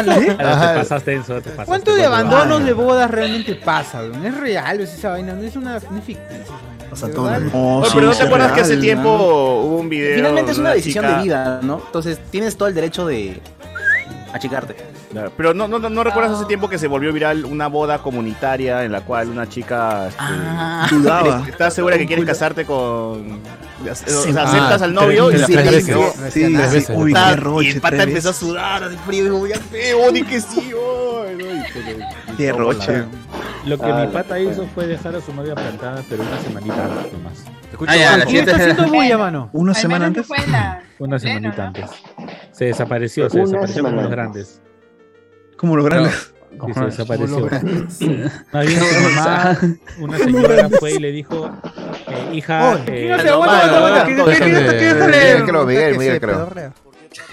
[1.14, 1.40] esto?
[1.40, 1.66] Te te.
[1.66, 4.00] ¿Cuánto de abandonos de bodas realmente pasa?
[4.00, 4.24] weón?
[4.26, 5.32] ¿Es real o es esa vaina?
[5.34, 6.42] No es una no es ficticia.
[6.42, 7.26] esa vaina, O sea, ¿de todo
[7.80, 9.24] Oye, sí, pero ¿no te acuerdas que hace tiempo ¿no?
[9.68, 10.16] hubo un video?
[10.16, 11.82] Finalmente es una decisión chica- de vida, ¿no?
[11.86, 13.40] Entonces tienes todo el derecho de
[14.32, 14.76] achicarte.
[15.14, 17.98] Claro, Pero no, no, no, no recuerdas hace tiempo que se volvió viral una boda
[17.98, 20.86] comunitaria en la cual una chica este, Ah.
[20.90, 21.44] Dudaba.
[21.48, 22.74] ¿Estás segura que quieres casarte con.
[22.74, 24.30] O sea, Sí.
[24.30, 25.46] aceptas Ah, al novio y la.
[25.46, 25.84] Sí, Tres
[26.32, 26.90] sí, veces.
[26.96, 27.68] uy, qué roche.
[27.68, 30.40] y el pata tres empezó a sudar de frío y dijo, ya feo, ni que
[30.40, 33.04] sí, ay, no, y se- Qué roche.
[33.66, 36.84] Lo que Ah, mi pata hizo fue dejar a su novia plantada, pero una semanita
[36.84, 37.44] antes nomás.
[37.70, 39.48] Escucha, Ah, ya, la ¿Quién está haciendo bulla, mano?
[39.52, 40.26] Una semana antes.
[40.98, 41.90] Una semanita antes.
[42.52, 44.60] Se desapareció, se desapareció semana los grandes.
[45.64, 46.30] Como los grandes.
[46.66, 47.48] Sí, se desapareció.
[49.98, 51.50] Una señora fue y le dijo,
[52.06, 55.92] eh, hija, eh, no, no, ¿Qué- dejen qué- de- qué- qué- Miguel, qué- creo, Miguel,
[55.94, 56.34] Que Miguel, se creo.
[56.34, 56.72] pedorrea.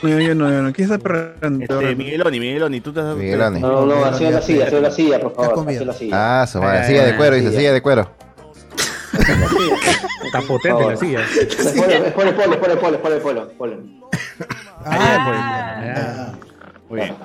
[0.01, 0.69] No, yo no, yo no.
[0.69, 3.17] Este, Migueloni, Migueloni, tú estás.
[3.17, 3.59] Migueloni.
[3.59, 5.71] No, no, así en la silla, en la silla, por favor.
[5.85, 6.41] la silla.
[6.41, 6.87] Ah, su madre.
[6.87, 7.59] Silla de cuero, dice, silla.
[7.59, 8.09] silla de cuero.
[9.11, 11.19] está potente la silla.
[11.75, 13.77] Ponle, ponle, ponle, ponle, ponle, ponle, ponle, ponle.
[14.85, 16.33] Ah,
[16.89, 17.15] Muy bien.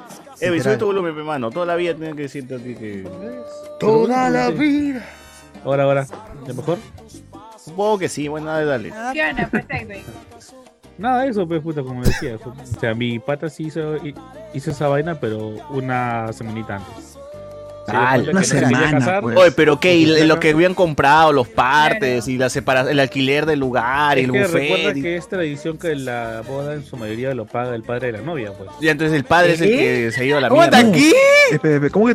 [0.40, 1.50] Edwin, sube tu volumen, mi mano.
[1.50, 3.08] Toda la vida tienen que decirte a ti que.
[3.80, 5.04] Toda la vida.
[5.64, 6.06] Ahora, ahora,
[6.46, 6.78] ¿de mejor?
[7.62, 8.92] Supongo que sí, bueno, dale, dale.
[9.12, 9.48] ¿Qué onda?
[9.50, 10.54] Pues.
[10.98, 12.36] Nada, eso, pues, puta, como decía.
[12.44, 14.14] O sea, mi pata sí hizo, hi-
[14.54, 17.18] hizo esa vaina, pero una semanita antes.
[17.88, 19.36] Ah, una semana, pues.
[19.36, 19.94] Oye, pero ¿qué?
[19.96, 24.22] Y lo que habían comprado, los partes y la separa el alquiler del lugar y
[24.22, 24.96] Es el que recuerda buffet.
[24.96, 28.18] y- que es tradición que la boda en su mayoría lo paga el padre de
[28.18, 28.70] la novia, pues.
[28.80, 29.76] Y entonces el padre es el ¿Qué?
[29.76, 30.96] que se ha ido a la Aguanta, mierda.
[30.98, 31.12] ¿qué?
[31.54, 32.14] Espera, espera, ¿Cómo que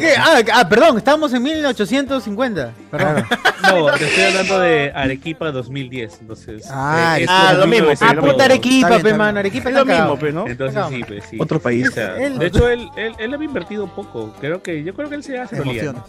[0.00, 0.12] qué?
[0.18, 2.72] Ah, ah, perdón, estamos en 1850.
[2.90, 3.24] Perdón.
[3.62, 6.66] No, te estoy hablando de Arequipa 2010, entonces.
[6.68, 8.18] Ah, eh, ah, lo mismo, 1900.
[8.18, 9.38] Ah, puta Arequipa, pe, mano.
[9.38, 10.48] Arequipa Es lo mismo, pues, ¿no?
[10.48, 11.36] Entonces sí, pues sí.
[11.40, 11.88] Otro país.
[11.88, 14.34] O sea, Él- de hecho, él, él, él había invertido poco.
[14.40, 16.02] Creo que, yo creo que él se hace Emociones.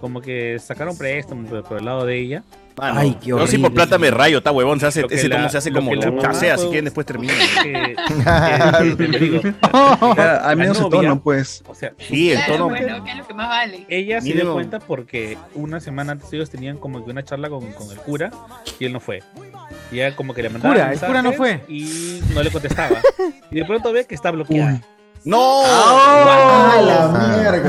[0.00, 2.42] Como que sacaron préstamo por, por el lado de ella.
[2.76, 3.62] Mano, Ay, qué yo sí horrible.
[3.68, 4.80] por plata me rayo, está huevón.
[4.80, 6.62] Se hace, que ese la- tomo se hace como que la chucha mamá sea, si
[6.64, 7.32] fue- quieren después termina.
[7.62, 7.96] Que,
[8.96, 9.40] que- que- digo,
[10.42, 11.62] Al menos el tono, pues.
[11.68, 12.68] O sea, Sí, el Claro, tono.
[12.70, 13.86] bueno, que es lo que más vale.
[13.88, 17.72] ella se dio cuenta porque una semana antes ellos tenían como que una charla con,
[17.72, 18.30] con el cura
[18.80, 19.22] y él no fue.
[19.92, 21.60] Y ella como que le mandaba Cura, el cura no fue.
[21.68, 22.98] y no le contestaba.
[23.52, 24.80] y de pronto ve que está bloqueada.
[25.24, 25.62] ¡No!
[25.64, 27.68] ¡Ah, la O mierda!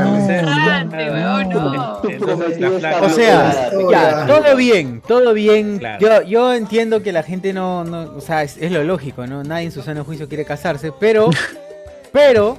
[2.79, 5.79] flaca- O sea, ya, todo bien, todo bien.
[5.79, 5.99] Claro.
[5.99, 9.43] Yo, yo entiendo que la gente no, no o sea, es, es lo lógico, ¿no?
[9.43, 11.29] Nadie en su sano juicio quiere casarse, pero,
[12.11, 12.57] pero,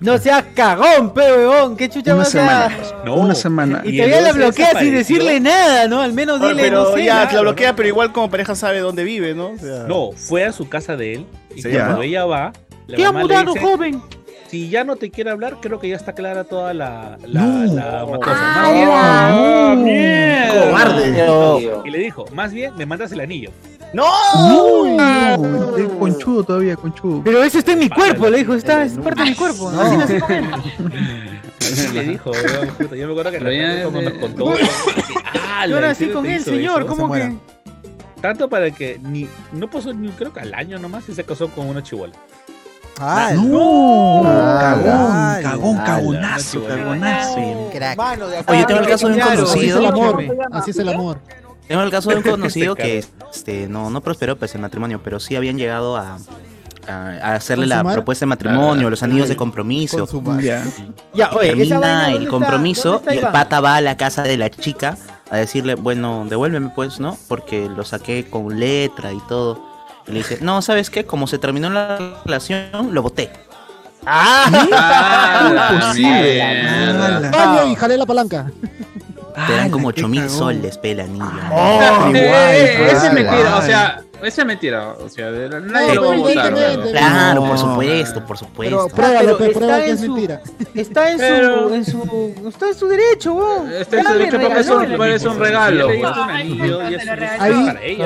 [0.00, 2.30] no seas cagón, pe, weón, qué chucha Una vas a...
[2.30, 2.70] semana.
[3.04, 3.14] No.
[3.16, 3.82] Una semana.
[3.84, 6.00] Y Y todavía la bloquea sin decirle nada, ¿no?
[6.00, 7.04] Al menos dile, pero no sé.
[7.04, 7.32] ya, nada.
[7.34, 9.50] la bloquea, pero igual como pareja sabe dónde vive, ¿no?
[9.50, 12.08] O sea, No, fue a su casa de él y Sí, cuando ya.
[12.08, 12.52] ella va,
[12.86, 14.02] la ¿Qué ha mudado, dice, joven?
[14.48, 17.74] si ya no te quiere hablar, creo que ya está clara toda la, la, No.
[17.74, 18.06] la.
[18.24, 21.26] Ah, bien- ¡Cobarde!
[21.84, 23.50] Y le dijo, más bien me mandas el anillo.
[23.92, 24.04] ¡No!
[25.38, 27.22] No, conchudo todavía, conchudo.
[27.24, 29.70] Pero eso está en mi cuerpo, le dijo, está, es parte de mi cuerpo.
[29.70, 29.80] No.
[29.80, 30.44] Así nací con él.
[31.94, 32.30] Le dijo,
[32.78, 34.54] puta, yo me acuerdo que la ya de- nos contó.
[35.34, 36.88] ah, Yo nací con él, señor, eso.
[36.96, 37.36] ¿cómo Se que?
[38.20, 41.48] Tanto para que ni no pasó ni creo que al año nomás y se casó
[41.48, 42.12] con una chivola.
[42.98, 47.38] Ah, No, Ah, cagón, cagón, ah, cagonazo, la- cagonazo.
[48.40, 49.78] acá, Oye, tengo el caso de un claro, Así es conocido.
[49.80, 50.22] el amor.
[50.22, 50.44] escúchame.
[50.58, 51.18] Así es el amor.
[51.68, 55.20] Tengo el caso de un conocido que este, no, no prosperó pues, el matrimonio, pero
[55.20, 56.16] sí habían llegado a,
[56.88, 60.06] a- a hacerle la propuesta de matrimonio, los anillos de compromiso.
[61.14, 61.30] Ya.
[61.32, 64.36] Oye, Termina ¿dónde el compromiso ¿Dónde está y el pata va a la casa de
[64.38, 64.96] la chica
[65.30, 67.18] a decirle, bueno, devuélveme pues, ¿no?
[67.28, 69.65] Porque lo saqué con letra y todo.
[70.08, 71.04] Y le dice, no, ¿sabes qué?
[71.04, 73.30] Como se terminó la relación, lo boté.
[74.04, 76.34] Ah, Posible.
[76.34, 77.16] mierda.
[77.16, 77.30] Ala.
[77.30, 78.46] Vaya y jalé la palanca.
[79.46, 80.38] Te dan como qué 8 mil cagón.
[80.38, 81.26] soles, pe, el anillo.
[81.52, 81.80] Oh,
[82.14, 85.94] eh, ese es Ah, mentira, o sea, ese es mentira, o sea, de la- nadie
[85.94, 86.22] No, lo va a pero
[86.56, 86.90] votar.
[86.90, 88.88] Claro, por supuesto, por Pero supuesto.
[88.88, 90.40] pruébalo, pero pe, está prueba que en es su- mentira.
[90.74, 93.72] Está en Pero- su, en su, está en su derecho, weón.
[93.72, 95.88] Este es Ya su derecho porque es un, es un regalo.
[97.38, 97.98] Ahí-.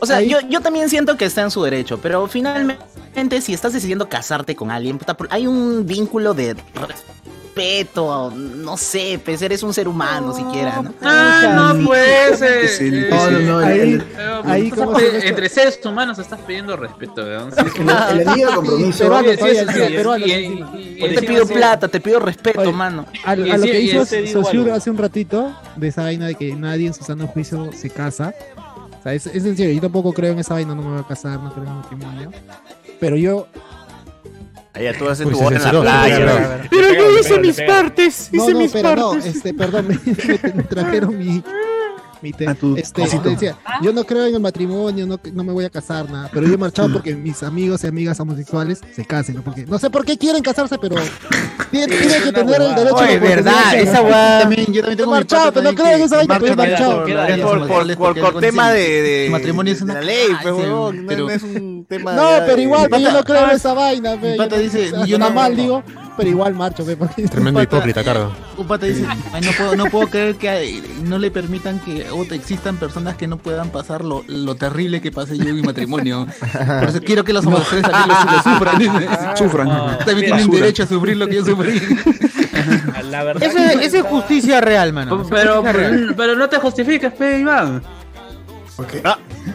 [0.00, 2.82] O sea, yo, yo también siento que está en su derecho, pero finalmente
[3.16, 9.18] Realmente, si estás decidiendo casarte con alguien, puta, hay un vínculo de respeto, no sé,
[9.24, 10.92] pues eres un ser humano siquiera, ¿no?
[11.00, 12.42] Ah, no, pues.
[12.42, 14.04] eh, Sí, eh, no, no, no, ahí- el-
[14.44, 14.72] ahí.
[15.22, 17.50] Entre seres humanos estás pidiendo respeto, weón.
[17.52, 20.64] Sí, sí, el compromiso- Peruano, Sí, sí, sí, sí, sí, peruano, sí,
[20.98, 21.14] sí.
[21.14, 23.06] te pido sí- plata, te pido respeto, Oye, mano.
[23.24, 24.74] A, a lo que hizo algo.
[24.74, 28.34] hace un ratito, de esa vaina de que nadie en su sano juicio se casa.
[29.00, 30.98] O sea, es, es en serio, yo tampoco creo en esa vaina, no me voy
[31.00, 32.30] a casar, no creo en matrimonio.
[33.00, 33.46] Pero yo.
[34.72, 36.18] Allá tú haces tu se boda en la playa.
[36.20, 36.68] ¿no?
[36.70, 39.36] Pero yo hice mis partes, No, hice no, mis pero no, partes.
[39.36, 41.42] este, perdón, me, trajeron mi.
[42.20, 42.44] mi te-
[42.76, 46.28] este, decía, yo no creo en el matrimonio, no, no me voy a casar, nada.
[46.30, 49.42] Pero yo he marchado porque mis amigos y amigas homosexuales se casen, ¿no?
[49.42, 50.96] Porque no sé por qué quieren casarse, pero
[51.70, 54.96] tienen, tienen que tener el derecho Oye, a la verdad, esa weá- También, yo también
[54.98, 58.32] tengo mi marchado, pero no también creo en que esa vaina, pero he marcha marchado.
[58.32, 62.28] por- tema de, matrimonio es una ley, pues, no, pero- no es un tema No,
[62.46, 64.32] pero igual, yo no creo en esa vaina, fe.
[64.32, 65.82] Mi pata Yo- dice, yo no- mal, digo,
[66.16, 68.32] pero igual marcho, fe, porque Tremendo hipócrita, Cardo.
[68.56, 72.08] Un pata dice, "Ay, no puedo, no puedo creer que hay- no le permitan que
[72.10, 75.62] o, existan personas que no puedan pasar lo, lo terrible que pasé yo en mi
[75.62, 76.26] matrimonio.
[76.80, 79.36] Por eso quiero que las homosexuales también lo, lo sufran.
[79.36, 79.68] Sufran.
[79.98, 80.60] También mira, tienen basura.
[80.60, 81.80] derecho a sufrir lo que yo sufrí.
[83.10, 85.22] La verdad Eso, es- justicia real, mano.
[85.28, 87.82] Pero, no te justifiques, pe, Iván.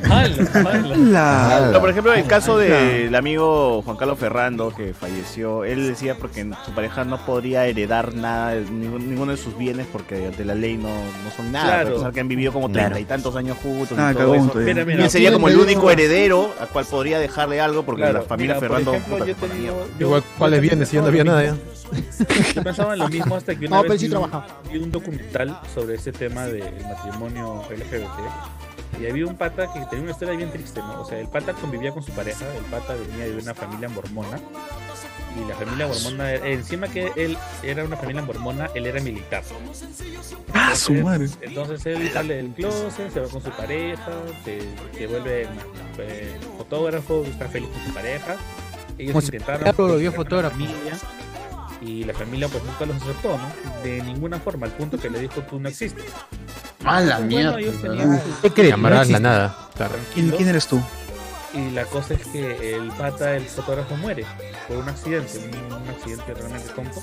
[0.09, 0.27] Ah,
[0.97, 6.15] La- no, por ejemplo, el caso del amigo Juan Carlos Ferrando que falleció, él decía
[6.17, 10.75] porque su pareja no podría heredar nada, ninguno de sus bienes porque ante la ley
[10.77, 11.89] no, no son nada, Claro.
[11.89, 12.89] a pesar que han vivido como Claro.
[12.95, 14.51] treinta y tantos años juntos Ah, y todo eso.
[14.55, 18.01] Mira, Y mira, él sería como el único heredero al cual podría dejarle algo porque
[18.01, 21.23] Claro, la familia mira, Ferrando ejemplo, puta, yo Igual, ¿cuáles bienes si yo no había
[21.23, 21.55] nada ya?
[22.55, 24.47] Yo pensaba en lo mismo hasta que una No, vez pero sí vi, trabajaba.
[24.71, 30.03] vi un documental sobre ese tema del matrimonio LGBT y había un pata que tenía
[30.03, 31.01] una historia bien triste, ¿no?
[31.01, 34.39] O sea, el pata convivía con su pareja, el pata venía de una familia mormona
[35.41, 39.43] y la familia mormona, encima que él era una familia mormona, él era militar.
[40.53, 41.29] Ah, su madre.
[41.41, 44.11] Entonces él sale del closet, se va con su pareja,
[44.43, 44.61] se,
[44.97, 45.47] se vuelve
[45.97, 48.35] eh, fotógrafo, está feliz con su pareja.
[48.97, 50.55] Ellos Como intentaron ya lo una fotógrafo.
[50.57, 50.97] familia
[51.81, 53.81] y la familia pues nunca los aceptó, ¿no?
[53.83, 56.05] De ninguna forma, al punto que le dijo tú no existes.
[56.85, 57.59] A la Bueno, mierda.
[57.59, 58.77] ellos tenían ¿Qué crees?
[58.77, 59.69] No la nada.
[59.75, 59.95] Claro.
[60.13, 60.79] ¿Quién, quién eres tú?
[61.53, 64.25] Y la cosa es que el pata, el fotógrafo, muere
[64.67, 67.01] por un accidente, un, un accidente realmente tonto.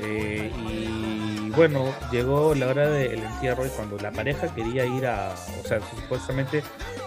[0.00, 5.34] Eh, y bueno, llegó la hora del entierro y cuando la pareja quería ir a,
[5.64, 6.62] o sea, supuestamente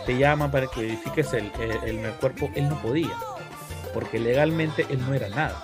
[0.05, 1.51] te llaman para que verifiques el,
[1.85, 3.11] el, el cuerpo, él no podía,
[3.93, 5.61] porque legalmente él no era nada,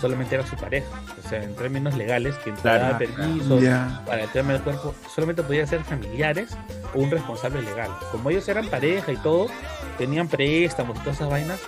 [0.00, 0.86] solamente era su pareja.
[1.24, 2.84] O sea, en términos legales, quien te Claro.
[2.84, 3.58] daba permiso
[4.06, 6.56] para el tema del cuerpo solamente podían ser familiares
[6.94, 7.90] o un responsable legal.
[8.12, 9.48] Como ellos eran pareja y todo,
[9.98, 11.60] tenían préstamos y todas esas vainas,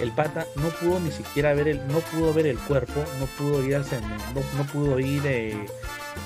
[0.00, 3.62] el pata no pudo ni siquiera ver el, no pudo ver el cuerpo, no pudo
[3.64, 5.66] ir al no, no pudo ir eh,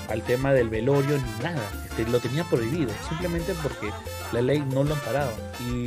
[0.09, 1.61] al tema del velorio ni nada.
[1.89, 3.89] Este, lo tenía prohibido, simplemente porque
[4.31, 5.31] la ley no lo amparaba.
[5.69, 5.85] Y,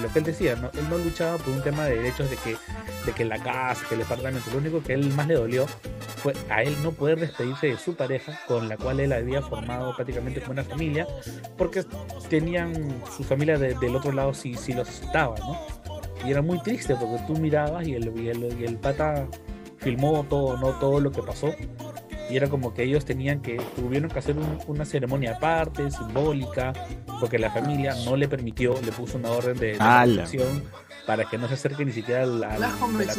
[0.00, 0.70] lo que él decía, ¿no?
[0.74, 2.56] él no luchaba por un tema de derechos de que,
[3.06, 5.66] de que la casa, que el departamento, lo único que él más le dolió
[6.16, 9.94] fue a él no poder despedirse de su pareja, con la cual él había formado
[9.94, 11.06] prácticamente como una familia,
[11.56, 11.84] porque
[12.28, 15.56] tenían su familia de- del otro lado sí, sí los aceptaba, ¿no?
[16.24, 19.28] Y era muy triste porque tú mirabas y el, y el, y el pata
[19.78, 20.70] filmó todo, ¿no?
[20.80, 21.54] todo lo que pasó.
[22.30, 26.72] Y era como que ellos tenían que, tuvieron que hacer un- una ceremonia aparte, simbólica,
[27.20, 29.76] porque la familia no le permitió, le puso una orden de, de
[31.06, 32.60] para que no se acerque ni siquiera al, al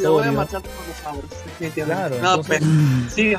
[0.03, 1.85] La voy a marchar por los.
[1.85, 3.09] Claro, no, entonces- pena.
[3.09, 3.33] Sí,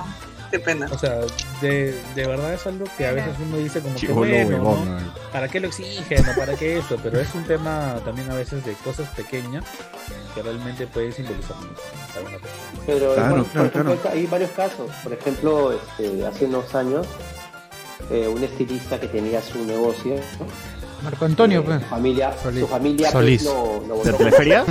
[0.51, 0.89] qué pena.
[0.91, 1.21] O sea,
[1.61, 5.13] de, de verdad es algo que a veces uno dice como que bueno, huevón, ¿no?
[5.33, 6.97] ¿Para qué lo exigen o para qué esto?
[7.03, 9.65] Pero es un tema también a veces de cosas pequeñas
[10.35, 11.57] que realmente pueden simbolizar.
[12.87, 14.91] Pero Claro, igual, claro, por ejemplo, hay varios casos.
[15.03, 17.07] Por ejemplo, este, hace unos años,
[18.11, 20.47] eh, un estilista que tenía su negocio, ¿no?
[21.05, 21.81] Marco Antonio, Eh, pues.
[21.83, 22.61] su familia, Solís.
[22.61, 23.45] su familia pues, Solís.
[23.45, 24.17] lo, lo ¿De votó.
[24.25, 24.65] prefería?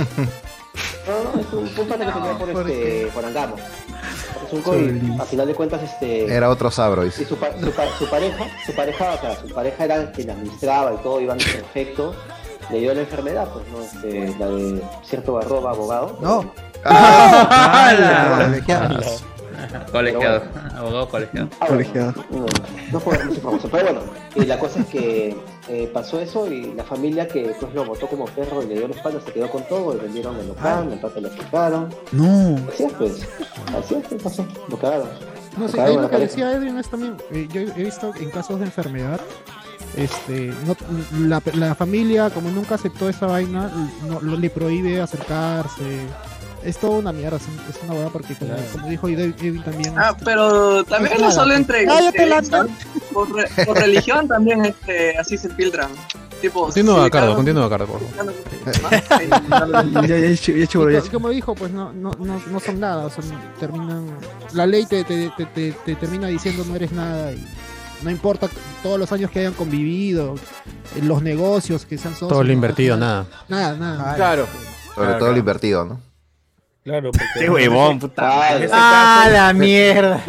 [1.08, 3.56] No, no, es un, un pata que tenía por, ¿por este, por Angamo.
[4.46, 5.20] Es un COVID.
[5.20, 6.32] A final de cuentas, este.
[6.32, 9.48] Era otro sabro, Y su, pa- su, pa- su pareja, su pareja, o sea, su
[9.54, 12.14] pareja era quien administraba y todo, iban perfecto.
[12.70, 13.80] Le dio la enfermedad, pues, ¿no?
[13.82, 16.18] Este, la de cierto arroba abogado.
[16.20, 16.52] No.
[16.84, 18.60] ¡Hala!
[19.90, 20.42] Colegiado,
[20.76, 21.48] abogado colegiado.
[21.60, 22.14] Ah, Colegiado.
[22.30, 22.46] No,
[22.92, 24.00] no mucha información, pero bueno,
[24.36, 25.36] y la cosa es que
[25.68, 28.88] eh, pasó eso y la familia que pues lo votó como perro y le dio
[28.88, 31.88] la espalda se quedó con todo, le vendieron el local, el pato lo sacaron.
[32.12, 32.56] No.
[32.72, 33.28] Así es, pues.
[33.78, 34.46] Así es, ¿qué pasó?
[34.68, 35.08] Lo cagaron.
[35.56, 38.30] No sé, ahí a lo que decía Edwin es también, eh, yo he visto en
[38.30, 39.20] casos de enfermedad
[39.96, 40.76] Este, no,
[41.26, 43.70] la, la familia, como nunca aceptó esa vaina,
[44.06, 46.00] no, lo- le prohíbe acercarse.
[46.64, 49.62] Es toda una mierda, es, un- es una hueá porque como, como dijo Edwin Edwin
[49.62, 49.94] también.
[49.96, 51.84] Ah, este, pero también es no nada, solo entre.
[51.86, 52.56] Cállate, este,
[53.12, 55.90] por, re- por religión también este, así se filtran.
[56.40, 58.32] Tipo, Continúa, si Cardo, continúa, Cardo, por favor.
[60.06, 63.10] Ya, ya, ya, ya, chibolo, ya, como dijo, pues no, no, no, no son nada,
[63.10, 63.24] son,
[63.58, 64.06] terminan,
[64.52, 67.44] la ley te, te, te, te- te termina diciendo no eres nada y
[68.02, 68.48] no importa
[68.82, 70.36] todos los años que hayan convivido,
[70.96, 72.28] eh, los negocios que sean socios.
[72.30, 72.52] Todo lo ¿no?
[72.52, 73.26] invertido, nada.
[73.48, 74.14] Nada, nada.
[74.14, 74.46] Claro.
[74.94, 76.00] Sobre todo lo invertido, ¿no?
[76.88, 77.26] Claro, porque.
[77.38, 78.56] Qué huevón, puta.
[78.56, 80.22] En ese ¡Ah, caso- la mierda!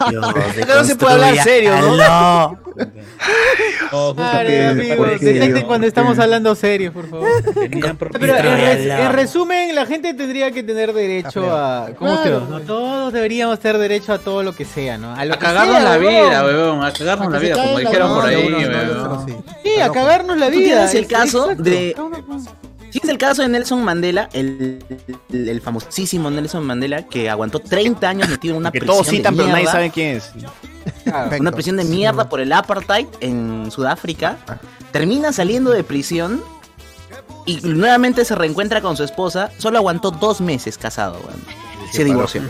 [0.00, 1.96] Acá no se puede hablar serio, ¿no?
[1.96, 2.58] No.
[3.92, 4.14] No,
[4.70, 7.28] amigos, detecten cuando estamos hablando serios, por favor.
[8.18, 11.88] Pero en, res- en resumen, la gente tendría que tener derecho a.
[11.98, 12.46] ¿Cómo Claro.
[12.48, 15.14] No, todos deberíamos tener derecho a todo lo que sea, ¿no?
[15.14, 16.28] A lo A que cagarnos sea, la huevón.
[16.30, 16.84] vida, weón.
[16.84, 19.80] A cagarnos A la vida, como la dijeron por ahí, uno, sí.
[19.80, 20.64] A cagarnos la Tú vida.
[20.64, 22.10] tienes el caso exacto.
[22.90, 22.92] De.
[22.92, 24.84] Tienes el caso de Nelson Mandela, el,
[25.30, 28.96] el, el famosísimo Nelson Mandela, que aguantó 30 años metido en una Que prisión.
[28.96, 30.30] todos de citan, pero nadie sabe quién es.
[31.38, 34.38] Una prisión de mierda por el apartheid en Sudáfrica.
[34.92, 36.42] Termina saliendo de prisión
[37.46, 39.50] y nuevamente se reencuentra con su esposa.
[39.58, 41.40] Solo aguantó dos meses casado, weón.
[41.92, 42.42] Se divorció.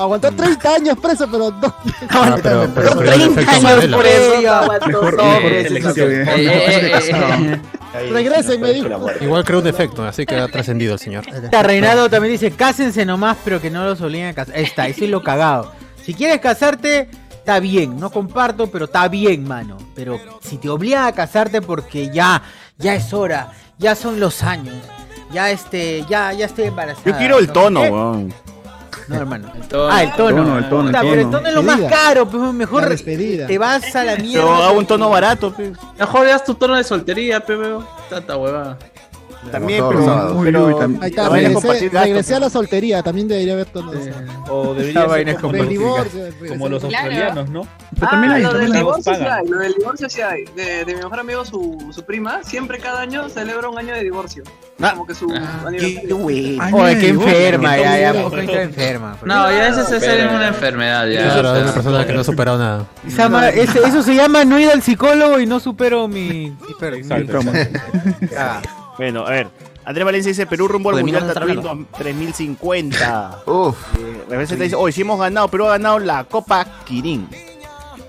[0.00, 1.74] Aguantó 30 años preso, pero no.
[2.08, 3.96] Ah, pero, pero, pero el 30 efecto años Mandela.
[3.96, 5.00] por eso aguantó
[8.10, 8.88] Regresen, me dijo.
[9.20, 11.24] Igual creó un defecto, así que ha trascendido el señor.
[11.28, 14.56] Está, Reinaldo también dice, cásense nomás, pero que no los obliguen a casar.
[14.56, 15.72] Ahí está, eso es lo cagado.
[16.02, 17.98] Si quieres casarte, está bien.
[17.98, 19.76] No comparto, pero está bien, mano.
[19.94, 22.42] Pero si te obligan a casarte porque ya,
[22.78, 24.76] ya es hora, ya son los años,
[25.32, 27.10] ya este, ya, ya estoy embarazada.
[27.10, 27.52] Yo quiero el ¿no?
[27.52, 28.32] tono, weón.
[29.10, 29.52] No, hermano.
[29.68, 29.88] tono.
[29.92, 30.36] Ah, el tono.
[30.36, 31.36] tono, el tono, el Puta, pero el tono.
[31.38, 34.44] tono es lo más caro, pues mejor te vas a la mierda.
[34.46, 35.72] Yo hago un tono barato, pe.
[35.98, 37.84] Mejor das tu tono de soltería, pe, weón.
[38.08, 38.78] Tanta huevada.
[39.50, 43.92] También, pero, pero uy, tam- Ahí está, regresé, a la soltería, también debería haber todo
[43.94, 44.10] eso.
[44.50, 46.20] O debería ser como, el divorcio.
[46.24, 46.98] regresé como los divorcio.
[46.98, 47.62] australianos, ¿no?
[47.94, 50.44] Pero Ah, también hay, lo del divorcio sí hay, lo del divorcio sí hay.
[50.54, 54.02] De, de mi mejor amigo, su, su prima, siempre cada año celebra un año de
[54.02, 54.42] divorcio.
[54.82, 54.90] Ah.
[54.92, 55.36] Como que su Qué
[55.66, 56.16] aniversario.
[56.24, 57.36] Oye, qué divorcio.
[57.36, 59.16] enferma, ya, ya, está enferma.
[59.24, 61.28] No, ya ese es Pero- una enfermedad, ya.
[61.28, 62.86] Eso era una persona que no ha superado nada.
[63.54, 66.20] Eso se llama no ir al psicólogo y no supero mi...
[66.50, 66.56] mi-
[66.98, 67.40] Exacto.
[69.00, 69.48] Bueno, a ver.
[69.86, 71.40] Andrés Valencia dice Perú rumbo al Mundial está
[71.96, 73.42] 3050.
[73.46, 73.78] Uf.
[73.98, 77.26] Eh, a veces te dice, hoy sí hemos ganado, Perú ha ganado la Copa Kirin.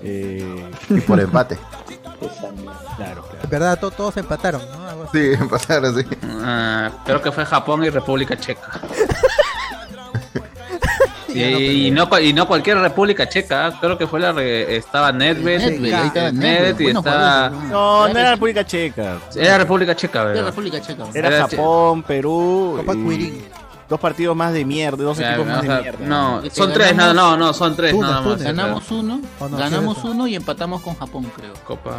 [0.02, 1.56] Eh, Y por empate.
[2.96, 3.48] claro, claro.
[3.48, 5.08] Verdad, to- todos empataron, ¿no?
[5.12, 6.06] Sí, pasaron así.
[6.44, 8.68] Ah, creo que fue Japón y República Checa.
[11.34, 13.78] Y, y no, y no cualquier República Checa, ¿ah?
[13.80, 17.68] creo que fue la re- estaba Nedved, Nedved, ahí estaba eh, Nedved, Nedved y jugadores,
[17.70, 19.18] No, no era República Checa.
[19.36, 20.44] era República Checa, La ¿verdad?
[20.46, 21.04] República Checa.
[21.14, 22.74] Era Era Japón, Perú.
[22.78, 23.42] Copa y Quirin.
[23.88, 26.06] Dos partidos más de mierda, dos equipos más o de mierda.
[26.06, 28.42] no, son tres, no, no, no, son tres nada más.
[28.42, 31.52] Ganamos uno, Oh, no, ganamos sí, uno y empatamos con Japón, creo.
[31.66, 31.98] Copa,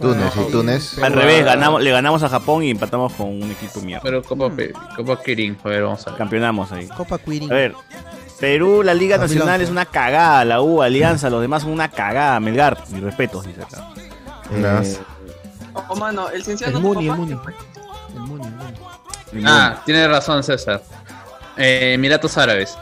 [0.00, 0.98] Túnez y Túnez.
[0.98, 4.02] Al revés, ganamos, le ganamos a Japón y empatamos con un equipo mierda.
[4.02, 6.18] pero Copa, Pe- Copa Kirin, a ver, vamos a ver.
[6.18, 6.88] Campeonamos ahí.
[6.88, 7.48] Copa Quirin.
[7.52, 7.74] A ver,
[8.40, 9.34] Perú, la Liga 2011.
[9.38, 13.46] Nacional es una cagada, la U, Alianza, los demás son una cagada, Melgar, mis respetos,
[13.46, 13.88] dice acá.
[14.52, 14.96] Eh.
[15.88, 16.78] Oh, mano, el cienciano.
[16.78, 17.32] El Muni, el Muni.
[17.32, 18.52] El Muni, el
[19.34, 19.44] Muni.
[19.46, 20.82] Ah, tiene razón César.
[21.56, 22.76] Eh, Emiratos Árabes.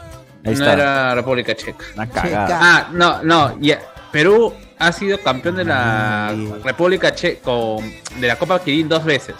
[0.45, 0.73] Ahí no está.
[0.73, 1.83] era República Checa.
[1.95, 2.59] una cagada.
[2.61, 3.57] Ah, no, no.
[4.11, 6.33] Perú ha sido campeón de la
[6.63, 7.51] República Checa
[8.19, 9.35] de la Copa Kirin dos veces.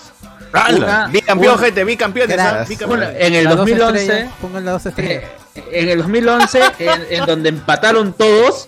[0.51, 0.77] ¡Hala!
[0.77, 1.83] Una- Bicampeón, una- gente.
[1.83, 2.37] Bicampeones.
[2.85, 5.23] una- en el Las dos 2011, estrellas, Pongan las dos estrellas.
[5.23, 5.27] eh,
[5.71, 8.67] en el 2011, en, en donde empataron todos,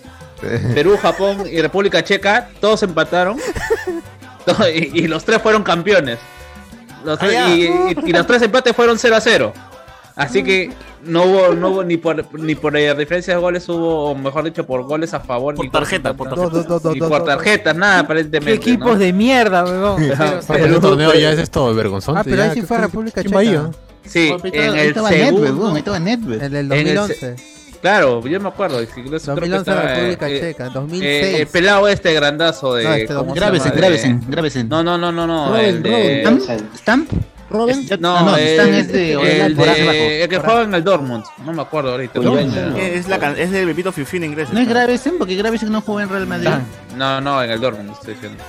[0.74, 3.38] Perú, Japón y República Checa, todos empataron.
[4.74, 6.18] Y, y los tres fueron campeones.
[7.04, 7.54] Los tres- Ah, ya.
[7.54, 9.52] y, y- y los tres empates fueron 0 a 0.
[10.16, 10.72] Así que
[11.04, 14.42] no hubo, no hubo ni por ni por eh, diferencia de goles hubo, o mejor
[14.44, 15.54] dicho, por goles a favor.
[15.54, 16.50] Por ni tarjeta, por tarjeta.
[16.50, 18.52] Dos, dos, dos, Ni dos, por tarjetas, nada ¿Qué aparentemente.
[18.54, 18.98] equipos ¿no?
[18.98, 20.02] de mierda, weón?
[20.48, 22.18] Pero- el torneo ya es esto vergonzoso.
[22.18, 23.70] Ah, pero ahí sí fue República Checa.
[24.06, 25.78] Sí, estaba- en el estaba Nedved, weón, ahí segundo.
[25.78, 26.42] estaba Nedved.
[26.42, 27.36] En el En el 2011.
[27.80, 28.78] Claro, yo me acuerdo.
[28.80, 30.66] sí, creo- creo que 2011 estaba, República eh, Checa.
[30.66, 31.40] eh, 2006.
[31.40, 32.84] el pelado este grandazo de.
[32.84, 34.68] No, este ¿cómo se Gravesen, Gravesen, Gravesen.
[34.68, 35.48] No, no, no, no, no.
[35.50, 36.22] Robin, el de.
[36.24, 36.40] Robin.
[36.40, 36.76] ¿Stamp?
[36.76, 37.10] ¿Stamp?
[37.52, 40.82] Robin, No, Ah, no, el, Stan es de el, de, el que juega en el
[40.84, 41.24] Dortmund.
[41.44, 42.18] No me acuerdo ahorita.
[42.78, 44.52] Es, la, es del Pepito Fiufín inglés.
[44.52, 46.48] No es Gravesen, porque Gravesen no jugó en Real Madrid.
[46.96, 48.42] No, no, en el Dortmund estoy diciendo.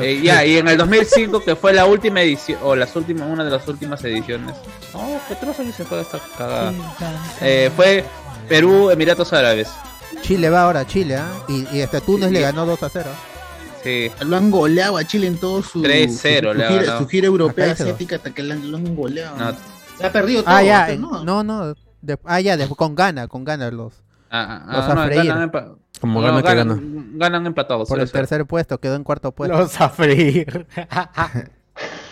[0.00, 3.44] Eh, ya, y en el 2005, que fue la última edición, o las últimas, una
[3.44, 4.54] de las últimas ediciones.
[4.92, 6.72] No, Petrosa se fue esta cagada.
[7.40, 8.04] Eh, fue
[8.48, 9.68] Perú, Emiratos Árabes.
[10.22, 11.28] Chile va ahora, Chile, ¿ah?
[11.48, 13.10] Y, y este Túnez le ganó 2 a 0.
[13.88, 14.24] Sí, Sí.
[14.26, 16.98] Lo han goleado a Chile en todo su, 3-0 su, le su ha gira, ganado.
[17.00, 19.36] su gira europea asiática hasta que lo han, lo han goleado.
[19.36, 20.06] No.
[20.06, 20.54] Ha perdido todo.
[20.54, 21.42] Ah, ya, usted, no, ¿no?
[21.42, 21.74] no.
[22.02, 23.94] de- ah, ya, de- con gana, con gana los.
[24.30, 25.34] Ah, ah, Los ah, no, a freír.
[26.00, 26.74] Como no, gana que gana.
[26.74, 27.88] ganan, ganan empatados.
[27.88, 28.12] Por el 0-0.
[28.12, 29.56] tercer puesto, quedó en cuarto puesto.
[29.58, 30.66] Los a freír.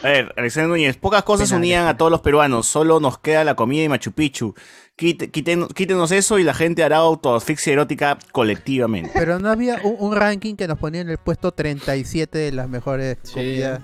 [0.06, 3.56] A ver, Alexander Núñez, pocas cosas unían a todos los peruanos, solo nos queda la
[3.56, 4.54] comida y Machu Picchu.
[4.96, 9.10] Quite- quiten- quítenos eso y la gente hará autoasfixia erótica colectivamente.
[9.14, 12.68] Pero no había un, un ranking que nos ponía en el puesto 37 de las
[12.68, 13.80] mejores comidas,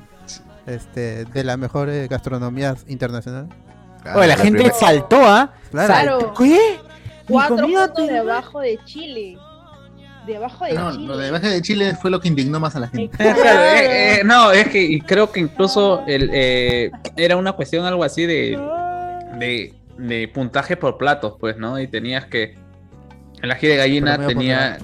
[0.66, 3.51] este, de las mejores gastronomías internacionales.
[4.14, 5.53] Oye, la gente saltó, ¿ah?
[5.70, 6.35] Claro.
[6.39, 6.79] ¿Qué?
[7.29, 7.57] Cuatro
[7.95, 9.37] puntos debajo de Chile.
[10.27, 11.07] Debajo de No, Chile.
[11.07, 13.16] lo de baja de Chile fue lo que indignó más a la gente.
[13.16, 18.05] Claro, eh, eh, no, es que creo que incluso el, eh, era una cuestión algo
[18.05, 18.57] así de,
[19.39, 21.81] de, de puntaje por platos, pues, ¿no?
[21.81, 22.55] Y tenías que.
[23.43, 24.79] El ají de gallina tenía.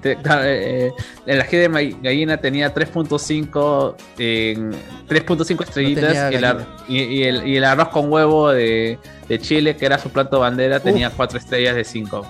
[0.00, 0.92] te- claro, eh, eh,
[1.26, 4.72] el ají de gallina tenía 3.5 en
[5.08, 6.56] 3.5 estrellitas tenía y, el
[6.88, 8.98] y, y el, y el arroz con huevo de,
[9.28, 12.26] de Chile, que era su plato bandera, tenía 4 estrellas de 5.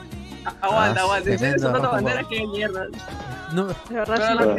[0.60, 1.30] Aguanta, aguanta.
[1.30, 2.28] Si tremendo ustedes son arroz con bandera, huevo.
[2.28, 2.86] qué mierda.
[3.52, 3.74] No, que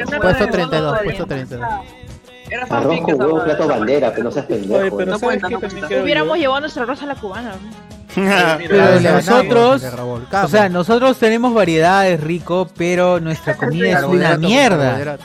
[0.06, 1.70] puesto puede, 32, no, puesto no, 32.
[2.50, 4.76] Era Arroz con huevo, plato bandera, que no seas pendejo.
[4.76, 5.20] Oye, pero ¿no?
[5.20, 6.04] ¿sabes cuenta, no cuenta.
[6.04, 7.54] Hubiéramos llevado nuestro arroz a la cubana.
[8.16, 9.84] Pero nosotros,
[10.44, 15.18] o sea, nosotros tenemos variedades rico, pero nuestra comida es una Carbohidrato, mierda.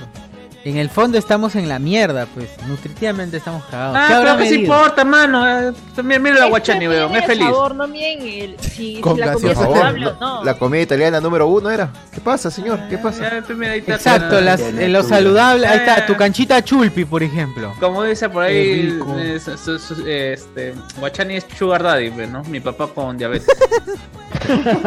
[0.68, 3.96] En el fondo estamos en la mierda, pues nutritivamente estamos cagados.
[3.98, 4.74] Ah, ¿Qué habrá pero ¿qué se medido?
[4.74, 5.48] importa, mano?
[5.68, 5.72] Eh,
[6.04, 7.44] Mira, mira la Es guachani, que weón, es el feliz.
[7.46, 9.54] sabor, no miden el, si, Con si la comida gaseosa.
[9.54, 10.44] Por favor, saludable o no.
[10.44, 11.90] La comida italiana número uno era.
[12.12, 12.80] ¿Qué pasa, señor?
[12.90, 13.22] ¿Qué pasa?
[13.30, 15.66] Ya, pues, mira, ahí está, Exacto, las, eh, lo saludable.
[15.66, 17.72] Ahí está, tu canchita chulpi, por ejemplo.
[17.80, 19.16] Como dice por Qué ahí, rico.
[19.18, 22.42] eh, su- su- su- este, Guachani es Sugar Daddy, pues, ¿no?
[22.44, 23.48] Mi papá con diabetes.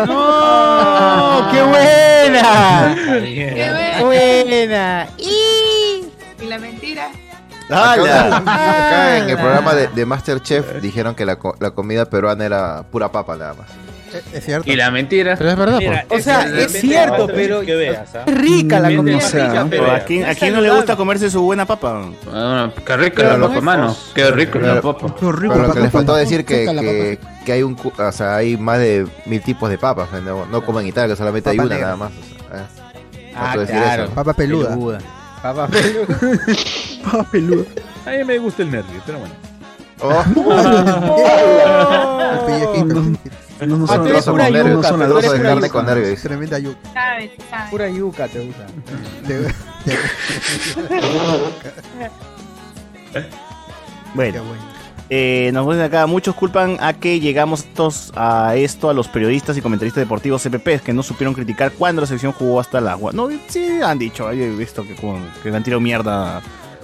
[0.07, 2.95] ¡Oh, qué buena!
[3.23, 5.07] Qué buena.
[5.17, 6.05] Y...
[6.41, 7.09] Y la mentira.
[7.69, 8.37] ¡Hala!
[8.37, 12.83] Acá en el programa de, de Masterchef dijeron que la, co- la comida peruana era
[12.91, 13.67] pura papa nada más.
[14.33, 14.69] Es- cierto.
[14.71, 15.35] y la mentira.
[15.37, 18.23] Pero es verdad, Mira, O sea, es cierto, pero que veas, ¿ah?
[18.25, 19.17] es rica la comida.
[19.17, 22.01] o sea, Pero ¿A quién, a quién no le gusta comerse su buena papa?
[22.31, 23.95] Ah, qué rico la papa, mano.
[24.13, 25.15] Qué rico la papa.
[25.19, 28.11] Qué rico, Pero lo que les faltó decir que, que, que hay un cu- o
[28.11, 31.49] sea, hay más de mil tipos de papas, no, no como en Italia, que solamente
[31.49, 31.87] hay Papa una negra.
[31.95, 32.11] nada más.
[32.11, 33.33] o sea, eh.
[33.35, 34.03] Ah, Faltó decir claro.
[34.03, 34.13] eso.
[34.13, 34.69] Papa peluda.
[34.69, 34.99] Peluda.
[35.41, 36.19] Papa peluda.
[37.03, 37.65] Papá peludo.
[38.05, 39.33] A mí me gusta el nervio, pero bueno.
[40.03, 40.23] Oh,
[42.47, 43.03] pellejito.
[43.61, 45.85] No, no Ah, son, no son pura nervios, no yuca, son las de carne con
[45.85, 46.21] nervios.
[46.21, 46.79] Tremenda yuca.
[46.93, 47.69] Sabes, sabes.
[47.69, 48.65] Pura yuca te gusta.
[54.13, 54.41] Bueno.
[55.13, 59.57] Eh, nos dicen acá, muchos culpan a que llegamos estos, a esto a los periodistas
[59.57, 63.11] y comentaristas deportivos CPP que no supieron criticar cuando la selección jugó hasta el agua.
[63.13, 66.41] No, sí han dicho, he visto que, como- que le han tirado mierda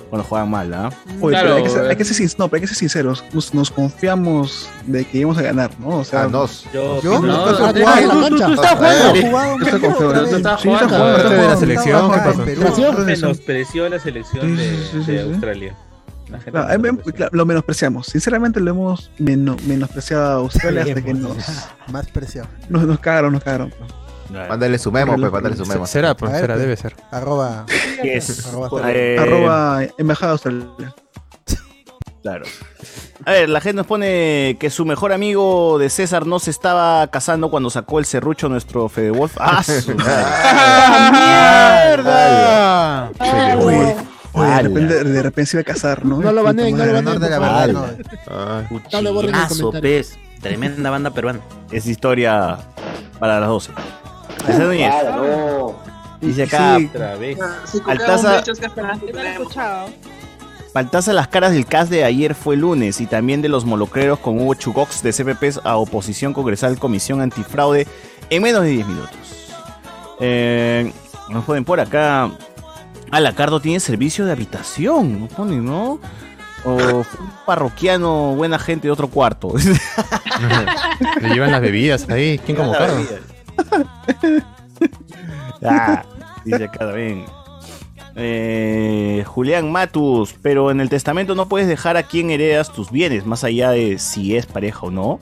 [0.10, 0.90] cuando juegan mal, ¿ah?
[1.22, 1.90] Oye, Claro, pero hay que, ser, eh.
[1.90, 3.24] hay que ser sin- no, pero hay que ser sinceros.
[3.34, 5.90] Nos, nos confiamos de que íbamos a ganar, ¿no?
[6.00, 6.66] O sea, a nos.
[6.74, 7.20] Yo, ¿Yo?
[7.22, 9.28] No, ¿Estás no, jugando en la tú- tú estás ¿Estás jugando.
[9.30, 9.58] jugando?
[9.58, 10.14] Yo estoy confiado.
[10.24, 10.96] Tú- tú estás Sí, yo jugando.
[10.98, 11.14] jugando.
[11.18, 15.30] Parte de la Estaba selección, jugando menospreció la selección de, Sí, sí, sí, de sí.
[15.30, 15.76] Australia.
[16.30, 17.14] La gente Claro, lo eh, menospreció.
[17.16, 18.08] claro, lo menospreciamos.
[18.08, 21.38] Sinceramente lo hemos meno- menospreciado a Australia hasta que nos,
[21.92, 22.50] Más preciado.
[22.70, 23.74] nos, nos cagaron, nos cagaron.
[24.30, 25.88] Mándale su memo, pues, mándale su memo.
[25.88, 26.60] Será, pues, será, pues.
[26.60, 26.96] debe ser.
[27.12, 27.66] Arroba.
[28.02, 28.46] ¿Qué es?
[28.48, 30.68] Arroba Eh, Arroba Embajada Australia.
[32.24, 32.46] Claro.
[33.26, 37.08] A ver, la gente nos pone que su mejor amigo de César no se estaba
[37.08, 39.36] casando cuando sacó el serrucho nuestro Fede Wolf.
[39.40, 41.12] ¡Ah, su madre!
[41.12, 43.12] ¡Mierda!
[44.34, 46.18] Oye, de repente, de repente se iba a casar, ¿no?
[46.20, 47.20] No lo baneen, no lo baneen.
[47.20, 49.02] de la verdad, no.
[49.02, 49.34] No borren
[49.82, 50.18] pez.
[50.42, 51.40] Tremenda banda peruana.
[51.72, 52.58] Es historia
[53.20, 53.72] para las 12.
[54.48, 55.76] Esa Núñez Claro,
[56.20, 56.28] no.
[56.28, 56.86] dice acá, Sí.
[56.94, 57.38] Otra vez.
[57.66, 60.08] Si Altaza- copiamos hechos, ¿qué esperas que Yo no.
[60.74, 64.40] Faltaza las caras del cast de ayer fue lunes y también de los molocreros con
[64.40, 67.88] Hugo Chugox de CPPs a oposición congresal Comisión Antifraude
[68.30, 69.18] en menos de 10 minutos.
[70.20, 70.92] Eh,
[71.30, 72.30] nos ponen por acá.
[73.10, 76.00] Ah, la Cardo tiene servicio de habitación, nos ponen, ¿no?
[76.66, 77.06] O un
[77.46, 79.54] parroquiano, buena gente de otro cuarto.
[81.22, 82.38] Le llevan las bebidas ahí.
[82.46, 82.98] ¿Quién como Cardo?
[85.64, 86.04] Ah,
[86.46, 87.26] dice acá también.
[88.16, 93.26] Eh, Julián Matus, pero en el testamento no puedes dejar a quién heredas tus bienes,
[93.26, 95.20] más allá de si es pareja o no.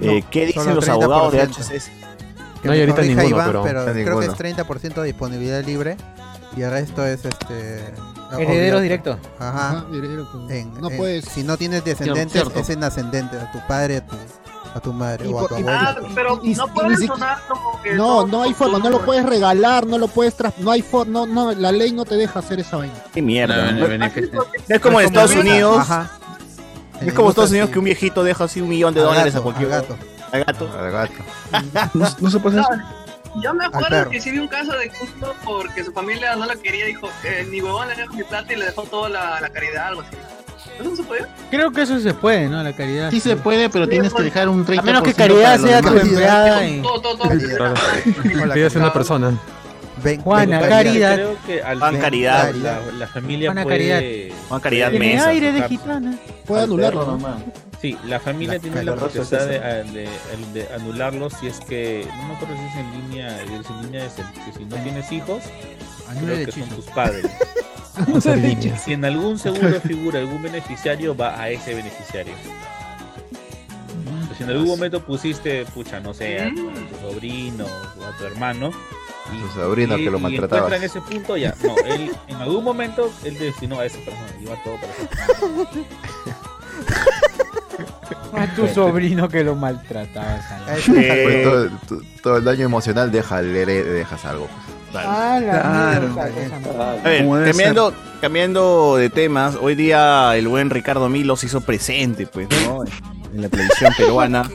[0.00, 1.50] Eh, No, ¿Qué dicen los abogados de 30%.
[1.56, 1.90] HCS?
[2.62, 4.20] Que No hay ahorita ninguno, Iván, pero- pero creo ninguno.
[4.20, 5.96] que es 30% de disponibilidad libre
[6.56, 7.78] y el resto es este
[8.32, 8.80] Herederos obligatorio.
[8.80, 9.18] directos.
[9.38, 9.70] Ajá.
[9.70, 10.46] Ajá, directo.
[10.50, 11.24] En- No en- puedes.
[11.26, 12.58] Si no tienes descendientes Cierto.
[12.58, 14.16] es en ascendente, a tu padre, a tu
[14.74, 15.54] A tu madre Y o a tu.
[15.68, 17.94] Ah, pero Y- no y puede sonar como que.
[17.94, 21.12] No, no hay forma, no lo puedes regalar, no lo puedes tras, no hay forma,
[21.12, 22.94] no, no, la ley no te deja hacer esa vaina.
[23.12, 23.70] Qué mierda.
[23.70, 23.88] No, ¿no?
[23.88, 24.44] beneficio.
[24.68, 25.78] Es como en Estados Unidos.
[25.78, 26.10] Ajá.
[27.00, 29.42] Es como Estados Unidos que un viejito deja así un millón de dólares gato, a
[29.42, 29.96] cualquier al gato.
[30.32, 30.70] Al gato.
[31.52, 32.16] Al gato.
[32.20, 32.78] No, se puede hacer.
[33.42, 36.60] yo me acuerdo que sí vi un caso de justo porque su familia no lo
[36.60, 39.50] quería, dijo, eh, ni huevón le dejo mi plata y le dejó toda la, la
[39.50, 40.16] caridad, algo así.
[40.80, 41.26] ¿Eso no se puede?
[41.50, 42.62] Creo que eso se puede, ¿no?
[42.62, 43.10] La caridad.
[43.10, 45.96] Sí se puede, pero tienes que dejar un 30% A menos que caridad sea tu
[45.96, 46.66] empleada.
[46.66, 47.32] y- Todo, todo, todo.
[47.32, 49.32] Ella es una persona.
[50.02, 51.14] Ven, Juana, ven, Caridad.
[51.14, 52.54] Creo que al Juan final Caridad.
[52.54, 53.78] La, la familia Juana puede.
[53.78, 54.36] Caridad.
[54.48, 55.28] Juan Caridad Tiene Mesa.
[55.28, 56.18] aire de gitana.
[56.46, 57.36] Puede anularlo, ¿no?
[57.80, 60.08] Sí, la familia La tiene la potestad de, de-
[60.52, 62.06] de anularlo si es que.
[62.16, 63.38] No me acuerdo si es en línea.
[63.46, 65.42] Si en línea es el, que si no tienes hijos,
[66.24, 67.24] creo que son tus padres.
[68.84, 72.34] Si en algún seguro figura algún beneficiario, va a ese beneficiario.
[74.36, 78.16] Si en algún momento pusiste, pucha, no sé, a tu, a tu sobrino o a
[78.16, 78.72] tu hermano.
[79.26, 80.76] A su sobrino que lo maltrataba.
[80.76, 81.54] en ese punto, ya.
[81.62, 84.26] No, él en algún momento él destinó a esa persona.
[84.40, 85.14] Lleva todo para esa
[88.42, 90.40] A tu sobrino que lo maltrataba.
[90.86, 91.70] Pues
[92.22, 94.48] todo, el daño emocional deja, le, le dejas algo.
[95.00, 96.08] Ah, la Claro.
[96.08, 97.00] mierda, esa madre.
[97.00, 101.46] A ver, Como debe cambiando, cambiando de temas, hoy día el buen Ricardo Milo se
[101.46, 102.84] hizo presente, pues, ¿no?
[103.34, 104.48] En la televisión peruana.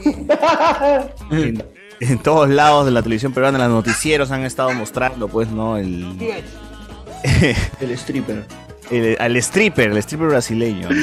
[1.30, 1.62] En,
[2.00, 5.76] en todos lados de la televisión peruana, los noticieros han estado mostrando, pues, ¿no?
[5.76, 6.16] El,
[7.80, 8.44] El stripper.
[8.90, 10.88] el- al stripper, el stripper brasileño.
[10.90, 10.96] ¿no?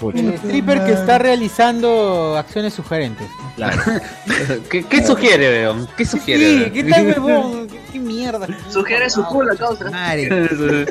[0.00, 3.28] Pucha, El stripper que está realizando acciones sugerentes.
[3.56, 3.80] claro.
[4.70, 5.86] ¿Qué, qué sugiere, León?
[5.96, 6.64] ¿Qué sugiere?
[6.64, 7.68] Sí, ¿qué tal, huevón?
[7.92, 8.46] ¿Qué, mierda?
[8.68, 9.90] Sugiere su culo, causa.
[9.90, 10.48] Madre.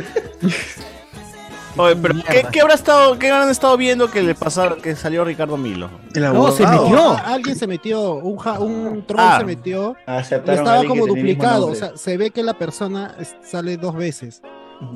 [1.78, 5.24] Oye, pero ¿qué, qué habrá estado, qué habrán estado viendo que le pasaron, que salió
[5.24, 5.90] Ricardo Milo?
[6.14, 7.12] El No, se metió.
[7.14, 9.38] Ah, Alguien se metió, un, ja- un troll Ah.
[9.40, 11.68] se metió y estaba como el duplicado.
[11.68, 14.42] O sea, se ve que la persona sale dos veces.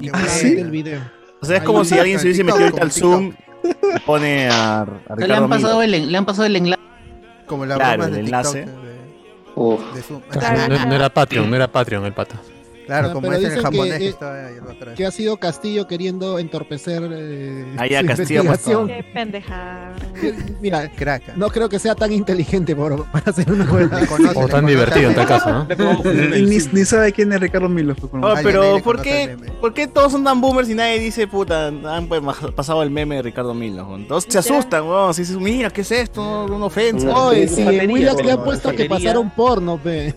[0.02, 0.48] Y ¿Ah, sí?
[0.48, 1.02] vez del video.
[1.42, 3.34] O sea, es como si alguien se hubiese metido al Zoom
[3.64, 5.96] y pone a, a Le Ricardo han, pasado Milo.
[5.98, 6.82] el, le han pasado el enlace.
[7.46, 8.64] Como la Claro, el de enlace.
[8.64, 8.83] TikTok,
[9.56, 9.94] Uf.
[9.94, 10.22] de Zoom.
[10.70, 12.36] No, no era Patreon, no era Patreon el pata.
[12.86, 14.96] Claro, Ah, como pero es en el dicen que, japonés que eh, está ahí atrás.
[14.96, 18.88] Que ha sido Castillo queriendo entorpecer eh, Ah, ya, su Castillo investigación.
[18.88, 19.96] Qué pendejada.
[20.62, 21.36] Mira, Crack.
[21.36, 25.16] no creo que sea tan inteligente por, para hacer una conoce, O tan divertido en
[25.16, 25.68] tal caso, ¿no?
[26.14, 27.96] Ni, ni sabe quién es Ricardo Milo.
[28.14, 29.38] Alguien ahí pero ¿por qué.
[29.62, 32.22] ¿por qué todos son tan boomers y nadie dice, puta, han pues,
[32.56, 33.88] pasado el meme de Ricardo Milo?
[34.08, 35.14] Todos se asustan, weón.
[35.14, 36.46] Si dices, mira, ¿qué es esto?
[36.46, 37.08] Una ofensa.
[37.08, 40.14] No, sí, sí, Willax le han puesto que pasaron porno, pe.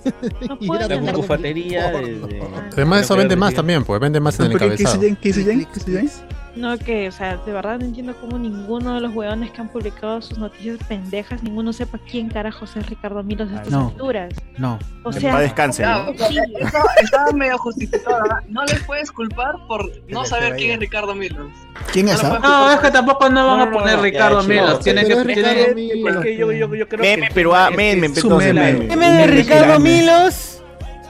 [0.48, 2.40] No Y era como- bufatería de-
[2.72, 4.96] Además eso de- vende más también, pues vende más en el ¿Pero qué- ¿Qué dice
[4.96, 5.72] encabezado.
[5.84, 6.10] ¿Qué Jen?
[6.56, 9.68] No, que, o sea, de verdad no entiendo cómo ninguno de los huevones que han
[9.68, 13.88] publicado sus noticias pendejas, ninguno sepa quién carajos es Ricardo Milos a estas No.
[13.88, 14.32] alturas.
[14.56, 14.78] No.
[15.02, 16.12] O sea, descanse, ¿no?
[16.12, 18.38] estaba, medio justificado, ¿verdad?
[18.48, 21.48] No le puedes culpar por no saber quién es Ricardo Milos.
[21.92, 22.22] ¿Quién es?
[22.22, 22.38] No, ah?
[22.42, 24.66] No, es que tampoco no van a poner Ricardo ya, Milo.
[24.68, 25.74] chico, Tiene pero que.
[25.74, 26.08] Milo.
[26.10, 27.34] Es que yo, yo, yo creo Meme que.
[27.34, 28.72] peruano, que meme, entonces, meme.
[28.72, 28.96] meme.
[28.96, 30.55] Meme de Ricardo Milos.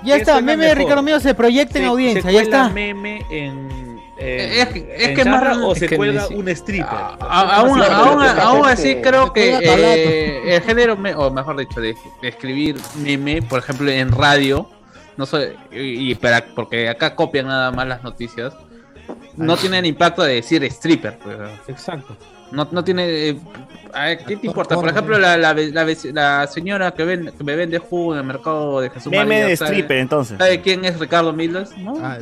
[0.07, 0.79] Ya Que está, meme de mejor.
[0.79, 2.69] Ricardo Milos se proyecta en audiencia, se ya está.
[2.71, 3.87] meme en.
[4.19, 6.49] Eh, es que- es en que más- o es se que cuelga ni si- un
[6.49, 6.89] stripper.
[6.95, 7.17] A-
[7.61, 11.59] Aún, aún, que aún es así que- creo que eh, el género, me- o mejor
[11.59, 14.71] dicho, de, de escribir meme, por ejemplo, en radio,
[15.19, 18.55] no sé, y, y para- porque acá copian nada más las noticias,
[19.37, 21.19] no tiene el impacto de decir stripper.
[21.19, 21.37] pues.
[21.69, 22.17] Exacto.
[22.51, 23.29] No, no tiene.
[23.31, 23.39] eh,
[24.27, 24.75] ¿Qué te importa?
[24.75, 28.91] Por ejemplo, la, la, señora que, ven, que me vende jugo en el mercado de
[28.91, 30.39] Jesús Meme María, de ¿sabe- stripper, entonces.
[30.39, 31.71] ¿Sabe quién es Ricardo Milos?
[31.79, 31.95] ¿No?
[32.03, 32.19] Ah,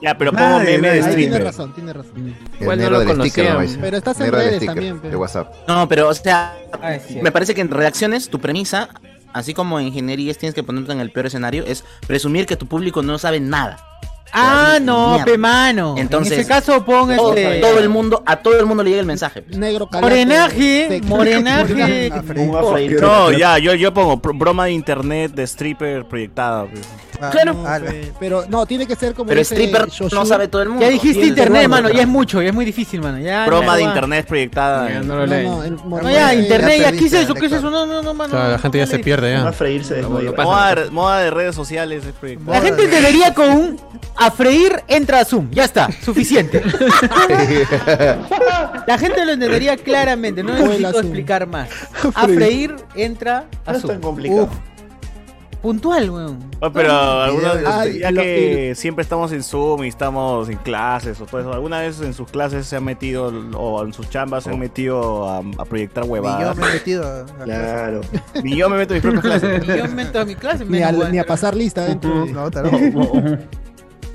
[0.00, 0.94] Ya, pero pongo Nadie, meme de.
[0.94, 1.44] Ahí tiene stripper.
[1.44, 2.34] razón, tiene razón.
[2.64, 3.54] Bueno, lo conocían.
[3.54, 3.60] ¿no?
[3.60, 3.78] Dice.
[3.80, 5.16] Pero estás en redes sticker también, de.
[5.16, 5.54] WhatsApp.
[5.68, 8.88] No, pero o sea, Ah, me parece que en redacciones tu premisa,
[9.32, 12.66] así como en ingenierías tienes que ponerte en el peor escenario, es presumir que tu
[12.66, 13.78] público no sabe nada.
[14.32, 15.24] Ah, no, Mierda.
[15.24, 15.94] pe mano.
[15.96, 17.60] Entonces, en ese caso pon Todo, este.
[17.60, 19.42] todo el mundo, a todo el mundo le llega el mensaje.
[19.42, 19.56] pues.
[19.56, 20.08] Negro calato.
[20.08, 22.12] Morenaje, morenaje.
[22.36, 22.96] Un.
[23.00, 26.66] No, ya, yo, yo pongo broma de internet de stripper proyectada.
[26.66, 26.86] pues.
[27.20, 27.54] Ah, Claro.
[27.54, 27.90] no, Ah, pe.
[27.90, 30.84] pe- Pero no, tiene que ser como Pero stripper no sabe todo el mundo.
[30.84, 33.18] Ya dijiste internet, mano, pero- ya es mucho, ya es muy difícil, mano.
[33.18, 34.88] Ya, Broma de internet proyectada.
[34.88, 37.34] Ya, no No, lo no, el No, morenaje- ya, internet, ya, ¿qué es eso?
[37.34, 37.70] ¿Qué es eso?
[37.70, 38.30] No, no, no, mano.
[38.30, 39.52] Claro, la gente ya se pierde ya.
[40.44, 42.58] Moda, de- moda de redes sociales es proyectada.
[42.58, 43.80] La gente debería con un
[44.16, 46.62] a freír entra a Zoom, ya está, suficiente.
[48.86, 51.02] La gente lo entendería claramente, no necesito Zoom.
[51.04, 51.68] explicar más.
[52.14, 54.00] A freír entra No a es tan Zoom.
[54.00, 54.48] complicado.
[55.62, 56.38] Puntual, weón.
[56.60, 61.26] Oh, pero alguna videos, ya que siempre estamos en Zoom y estamos en clases o
[61.26, 64.50] todo eso, ¿alguna vez en sus clases se han metido o en sus chambas se
[64.50, 66.56] han metido a, a proyectar Ni huevadas?
[66.56, 67.02] yo me he metido.
[67.06, 68.00] a- a Claro.
[68.42, 69.62] Ni yo me meto en mis propias clases.
[69.68, 72.24] Y yo me meto a mi clase, Ni a, ni a pasar lista dentro.
[72.24, 72.70] de- No, tal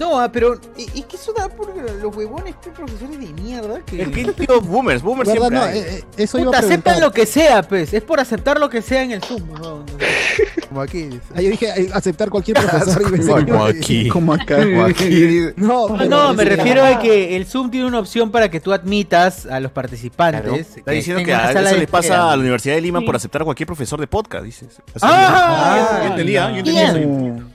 [0.04, 3.80] No, ah, pero es es que eso da por los huevones, que profesores de mierda
[3.86, 4.02] que...
[4.02, 7.64] Es que tío, boomers, boomers siempre No, eh, eh, iba a aceptan lo que sea,
[7.64, 7.94] pues.
[7.94, 9.42] Es por aceptar lo que sea en el Zoom.
[10.70, 11.10] Como aquí.
[11.36, 13.02] Ah, yo dije eh, aceptar cualquier profesor.
[13.02, 14.10] y que- Como aquí.
[14.10, 14.58] Como acá.
[14.64, 15.40] Como aquí.
[15.56, 18.60] No, No, pero- no, me refiero a que el Zoom tiene una opción para que
[18.60, 20.78] tú admitas a los participantes.
[20.78, 23.06] Está diciendo que a eso de le pasa a la Universidad de Lima Sí.
[23.06, 24.70] por aceptar a cualquier profesor de podcast, dices.
[24.96, 27.46] Así Ah, yo entendía, yo entendía.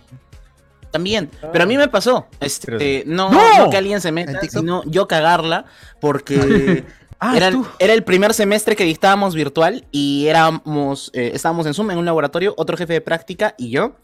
[0.90, 2.26] También, pero a mí me pasó.
[2.40, 3.58] Este, no, ¡No!
[3.58, 5.64] no que alguien se meta, sino yo cagarla,
[6.00, 6.84] porque
[7.20, 7.66] Ah, era, tú.
[7.78, 12.04] era el primer semestre que dictábamos virtual y éramos, eh, estábamos en Zoom en un
[12.04, 13.96] laboratorio, otro jefe de práctica y yo.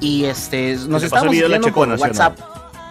[0.00, 2.10] Y este, nos estábamos el video de la escribiendo por checona, ¿sí o no?
[2.10, 2.38] WhatsApp.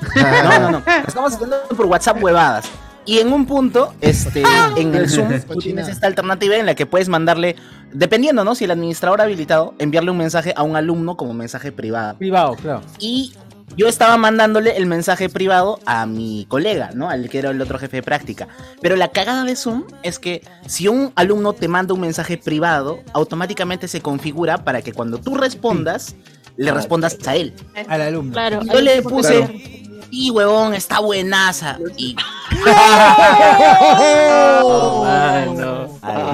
[0.15, 0.79] No, no, no.
[0.79, 2.65] Nos estamos escribiendo por WhatsApp huevadas.
[3.05, 4.43] Y en un punto, este,
[4.77, 7.55] en el Zoom, tú tienes esta alternativa en la que puedes mandarle,
[7.91, 8.55] dependiendo, ¿no?
[8.55, 12.17] Si el administrador ha habilitado, enviarle un mensaje a un alumno como mensaje privado.
[12.17, 12.81] Privado, claro.
[12.99, 13.33] Y
[13.75, 17.09] yo estaba mandándole el mensaje privado a mi colega, ¿no?
[17.09, 18.47] Al que era el otro jefe de práctica.
[18.81, 22.99] Pero la cagada de Zoom es que si un alumno te manda un mensaje privado,
[23.13, 26.15] automáticamente se configura para que cuando tú respondas,
[26.57, 27.53] le respondas a él.
[27.87, 28.33] Al alumno.
[28.33, 28.61] Claro.
[28.63, 29.80] Yo le puse,
[30.12, 31.78] y huevón, está buenaza.
[31.95, 32.16] Y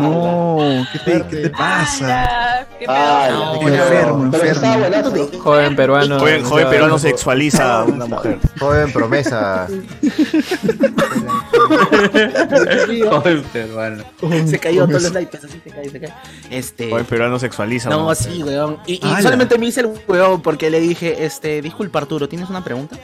[0.01, 2.67] No, ¿qué te, qué te pasa?
[2.79, 5.09] Qué enfermo, pero estaba enfermo.
[5.11, 5.41] buenazo.
[5.41, 6.19] Joven peruano.
[6.19, 8.39] Joven, joven peruano sexualiza a una mujer.
[8.59, 9.67] Joven promesa.
[13.09, 14.03] Joven peruano.
[14.47, 16.13] se cayó todos los likes, así se cae, se cae.
[16.49, 16.89] Este.
[16.89, 17.91] Joven peruano sexualiza.
[17.91, 18.79] No, sí, weón.
[18.87, 22.97] Y, solamente me hice el weón porque le dije, este, disculpa Arturo, ¿tienes una pregunta?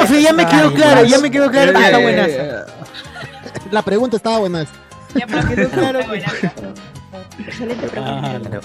[0.00, 2.66] Eso ya me quedó claro, ya me quedó claro que está buenaza.
[3.70, 4.66] La pregunta estaba buena.
[5.14, 6.00] Ya me quedó claro
[7.38, 8.60] Excelente pregunta.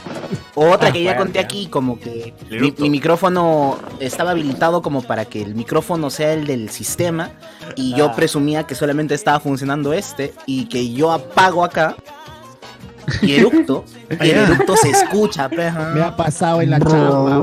[0.53, 1.45] Otra que Ah, ya conté ya.
[1.45, 2.33] aquí, como que
[2.77, 7.31] mi, micrófono estaba habilitado como para que el micrófono sea el del sistema
[7.75, 8.15] y yo Ah.
[8.15, 11.95] presumía que solamente estaba funcionando este y que yo apago acá
[13.23, 13.85] y eructo
[14.21, 15.49] y el Ah, eructo se escucha.
[15.49, 15.65] Me
[16.03, 17.41] ha pasado en la chamba.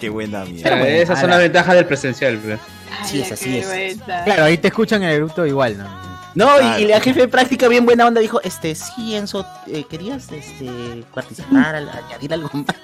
[0.00, 0.88] Qué buena mierda.
[0.88, 2.38] Esas son las ventajas del presencial.
[2.38, 2.58] pues.
[3.04, 3.98] Sí, es así es.
[4.24, 6.02] Claro, ahí te escuchan el eructo igual, ¿no?
[6.34, 6.48] No,
[6.78, 10.32] y, y la jefe de práctica bien buena onda dijo, este, sí, Enzo, eh, ¿querías
[10.32, 12.74] este, participar, al- añadir algo más?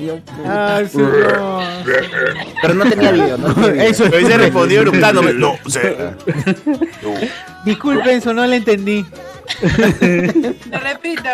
[0.00, 0.78] Y yo, puta.
[0.78, 1.60] Ah, sí, no.
[2.60, 3.54] Pero no tenía video, ¿no?
[3.54, 3.84] tenía video.
[3.88, 5.32] Eso Pero ese respondió eructándome.
[5.34, 5.96] No, sé.
[7.64, 9.06] Disculpen, eso no le entendí.
[10.70, 11.28] Lo repito.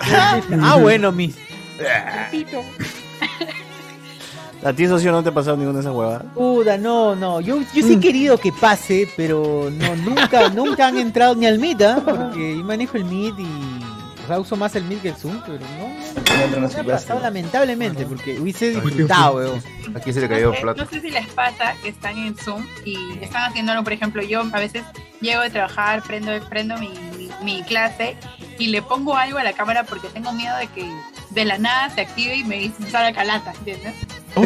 [0.00, 1.36] Ah, bueno, mis.
[1.78, 2.62] Repito.
[4.64, 6.22] ¿A ti, socio, no te ha pasado ninguna de esas huevadas?
[6.34, 7.40] Puta, no, no.
[7.40, 11.58] Yo, yo sí he querido que pase, pero no, nunca, nunca han entrado ni al
[11.58, 12.02] Meet, ¿ah?
[12.04, 13.46] Porque yo manejo el Meet y.
[14.24, 16.56] O sea, uso más el Meet que el Zoom, pero no.
[16.60, 19.62] No, me ha pasado lamentablemente, porque hubiese disfrutado, weón.
[19.94, 20.84] Aquí se le cayó No sé- plato.
[20.84, 24.22] No sé si les pasa que están en Zoom y están haciendo algo, por ejemplo,
[24.22, 24.82] yo a veces
[25.20, 28.16] llego de trabajar, prendo, prendo mi, mi- mi clase
[28.58, 30.90] y le pongo algo a la cámara porque tengo miedo de que
[31.36, 33.94] de la nada se active y me dice salga calata, ¿entiendes?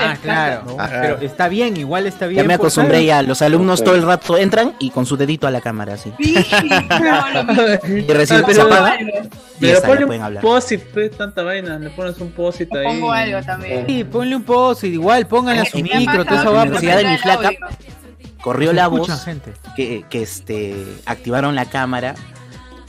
[0.00, 0.76] Ah, claro.
[0.76, 2.42] Pero está bien, igual está bien.
[2.42, 3.86] Ya me acostumbré ya, los alumnos Ok.
[3.86, 6.12] todo el rato entran y con su dedito a la cámara así.
[6.20, 6.34] Sí,
[7.00, 7.62] no, lo mismo.
[7.96, 8.96] Y recién Ah, pero- se apaga
[9.80, 10.40] ponle un
[10.92, 11.78] pues, tanta vaina.
[11.78, 12.84] Le pones un post-it ahí.
[12.84, 13.86] Pongo algo también.
[13.86, 17.18] Sí, ponle un post igual, pónganle a su micro, esa pasado va universidad de mi
[17.18, 17.50] flaca
[18.42, 19.52] corrió la voz gente.
[19.74, 22.14] que, que este activaron la cámara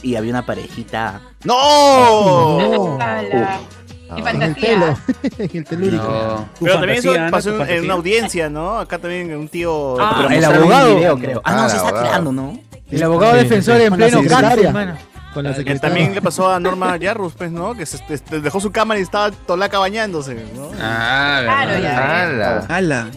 [0.04, 1.22] y había una parejita.
[1.48, 2.98] ¡No!
[3.00, 3.60] Ala.
[4.08, 4.56] Qué En el fantasía.
[4.56, 4.98] pelo.
[5.38, 6.04] en el telúrico.
[6.04, 6.50] No.
[6.62, 8.80] Pero también eso Ana, pasó en, una audiencia, ¿no?
[8.80, 10.00] Acá también un tío.
[10.00, 10.95] Ah, pero el abogado.
[10.95, 11.30] video, creo.
[11.30, 11.41] creo.
[11.43, 12.60] Ah, no, Ah, se está creando, ¿no?
[12.89, 14.98] El abogado defensor en pleno cárcel, mano.
[15.34, 15.82] Con la Que secretaria.
[15.82, 17.76] también le pasó a Norma Yarrus, pues, ¿no?
[17.76, 20.70] Que se, este, dejó su cámara y estaba tolaca bañándose, ¿no?
[20.82, 22.24] Ah, Claro, ya.
[22.24, 22.66] ¡Hala!
[22.70, 23.08] ¡Hala!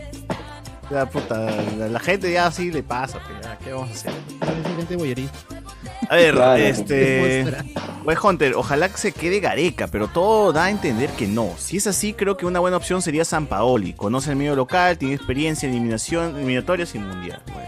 [0.91, 1.39] La puta,
[1.79, 4.13] la, la gente ya así le pasa, pues, ya, ¿qué vamos a hacer?
[4.77, 5.39] Gente boyerista.
[6.11, 6.57] A ver, Claro.
[6.63, 7.47] este.
[8.05, 11.51] Pues Hunter, ojalá que se quede Gareca, pero todo da a entender que no.
[11.57, 13.93] Si es así, creo que una buena opción sería San Paoli.
[13.93, 17.41] Conoce el medio local, tiene experiencia en eliminación, eliminatorias y mundial.
[17.53, 17.67] güey.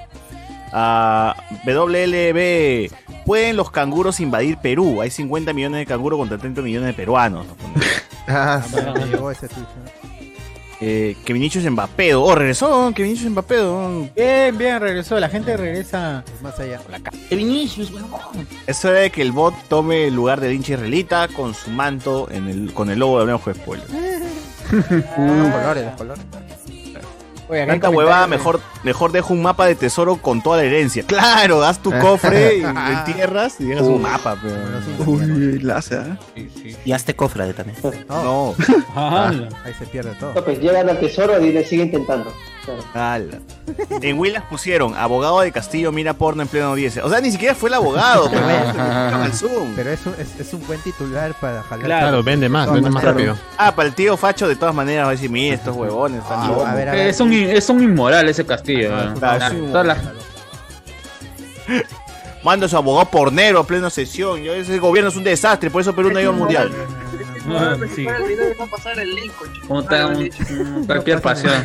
[0.72, 1.36] Ah,
[1.66, 2.90] WLB,
[3.26, 5.00] ¿pueden los canguros invadir Perú?
[5.02, 7.46] Hay 50 millones de canguros contra 30 millones de peruanos.
[8.28, 8.62] Ah,
[8.94, 10.11] Me llegó ese tweet, ¿no?
[10.84, 12.16] Eh, que Vinicius Mbappé.
[12.16, 13.60] Oh, regresó, que Vinicius Mbappé.
[13.60, 14.08] oh.
[14.16, 15.20] Bien, bien, regresó.
[15.20, 16.24] La gente regresa.
[16.42, 16.80] Más allá.
[17.28, 18.48] Que Vinicius, huevón.
[18.66, 22.48] Eso de que el bot tome el lugar del hincha israelita con su manto en
[22.48, 23.86] el, con el logo de Hablemos de Spoiler.
[24.72, 26.24] Los colores, los colores.
[27.52, 31.04] Oye, Tanta huevada, mejor, mejor dejo un mapa de tesoro con toda la herencia.
[31.06, 34.38] Claro, das tu cofre y lo entierras y dejas un mapa.
[34.40, 35.10] Pero...
[35.10, 36.16] Uy, la hace, ¿ah?
[36.86, 37.76] Y hazte cofre de también.
[38.08, 38.54] No.
[38.96, 40.32] Ahí se pierde todo.
[40.32, 42.32] No, pues llegan al tesoro y le sigue intentando.
[42.92, 43.24] Claro.
[44.00, 47.04] En Willas pusieron abogado de Castillo mira porno en pleno audiencia.
[47.04, 48.30] O sea, ni siquiera fue el abogado.
[48.30, 49.74] pero al Zoom.
[49.74, 51.84] Pero es un, es, es un buen titular para jalar.
[51.86, 53.36] Claro, vende más, vende más rápido.
[53.58, 56.48] Ah, para el tío Facho de todas maneras va a decir, mira, estos huevones están
[56.48, 56.66] locos".
[56.68, 57.08] a ver, a ver.
[57.08, 58.90] Es un, es un inmoral ese castillo.
[59.14, 59.98] Todas las-
[62.44, 64.42] Manda a su abogado pornero a plena sesión.
[64.42, 66.72] Yo, ese gobierno es un desastre, por eso Perú no ha ido al mundial.
[67.48, 68.04] Ah, sí.
[68.58, 69.60] No pasar el link, coche.
[69.66, 71.52] Como un- un- cualquier pasión.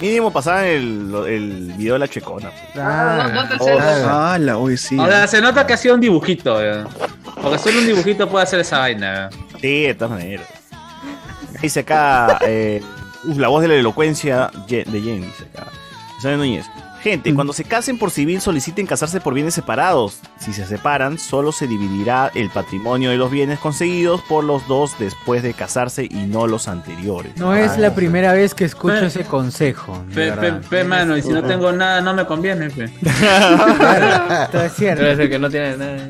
[0.00, 2.50] Mínimo pasaban el, el video de la checona.
[2.76, 3.46] Ah,
[4.08, 4.98] Ah, la, uy, sí.
[4.98, 6.62] O sea, se nota que ha sido un dibujito.
[6.64, 6.84] eh.
[7.42, 9.26] Porque solo un dibujito puede hacer esa vaina.
[9.26, 9.36] eh.
[9.60, 10.46] Sí, de todas maneras.
[11.60, 12.82] Dice acá, eh,
[13.24, 15.66] uf, la voz de la elocuencia de Jen, dice acá.
[16.36, 16.66] Núñez.
[17.02, 20.20] Gente, cuando se casen por civil soliciten casarse por bienes separados.
[20.38, 24.98] Si se separan, solo se dividirá el patrimonio de los bienes conseguidos por los dos
[24.98, 27.36] después de casarse y no los anteriores.
[27.36, 30.04] No es la primera vez que escucho ese consejo.
[30.08, 30.62] Pe, pe, verdad.
[30.68, 32.68] pe, mano, y si no tengo nada, no me conviene.
[32.68, 32.88] Pe.
[34.52, 35.02] Todo es cierto.
[35.02, 36.08] Debe ser que no tiene nada.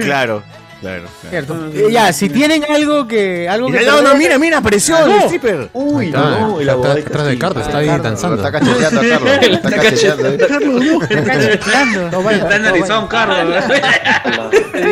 [0.00, 0.42] claro,
[0.80, 1.02] claro.
[1.28, 1.66] Cierto.
[1.72, 3.48] Eh, ya, si tienen algo que.
[3.48, 5.70] Algo que No, no, mira, mira, apareció Ah, el.
[5.72, 6.60] Uy, Está, no.
[6.60, 8.36] está- está detrás de Carlos, está ahí danzando.
[8.36, 9.48] Está cacheteando a Carlos.
[9.48, 10.22] Lo está cacheteando.
[12.22, 13.64] No Está en no Arizona, Carlos.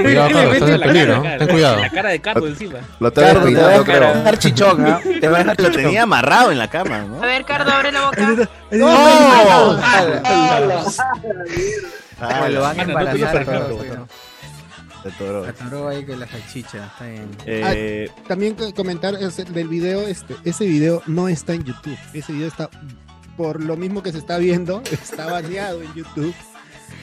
[0.03, 1.23] Cuidado, Carlos, estás en peligro.
[1.39, 1.77] Ten cuidado.
[1.81, 2.79] La cara de Carlos encima.
[2.99, 4.15] Lo está Carlos, te va a despeinando, creo.
[4.19, 5.01] dejar chichón, ¿ah?
[5.21, 7.23] Te va a dejar Lo tenía amarrado en la cama, ¿no?
[7.23, 8.49] A ver, Cardo, abre la boca.
[8.73, 8.87] ¡No!
[12.49, 13.47] Lo van a embarazar.
[15.13, 15.45] Todo, weón.
[15.45, 15.67] Se atoró.
[15.67, 16.87] Atoró ahí que la salchicha.
[16.87, 17.29] Está bien.
[17.47, 21.99] Eh, También co- comentar del video, este, ese video no está en YouTube.
[22.15, 22.71] Ese video está,
[23.37, 26.35] por lo mismo que se está viendo, está baneado en YouTube.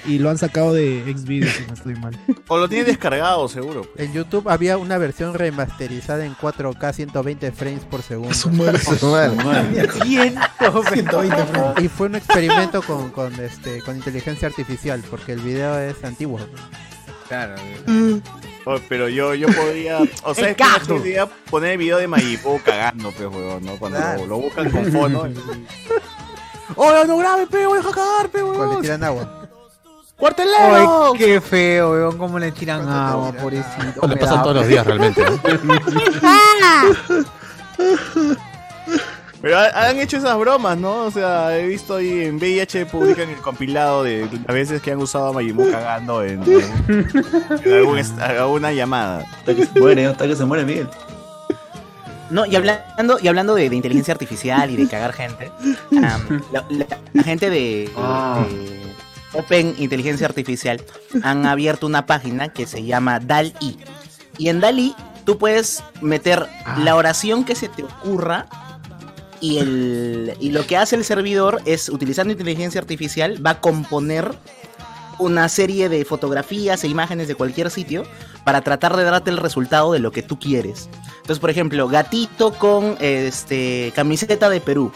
[0.06, 2.18] Y lo han sacado de Xvideos, si no estoy mal.
[2.50, 3.88] o lo tiene descargado, seguro.
[3.98, 8.34] En YouTube había una versión remasterizada en 4K 120 frames por segundo.
[8.34, 8.80] Su madre.
[8.80, 11.84] 120 frames.
[11.84, 16.40] Y fue un experimento con, con, este, con inteligencia artificial, porque el video es antiguo.
[17.28, 17.56] Claro.
[18.66, 20.00] Oh, pero yo, yo podría.
[20.24, 23.78] O sea, es que no podría poner el video de Mayipo cagando, pues, huevón, ¿no?
[23.78, 24.20] Cuando Claro.
[24.22, 25.28] lo, lo buscan con fono.
[25.28, 25.36] y-
[26.76, 27.66] ¡Oh, no grabe, pe!
[27.68, 29.48] ¡Voy a cagar, pe, Cuando le tiran agua.
[30.18, 31.12] ¡Cuartelero!
[31.14, 34.08] Ay, qué feo, weón, cómo le tiran agua, pobrecito.
[34.08, 35.22] Le pasan da todos los días realmente.
[35.22, 35.40] ¿eh?
[39.44, 41.02] Pero ha- han hecho esas bromas, ¿no?
[41.04, 45.00] O sea, he visto ahí en VIH publican el compilado de las veces que han
[45.00, 49.26] usado a Mayimu cagando en, en algún est- alguna llamada.
[49.40, 50.88] Hasta que se muere, hasta que se muere Miguel.
[52.30, 55.52] No, y hablando, y hablando de, de inteligencia artificial y de cagar gente,
[55.92, 56.20] la,
[56.70, 58.82] la- la gente de, de
[59.34, 60.82] Open Inteligencia Artificial
[61.22, 63.78] han abierto una página que se llama DAL-I.
[64.38, 64.96] Y en DAL-I
[65.26, 66.48] tú puedes meter
[66.78, 68.46] la oración que se te ocurra
[69.44, 74.34] y, el, y lo que hace el servidor es, utilizando inteligencia artificial, va a componer
[75.20, 78.06] una serie de fotografías e imágenes de cualquier sitio
[78.46, 80.90] para tratar de darte el resultado de lo que tú quieres.
[81.18, 84.94] Entonces, por ejemplo, gatito con este camiseta de Perú.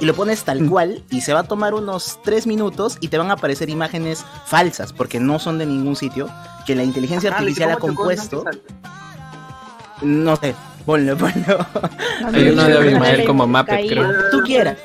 [0.00, 3.18] Y lo pones tal cual y se va a tomar unos 3 minutos y te
[3.18, 6.30] van a aparecer imágenes falsas porque no son de ningún sitio
[6.66, 8.60] que la inteligencia Ah, artificial ha ¿cómo te acuerdas compuesto.
[10.02, 10.54] No sé,
[10.88, 11.66] ponlo, ponlo.
[12.32, 14.10] Hay uno de Abimael como Muppet, creo.
[14.30, 14.78] Tú quieras.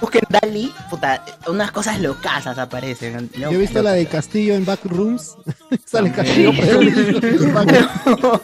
[0.00, 3.30] Busquen Dali, puta, unas cosas locasas aparecen.
[3.38, 5.36] Yo he visto la de Castillo en Backrooms.
[5.86, 6.52] Sale También.
[6.52, 6.52] Castillo.
[6.60, 8.40] pero-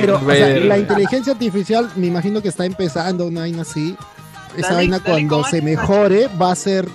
[0.00, 0.64] Pero, o sea, Vader.
[0.66, 3.96] la inteligencia artificial, me imagino que está empezando una vaina así.
[4.56, 6.86] Esa Dale, vaina dale, cuando ¿cómo se mejore va a ser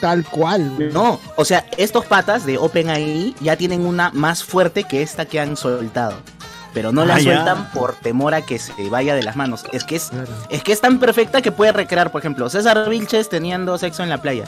[0.00, 0.92] tal cual.
[0.92, 5.40] No, o sea, estos patas de OpenAI ya tienen una más fuerte que esta que
[5.40, 6.14] han soltado.
[6.74, 7.32] Pero no la Ah, ya.
[7.34, 9.64] sueltan por temor a que se vaya de las manos.
[9.72, 10.10] Es que es,
[10.50, 14.08] es que es tan perfecta que puede recrear, por ejemplo, César Vilches teniendo sexo en
[14.10, 14.44] la playa.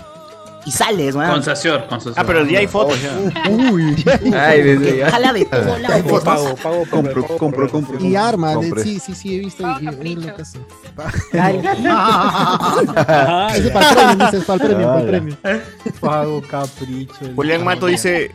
[0.66, 1.30] Y sales, weón.
[1.30, 2.14] Con Sacior, con Sacior.
[2.18, 3.50] Ah, pero ya hay fotos ya.
[3.50, 4.04] Uy.
[4.36, 5.10] Ay, desde ya.
[5.10, 6.02] Jala de todo lado.
[6.04, 7.98] Pago, pago, pago, Compro, compro, compro.
[8.04, 9.62] Y arma, sí, sí, sí, he visto.
[9.80, 10.58] y- y- en la casa.
[11.38, 15.36] Ah, Ese para el premio, dices, para el premio, para el premio.
[16.00, 17.14] Pago capricho.
[17.34, 18.30] Julián Mato dice: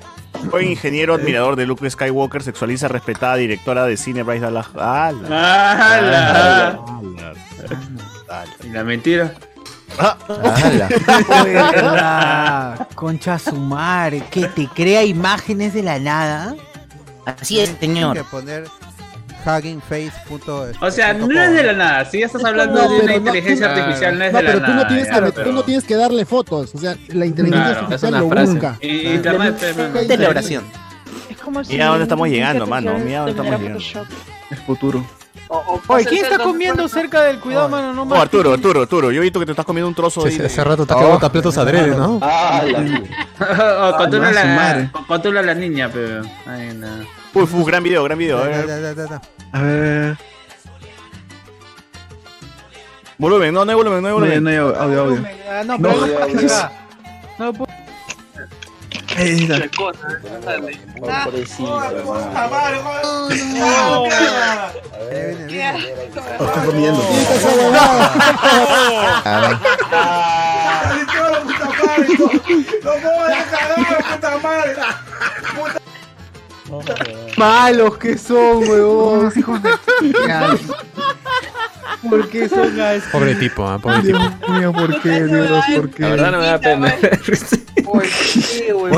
[0.49, 4.67] Soy ingeniero admirador de Luke Skywalker, sexualiza respetada directora de cine Bryce Dallas.
[4.75, 5.27] ¡Hala!
[5.27, 6.79] ¡Hala!
[8.29, 8.45] ¡Hala!
[8.63, 9.33] Y la mentira.
[12.95, 16.55] Concha su madre, que te crea imágenes de la nada.
[17.25, 18.15] Así es, señor.
[18.17, 18.65] que poner
[19.45, 20.71] huggingface.com.
[20.81, 22.05] O sea, no es de la nada.
[22.05, 24.55] Si ya estás hablando No, de una no- inteligencia artificial, no es No, de la
[24.55, 24.75] nada.
[24.75, 26.75] no, tienes pero- tú no tienes que darle fotos.
[26.75, 28.51] O sea, la inteligencia Claro, artificial es lo una frase.
[28.53, 28.77] busca.
[28.81, 30.63] Y- internet, pero- Esta es la oración.
[31.29, 33.79] Es como si Mira dónde estamos llegando, mano, mira dónde estamos llegando.
[34.49, 35.05] Es futuro.
[35.87, 37.93] Oye, ¿quién está comiendo cerca del cuidado, mano?
[37.93, 38.15] No Oh.
[38.21, 39.11] Arturo, Arturo, Arturo.
[39.11, 41.57] Yo he visto que te estás comiendo un trozo de- hace rato te quedado platos
[41.57, 42.19] adrede, ¿no?
[42.21, 43.89] Ah, la...
[43.89, 44.43] O controla Ah, su la,
[45.41, 46.21] a la niña, pero.
[46.45, 46.87] Ay, no.
[47.33, 48.37] Uy, fu, gran video, gran video.
[48.37, 48.67] A ver.
[48.67, 49.21] da, da, da, da.
[49.51, 50.17] A ver.
[53.17, 54.43] Volumen, no, no hay volumen, no hay volumen.
[54.43, 55.25] no hay audio, audio.
[55.49, 55.95] Ah, no, No, pero
[57.53, 57.53] no,
[59.17, 59.23] ya,
[65.49, 65.73] ya.
[72.83, 73.33] no lo puedo- Ahí
[74.71, 74.87] está.
[75.53, 75.80] Viene,
[77.37, 79.31] Malos que son, huevón.
[82.09, 83.01] ¿Por qué son así?
[83.11, 84.17] Pobre tipo, ah, pobre tipo.
[84.17, 85.63] Dios mío, ¿por qué, Dios?
[85.75, 86.01] ¿Por qué?
[86.03, 86.95] La verdad no me da pena.
[87.93, 88.09] Oye,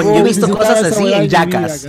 [0.03, 1.87] yo he visto cosas así en Jackass.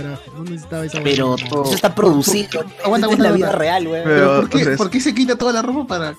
[1.03, 2.65] Pero eso está producido.
[2.83, 3.57] Aguanta, Es la aguanta, vida aguanta.
[3.57, 4.03] real, güey.
[4.03, 6.13] Pero, ¿Por qué, o sea, es- ¿Por qué se quita toda la ropa para.?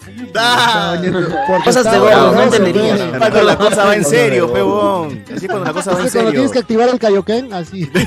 [1.65, 3.19] Cosas de gordo, no pe.
[3.19, 5.25] Cuando la cosa va en serio, pebón.
[5.35, 6.31] Así cuando la cosa va en Así cuando serio.
[6.31, 7.91] tienes que activar el Kaioken, así.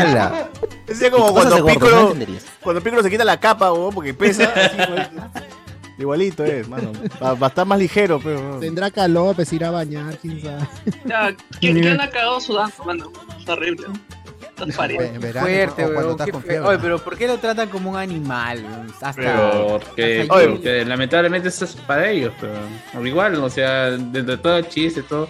[0.00, 0.50] ¡Hala!
[0.86, 2.14] Es como cuando Piccolo,
[2.62, 4.44] cuando Piccolo se quita la capa, weón, porque pesa.
[4.54, 5.30] así, weón.
[5.98, 6.90] Igualito es, mano.
[7.22, 8.58] Va, va a estar más ligero, pero.
[8.58, 10.66] Tendrá calor, pues se irá a bañar, quién sabe.
[11.04, 13.12] Ya, ¿quién, ¿quién ha cagado sudando, mano?
[13.40, 13.86] Es horrible.
[14.56, 16.60] Estás Fuerte, cuando estás con fiebre.
[16.68, 18.64] Oye, pero ¿por qué lo tratan como un animal?
[19.00, 19.12] Hasta.
[19.68, 24.38] Porque, hasta yo- porque lamentablemente eso es para ellos, pero igual, o sea, dentro de
[24.38, 25.28] todo el chiste, todo,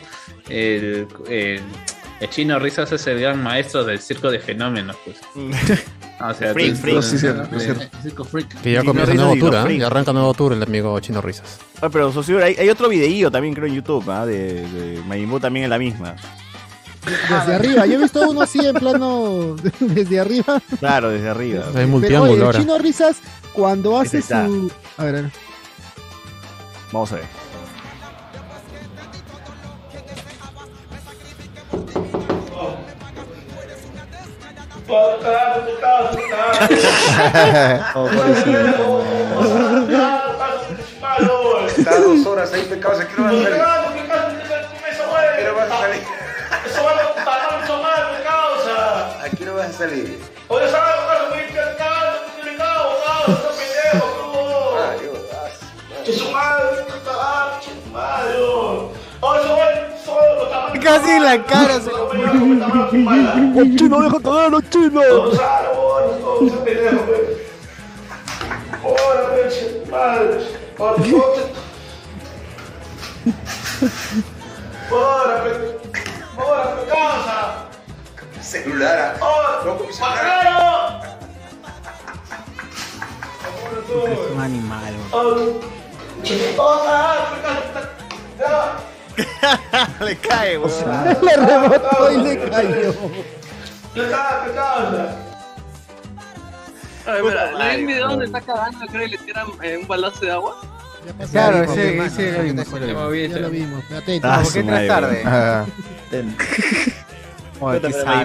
[0.48, 1.60] el, el,
[2.22, 5.18] el chino Risas es el gran maestro del circo de fenómenos, pues.
[6.24, 7.26] O sea, Freak, Sí, sí.
[8.00, 8.60] Circo Freak.
[8.62, 9.62] Que ya comienza nuevo tour, ¿ah?
[9.64, 9.80] freaks.
[9.80, 11.58] Ya arranca nuevo tour el amigo Chino Risas.
[11.80, 14.24] Ah, pero Socio, hay, hay otro videillo también, creo, en YouTube, ¿ah?
[14.24, 16.14] De, de Majin también en la misma.
[17.04, 20.62] Desde arriba, yo he visto uno así en plano desde arriba.
[20.78, 21.64] Claro, desde arriba.
[21.74, 23.16] Hay Pero oye, el chino risas
[23.52, 24.46] cuando hace Ese está.
[24.46, 24.70] su.
[24.98, 25.30] A ver, a ver.
[26.92, 27.41] Vamos a ver.
[34.92, 36.68] Faltado por causa do nada.
[41.82, 43.54] Caso sora sair por causa que não vai sair.
[43.54, 43.92] Claro, por
[44.28, 46.06] do que do vai sair.
[46.74, 50.20] do vai botar do carro por carro, Aqui não do sair.
[50.50, 51.76] Olha só, por causa do que é do
[52.36, 56.12] por legal, causa, perdeu, carro, do eu.
[56.12, 56.60] Somar,
[57.02, 57.60] tá lá,
[57.90, 59.01] Mario.
[60.82, 62.10] Casi en la cara se lo
[63.76, 65.38] chino, deja cagar a los chinos!
[78.18, 79.16] Con mi celular.
[84.08, 84.94] Es un animal.
[90.04, 90.70] Le cae, weón.
[91.22, 92.94] Le rebotó y le cayó.
[97.04, 99.88] A ver, mira, hay un video donde está cagando, creo, y le tiran eh, un
[99.88, 100.60] balazo de agua.
[101.32, 102.18] Claro, ya lo te vimos.
[102.66, 102.86] escuché.
[102.86, 103.34] Ya lo vimos.
[103.34, 103.84] Ya lo vimos.
[103.90, 104.28] Atento.
[104.30, 105.22] Ah, ¿Por qué entras tarde?
[105.26, 105.66] Ah,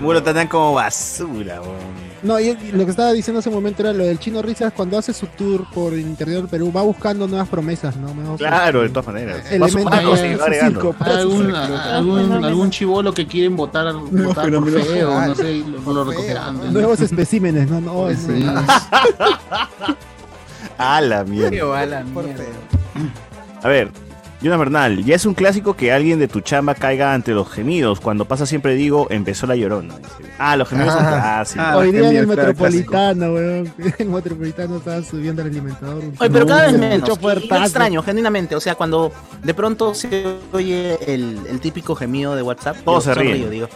[0.01, 2.07] Buu lo tratan como basura, weón.
[2.23, 4.97] No, y lo que estaba diciendo hace un momento era lo del chino risas cuando
[4.97, 8.11] hace su tour por el interior del Perú, va buscando nuevas promesas, ¿no?
[8.13, 9.37] Nuevos- Claro, de todas maneras.
[9.45, 14.33] Va Elementos sumando, para sí, va circo, Algún, algún, algún chivolo que quieren votar, votar
[14.33, 14.79] por fenómeno.
[14.79, 16.57] feo, no sé, lo, recogerán.
[16.57, 16.63] ¿no?
[16.71, 18.43] Nuevos especímenes, no, no, Sí.
[18.43, 18.63] no.
[20.79, 21.49] A la mierda.
[21.51, 22.03] mierda.
[23.63, 23.91] A ver.
[24.39, 27.99] Jonas Bernal, ya es un clásico que alguien de tu chamba caiga ante los gemidos.
[27.99, 29.97] Cuando pasa siempre digo, empezó la llorona.
[29.97, 30.31] dice.
[30.37, 31.65] Ah, los gemidos son clásicos.
[31.75, 33.73] Hoy día en el Metropolitano, weón.
[33.79, 36.03] En el Metropolitano estaban subiendo al alimentador.
[36.19, 37.09] Oye, pero cada vez menos.
[37.09, 38.55] Yo extraño, genuinamente.
[38.55, 39.11] O sea, cuando
[39.43, 43.31] de pronto se oye el, el típico gemido de WhatsApp, Todos se ríen.
[43.33, 43.69] sonrío, digo.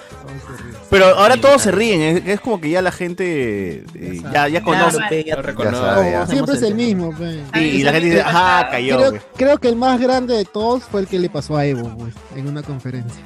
[0.91, 4.61] Pero ahora todos se ríen, es, es como que ya la gente eh, ya, ya
[4.61, 4.97] conoce.
[5.25, 6.27] ya- Ya sabe, ya.
[6.27, 7.41] Siempre es el mismo, pe.
[7.53, 8.97] Sí, y la gente dice, ajá, cayó.
[8.97, 9.21] Creo, pe".
[9.37, 10.51] creo que el más grande de todos
[10.89, 13.21] fue el que le pasó a Evo, pues, en una conferencia.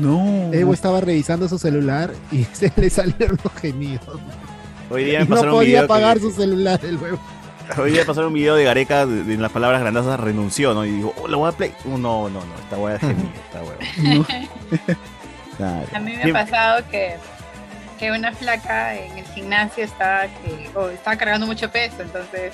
[0.00, 0.52] No.
[0.52, 4.06] Evo estaba revisando su celular y se le salieron los gemidos.
[4.90, 7.18] Hoy día me Y no pasaron un podía video pagar que- su celular el huevo.
[7.78, 10.84] Hoy día pasaron un video de Gareca de, de en las palabras grandazas renunció, ¿no?
[10.84, 11.72] Y digo, oh, la voy a play.
[11.86, 14.96] Oh, no, no, no, esta voy a gemir, esta hueá.
[15.56, 15.86] Claro.
[15.94, 17.14] A mí me ha pasado que,
[17.98, 22.52] que una flaca en el gimnasio estaba, que, estaba cargando mucho peso, entonces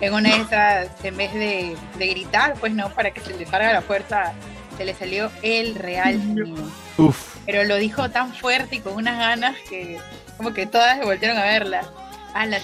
[0.00, 3.46] en una de esas, en vez de, de gritar, pues no, para que se le
[3.46, 4.32] salga la fuerza,
[4.76, 6.20] se le salió el real.
[6.96, 7.36] Uf.
[7.46, 9.98] Pero lo dijo tan fuerte y con unas ganas que
[10.36, 11.82] como que todas se voltearon a verla.
[12.32, 12.60] A la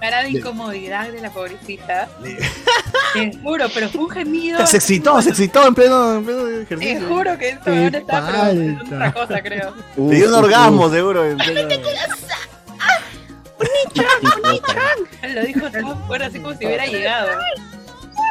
[0.00, 2.08] cara de incomodidad de la pobrecita.
[3.12, 4.66] Te juro, pero fue un gemido.
[4.66, 7.06] Se excitó, se excitó en pleno, en pleno Te ejercicio.
[7.08, 8.82] juro que Qué ahora está falta.
[8.84, 9.74] otra cosa, creo.
[9.98, 11.24] Le dio un orgasmo, seguro.
[11.28, 11.68] en pleno-
[15.34, 17.28] Lo dijo tan fuerte, así como si hubiera llegado.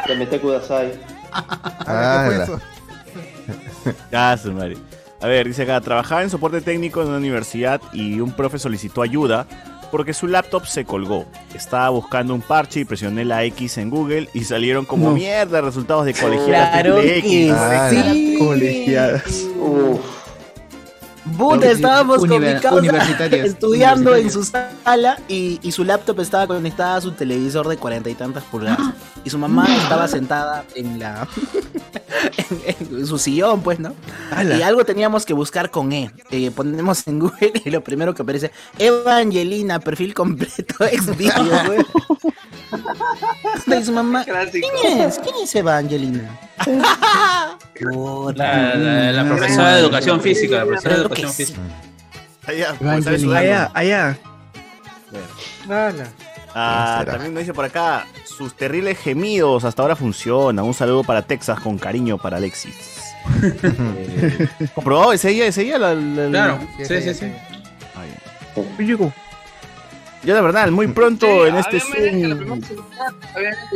[0.05, 0.91] Te mete Kudasai.
[1.31, 2.45] Ah,
[4.11, 4.77] Ya, su madre.
[5.21, 9.01] A ver, dice acá, trabajaba en soporte técnico en una universidad y un profe solicitó
[9.01, 9.45] ayuda
[9.91, 11.25] porque su laptop se colgó.
[11.53, 15.11] Estaba buscando un parche y presioné la X en Google y salieron como No.
[15.15, 17.53] mierda resultados de colegiadas Claro que X.
[17.89, 18.35] sí.
[18.39, 19.23] Colegiadas.
[21.37, 26.95] Puta, estábamos con mi causa estudiando en su sala y, y su laptop estaba conectada
[26.95, 28.79] a su televisor de cuarenta y tantas pulgadas.
[29.23, 31.27] Y su mamá estaba sentada en la
[32.49, 33.93] en, en su sillón, pues, ¿no?
[34.57, 36.11] Y algo teníamos que buscar con E.
[36.31, 41.79] Eh, ponemos en Google y lo primero que aparece, Evangelina, perfil completo, ex video, güey.
[43.79, 45.19] Y su mamá, ¿quién es?
[45.19, 46.39] ¿Quién es Evangelina?
[48.35, 51.01] La, la- la profesora de educación física, la profesora de
[52.47, 52.75] Allá.
[53.33, 54.17] Allá, allá.
[56.55, 60.65] Ah, también nos dice por acá, sus terribles gemidos hasta ahora funcionan.
[60.65, 62.75] Un saludo para Texas con cariño para Alexis.
[63.43, 65.13] Eh, ¿Comprobado?
[65.13, 65.45] ¿Es ella?
[65.45, 65.77] ¿Es ella?
[65.77, 67.25] La, la- la- Claro, Ah, sí, sí, sí.
[67.25, 69.13] bien.
[70.23, 71.93] Ya la verdad, muy pronto en este Zoom.
[71.95, 72.35] el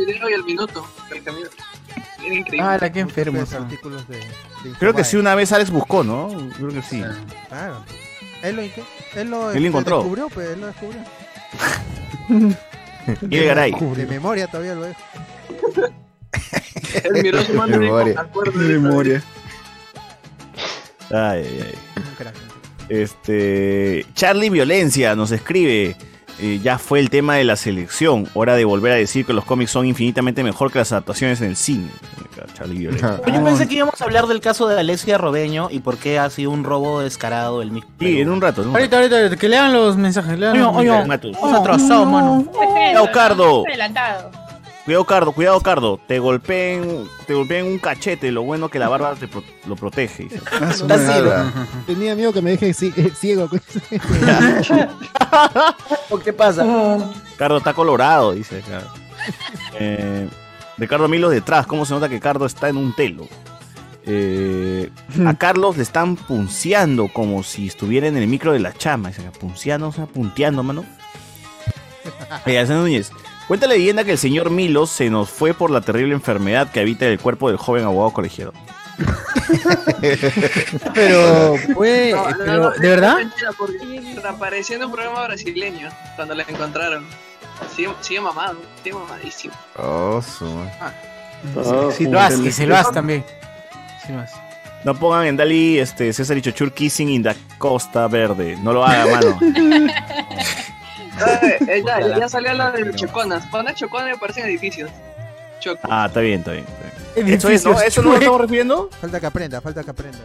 [0.06, 1.48] video y el minuto del camino.
[2.24, 2.60] Era increíble.
[2.66, 3.40] Ah, la que enfermo.
[3.40, 6.28] Los artículos de, de Creo que sí, una vez Alex buscó, ¿no?
[6.56, 7.02] Creo que sí.
[7.48, 7.84] Claro.
[8.42, 9.98] Él lo, él lo, Él lo encontró.
[9.98, 11.00] descubrió, pues, él lo descubrió.
[13.22, 13.72] Miguel Garay.
[13.96, 15.00] De memoria todavía lo dejo.
[17.04, 18.26] Él miró su mano y dijo, Memoria.
[18.54, 19.22] De memoria.
[21.10, 21.74] Ay, ay, ay.
[22.88, 24.06] Este.
[24.14, 25.96] Charlie Violencia nos escribe.
[26.38, 28.28] Eh, ya fue el tema de la selección.
[28.34, 31.48] Hora de volver a decir que los cómics son infinitamente mejor que las adaptaciones en
[31.48, 31.88] el cine.
[32.54, 32.90] Charlie yo
[33.44, 36.50] pensé que íbamos a hablar del caso de Alexia Robeño y por qué ha sido
[36.50, 37.88] un robo descarado el mismo.
[38.00, 38.62] Sí, en un rato.
[38.62, 40.38] en un Ahorita, ahorita, ahorita, que lean los mensajes.
[40.38, 41.30] Lean Oye, los oye, mensajes.
[41.32, 42.44] estamos atrasados, mano.
[42.52, 43.64] Cuidado, Cardo.
[43.66, 44.30] Adelantado.
[44.84, 45.98] Cuidado, Cardo, cuidado, Cardo.
[46.06, 48.30] Te golpeen, te golpeen un cachete.
[48.30, 50.28] Lo bueno que la barba te pro- lo protege.
[50.70, 51.32] Está ciego.
[51.86, 53.48] Tenía miedo que me deje eh, ciego.
[56.10, 56.64] ¿O qué pasa?
[57.38, 58.62] Cardo está colorado, dice.
[59.78, 60.28] Eh,
[60.76, 61.66] Ricardo Milo detrás.
[61.66, 63.26] ¿Cómo se nota que Cardo está en un telo?
[64.06, 64.90] Eh,
[65.26, 69.08] a Carlos le están punceando como si estuviera en el micro de la chama.
[69.08, 70.84] Dice, punceando, o sea, punteando, mano.
[72.44, 73.10] Eh, Núñez.
[73.46, 76.80] Cuenta la leyenda que el señor Milos se nos fue por la terrible enfermedad que
[76.80, 78.52] habita en el cuerpo del joven abogado colegiado.
[80.94, 82.12] Pero, fue.
[82.12, 83.20] No, no, pero, no, ¿De verdad?
[83.20, 87.04] es mentira, porque Apareció en un programa brasileño cuando la encontraron.
[87.74, 89.54] Sigue, sigue mamado, sigue mamadísimo.
[89.76, 91.92] Oh, su madre.
[91.96, 93.24] Sí, lo hace, y se lo hace también.
[94.06, 94.36] Sí lo hace.
[94.84, 98.56] No pongan en Dali este, César y Chochur kissing in the Costa Verde.
[98.62, 99.38] No lo haga, mano.
[101.68, 103.46] Eh, ya, ya salió la de choconas.
[103.46, 104.90] Pones choconas me parecen edificios.
[105.60, 105.80] Choco.
[105.90, 106.64] Ah, está bien, está bien.
[106.64, 107.36] Está bien.
[107.36, 107.80] ¿Eso, es, ¿no?
[107.80, 108.90] ¿Eso no lo estamos refiriendo?
[109.00, 110.18] Falta que aprenda, falta que aprenda.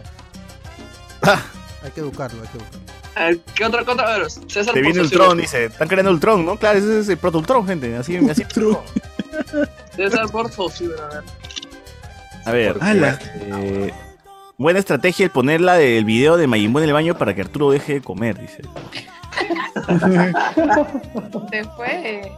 [1.82, 3.40] Hay que educarlo, hay que educarlo.
[3.54, 4.02] ¿Qué otra cosa?
[4.02, 5.64] A ver, César Te viene Ultron, dice.
[5.64, 6.56] Están creando Ultron, ¿no?
[6.56, 7.96] Claro, ese es el proto Ultron, gente.
[7.96, 8.44] Así, así.
[9.96, 11.22] César por sociólogo, a ver.
[12.44, 12.76] A ver.
[12.80, 13.18] Ala.
[13.34, 13.92] eh,
[14.58, 17.70] buena estrategia el ponerla del video de Majin Buu en el baño para que Arturo
[17.70, 18.62] deje de comer, dice.
[21.50, 22.32] Se fue.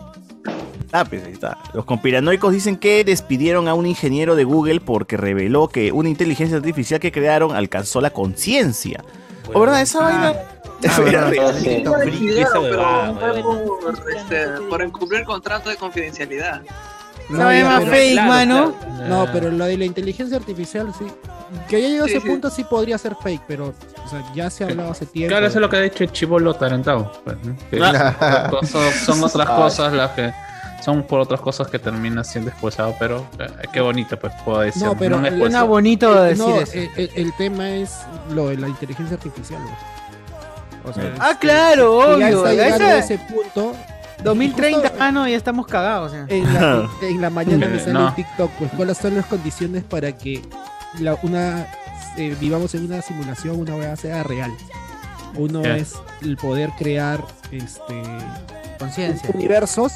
[0.93, 1.57] Ah, pues ahí está.
[1.73, 6.57] Los conspiranoicos dicen que despidieron a un ingeniero de Google porque reveló que una inteligencia
[6.59, 9.03] artificial que crearon alcanzó la conciencia.
[9.53, 10.35] ¿O verdad esa vaina?
[10.83, 11.55] Era real.
[13.43, 16.62] por, este, por incumplir contrato de confidencialidad.
[17.31, 18.74] No, ve ya, más pero- fake, mano.
[19.09, 21.07] No, pero lo de la inteligencia artificial sí.
[21.69, 22.27] Que haya llegado a ese sí.
[22.28, 23.74] punto sí podría ser fake, pero
[24.05, 25.31] o sea, ya se ha hablado hace tiempo.
[25.32, 27.12] Claro, eso es lo que ha dicho el chivolo tarantado.
[27.24, 27.57] pues, ¿no?
[27.70, 28.51] Que Ah.
[28.70, 29.57] son, son otras Ah.
[29.57, 30.32] cosas las que.
[30.82, 34.82] Son por otras cosas que termina siendo expulsado, pero eh, qué bonito, pues puedo decir.
[34.82, 35.39] No, pero expulsó.
[35.39, 36.73] Suena bonito decir no, eso.
[36.74, 37.99] el, el- el tema es
[38.31, 39.62] lo de la inteligencia artificial.
[39.62, 39.74] güey.
[40.85, 42.39] O sea, Ah, este, claro, ya obvio.
[42.39, 43.77] está llegando Esa- a ese punto.
[44.23, 46.12] 2030, mano, ya estamos cagados.
[46.12, 46.27] o sea.
[46.28, 48.09] En la, en la mañana me sale No.
[48.09, 50.43] en TikTok, pues cuáles son las condiciones para que
[51.01, 51.66] la, una
[52.16, 54.53] eh, vivamos en una simulación, una wea sea real.
[55.35, 58.03] Uno es el poder crear este
[58.78, 59.31] Conciencia.
[59.32, 59.93] universos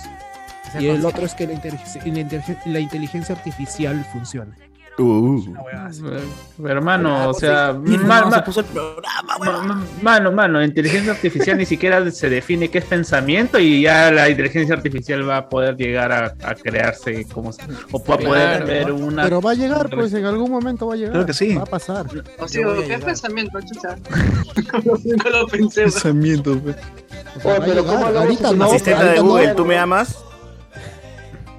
[0.79, 4.53] y el otro es que la, inteligencia- la inteligencia artificial funcione.
[4.97, 10.65] Pero hermano, o sea, sí, ma- no, ma- se puso el ma- ma- mano, mano,
[10.65, 15.37] inteligencia artificial ni siquiera se define qué es pensamiento y ya la inteligencia artificial va
[15.39, 17.63] a poder llegar a, a crearse como se-
[17.93, 20.87] o va a poder Claro, ver una Pero va a llegar, pues en algún momento
[20.87, 21.13] va a llegar.
[21.13, 21.55] Creo que sí.
[21.55, 22.07] Va a pasar.
[22.39, 23.01] O sea, ¿qué llegar.
[23.01, 23.97] pensamiento, chucha?
[25.25, 25.83] no lo pensé.
[25.83, 26.77] Pensamiento, pues.
[27.47, 27.85] va a pero llegar.
[27.85, 28.11] ¿cómo
[28.57, 29.25] no, Asistente de no.
[29.25, 30.17] Google, ¿tú me amas?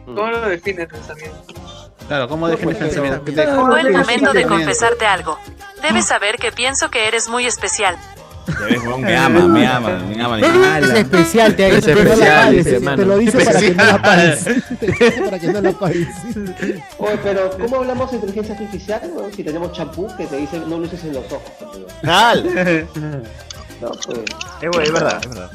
[0.05, 1.37] ¿Cómo lo define el pensamiento?
[2.07, 3.23] Claro, ¿cómo defines pensamiento?
[3.25, 5.37] ¿Qué te- Llegó el ¿qué momento de confesarte algo.
[5.81, 7.97] Debes saber que pienso que eres muy especial.
[8.99, 10.79] Me ama, me ama, me ama.
[10.79, 12.55] Es especial, te Es especial,
[12.95, 14.43] te lo dice para que no la pagues.
[14.45, 16.07] Te lo dice para que no la pagues.
[16.97, 19.01] Oye, pero ¿cómo hablamos de inteligencia artificial?
[19.13, 19.33] weón?
[19.33, 21.51] Si tenemos champú que te dice no luces en los ojos.
[22.01, 22.87] Dale.
[23.79, 24.19] No, pues.
[24.61, 25.51] Es verdad, es verdad.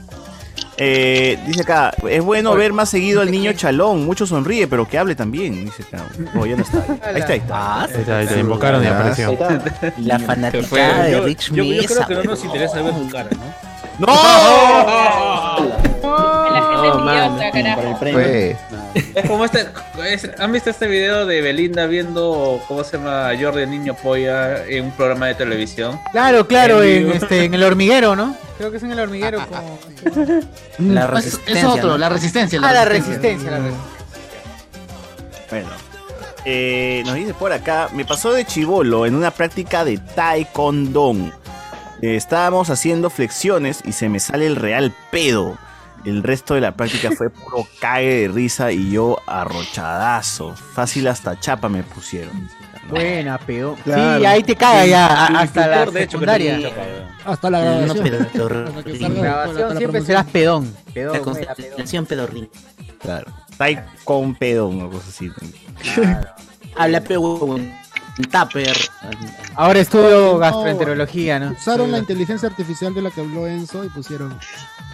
[0.78, 4.99] Eh, dice acá, es bueno ver más seguido al niño chalón, mucho sonríe, pero que
[4.99, 6.05] hable también, dice acá.
[6.35, 6.78] No, ya no está.
[7.05, 7.82] Ahí está, ahí está.
[7.85, 9.36] Ahí está, ahí está, invocaron y apareció.
[9.99, 13.28] La fanaticada de Yo- Rich yo, yo creo que no nos interesa ver su cara,
[13.99, 14.07] ¿no?
[16.03, 17.82] La gente envidiosa, carajo.
[18.94, 19.66] Es como este.
[20.06, 24.66] es- ¿Han visto este video de Belinda viendo cómo se llama Jordi el niño polla
[24.66, 25.98] en un programa de televisión?
[26.12, 28.36] Claro, claro, En este, en el hormiguero, ¿no?
[28.59, 29.40] Creo que es en el hormiguero.
[29.47, 29.78] como-
[30.78, 31.59] La Es- resistencia.
[31.60, 31.98] Es otro, ¿no?
[31.98, 32.60] la resistencia.
[32.62, 33.93] Ah, la resistencia, la resistencia.
[35.51, 35.69] Bueno.
[36.44, 41.14] Eh, nos dice por acá, me pasó de chivolo en una práctica de taekwondo.
[42.02, 45.56] Eh, estábamos haciendo flexiones y se me sale el real pedo.
[46.04, 50.54] El resto de la práctica fue puro cague de risa y yo arrochadazo.
[50.54, 52.48] Fácil hasta chapa me pusieron.
[52.88, 53.76] Buena, peor.
[53.84, 54.18] Claro.
[54.20, 56.58] Sí, ahí te caga ya, hasta la de secundaria.
[57.24, 58.28] Hasta la No, grabación.
[59.00, 60.74] salga La grabación siempre serás pedón.
[60.92, 61.24] pedón La pedón.
[61.24, 62.50] constelación pedorrín.
[63.00, 63.32] Claro.
[63.56, 65.30] Taekwondo pedo, una cosa así.
[66.76, 67.72] Habla pe huevón.
[68.16, 68.76] Tupper.
[69.55, 71.52] Ahora estudio No, gastroenterología, ¿no?
[71.52, 74.39] Usaron la inteligencia artificial de la que habló Enzo y pusieron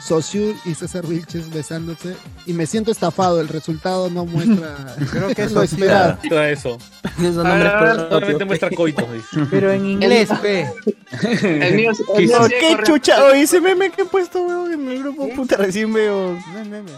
[0.00, 2.16] Sosur y César Vilches besándose
[2.46, 3.40] y me siento estafado.
[3.40, 6.18] El resultado no muestra Creo que lo eso esperado.
[6.28, 6.78] Todo eso.
[7.02, 8.46] Ah, nombres solamente propios.
[8.46, 9.46] muestra coitos, dice.
[9.50, 10.30] Pero en inglés.
[10.30, 13.24] El mío, el mío No, sí ¿Qué chucha?
[13.24, 16.38] Oye, ese meme que he puesto, weón, en el grupo, puta, recién veo.
[16.52, 16.92] No es meme.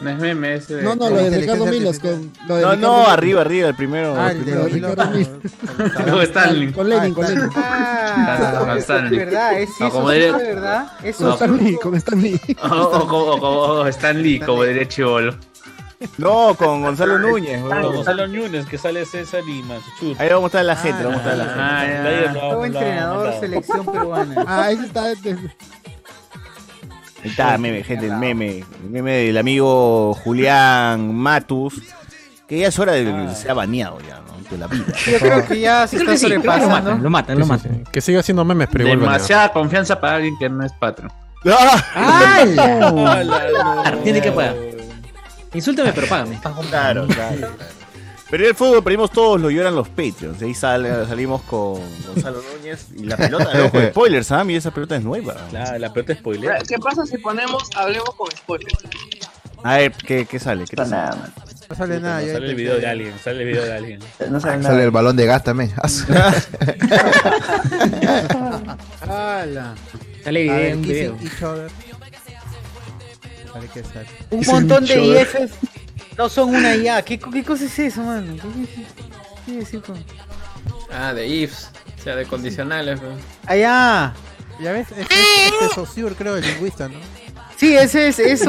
[0.00, 0.82] No es meme ese.
[0.82, 1.98] No, no, lo de Ricardo Milos.
[2.00, 3.08] Con, lo de No, Ricardo no, Milos.
[3.12, 4.14] arriba, arriba, el primero.
[4.18, 4.64] Ah, el de primero.
[4.64, 6.06] De Ricardo Milos.
[6.06, 6.72] No, Stanley.
[6.72, 7.50] Con Lenin, con Lenin.
[7.56, 9.18] Ah, Con Stanley.
[9.20, 10.86] es verdad, es No, eso como fue verdad.
[11.02, 11.34] Eso Con No.
[11.34, 12.40] Stan Lee, con Stan Lee.
[12.62, 15.34] O, o como, o como Stan Lee, como diría Chivolo.
[16.18, 17.82] No, con Gonzalo Núñez, Con.
[17.82, 20.20] Gonzalo Núñez, que sale César y Manchut.
[20.20, 21.60] Ahí vamos a mostrar la gente, vamos a mostrar la gente.
[22.08, 22.40] Ah, ya.
[22.40, 24.44] Todo entrenador, selección peruana.
[24.46, 25.04] Ah, ahí está.
[27.24, 28.58] Ahí está, meme, gente, el meme.
[28.84, 31.80] El meme del amigo Julián Matus.
[32.46, 34.34] Que ya es hora de que sea baneado ya, ¿no?
[34.50, 34.84] De la vida.
[35.10, 36.68] Yo creo que ya se Creo está que sí, lo sobrepasando.
[36.68, 37.84] matan, lo matan, lo matan.
[37.90, 39.14] Que siga haciendo memes, pero igual baneado.
[39.16, 41.10] Demasiada confianza para alguien que no es patrón.
[41.42, 41.70] Claro,
[44.04, 44.54] Tiene que pagar.
[45.54, 46.38] Insúltame, pero págame.
[46.68, 47.48] Claro, claro.
[48.30, 50.40] Pero el fútbol perdimos todos, lo lloran los Patreons.
[50.42, 54.42] Ahí sale- salimos con Gonzalo Núñez y la pelota, ojo, spoilers, ¿ah?
[54.44, 55.34] Mira, esa pelota es nueva.
[55.50, 56.62] Claro, la pelota spoiler.
[56.66, 58.74] ¿Qué pasa si ponemos, hablemos con spoilers?
[59.62, 60.64] A ver, ¿qué, qué sale?
[60.64, 61.16] ¿Qué te sale?
[61.70, 62.22] No sale nada.
[62.22, 64.00] ya Sale el video de alguien, sale el video de alguien.
[64.30, 65.72] No sale Sale el balón de gas también.
[69.00, 69.74] ¡Hala!
[70.22, 71.16] Sale ver, video.
[74.30, 75.52] Un montón de IFs
[76.18, 77.02] no son una IA.
[77.02, 78.34] ¿Qué, qué cosa es eso, mano?
[78.34, 78.86] ¿Qué, qué-
[79.46, 80.02] qué decir con-
[80.92, 81.70] Ah, de ifs.
[81.98, 83.00] O sea, de condicionales.
[83.00, 83.12] pues.
[83.46, 84.14] Allá.
[84.60, 86.94] Ya ves, este, este es Saussure, creo, el lingüista, ¿no?
[87.56, 88.44] Sí, ese es, es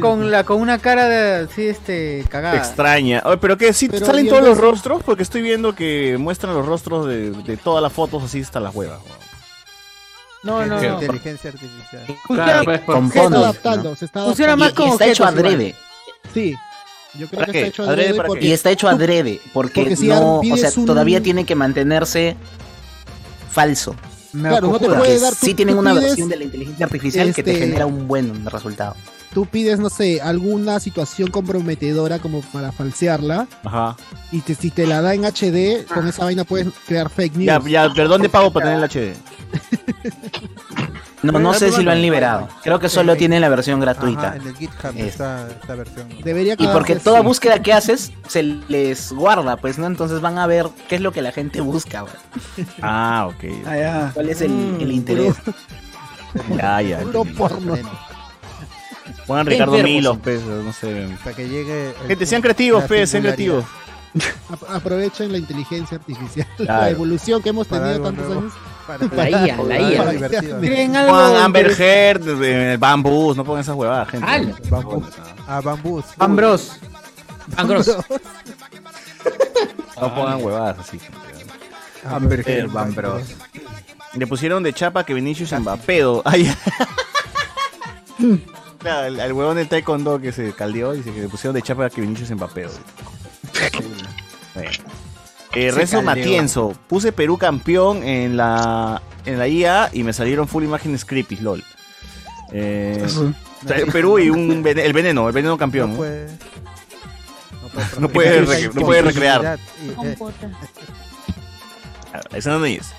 [0.00, 2.56] con la con una cara de sí, este cagada.
[2.56, 3.22] Extraña.
[3.24, 6.66] Oye, pero que sí Pero salen todos los rostros porque estoy viendo que muestran los
[6.66, 8.98] rostros de, de todas las fotos así hasta las huevas.
[10.42, 10.88] No, no, ¿Qué?
[10.88, 10.94] no.
[11.00, 12.16] Inteligencia artificial.
[12.26, 12.80] Funciona- pues,
[13.12, 14.56] se está adaptando, se está Funciona adaptando.
[14.56, 15.74] más como está hecho objetos, adrede.
[16.34, 16.56] Sí.
[17.18, 17.68] Yo creo ¿Para que está qué?
[17.68, 18.46] hecho ¿Adrede porque?
[18.46, 22.36] Y está hecho adrede, porque, porque si no, o sea, un- todavía tiene que mantenerse
[23.50, 23.94] falso.
[24.32, 27.34] Claro, no te puede dar- tú- sí tienen una pides, versión de la inteligencia artificial
[27.34, 28.94] que te este, genera un buen resultado.
[29.34, 33.48] Tú pides, no sé, alguna situación comprometedora como para falsearla.
[33.64, 33.96] Ajá.
[34.30, 37.46] Y te- si te la da en HD, con esa vaina puedes crear fake news.
[37.46, 39.16] Ya, ya, pero ¿dónde pago para tener el HD?
[41.22, 42.48] No, no sé si lo han liberado.
[42.62, 44.28] Creo que solo tienen la versión gratuita.
[44.28, 46.08] Ajá, en el GitHub Es- esta versión.
[46.24, 49.86] Debería Y porque toda búsqueda que haces se les guarda, pues, ¿no?
[49.86, 52.14] Entonces van a ver qué es lo que la gente busca, güey.
[52.82, 54.12] Ah, ok.
[54.14, 55.34] ¿Cuál es el, Mm, el interés?
[56.56, 56.98] Ya, ya.
[57.00, 57.76] Puro porno.
[59.26, 61.08] Pongan Ricardo Milos, pues, no sé.
[61.24, 61.88] Para que llegue.
[62.02, 63.64] el- Gente, sean creativos, la pues, sean creativos.
[64.48, 68.40] Ap- Aprovechen la inteligencia artificial, la evolución que hemos tenido tantos nuevo.
[68.42, 68.52] años.
[68.98, 71.06] Para- Para- La IA, la para- IA.
[71.06, 74.26] Pongan Amber Heard, eh, Bambus, no pongan esas huevadas, gente.
[74.26, 74.54] Al.
[74.68, 75.04] Bambú.
[75.46, 76.04] Ah, bambús.
[76.18, 76.72] Ambros.
[77.56, 77.86] Ambros.
[80.00, 80.98] No pongan huevadas así.
[80.98, 81.16] gente.
[82.04, 83.22] Amber Heard, Bambros.
[84.14, 86.02] Le pusieron de chapa que Vinicius Mbappé.
[86.24, 86.52] Ay,
[88.78, 91.90] Claro, el, el huevón del taekwondo que se caldeó dice que le pusieron de chapa
[91.90, 92.66] que Vinicius Mbappé.
[95.54, 95.70] Eh,
[96.02, 96.02] caldeó.
[96.02, 101.36] Matienzo, puse Perú campeón en la en la IA y me salieron full imágenes creepy,
[101.36, 101.62] lol.
[102.52, 105.90] Eh, o sea, Perú y un vene- el veneno, el veneno campeón.
[105.90, 106.28] No puede.
[108.00, 109.58] No puede, rec- no puede recrear.
[110.02, 110.16] Eh,
[112.12, 112.90] Ah, Esa no es.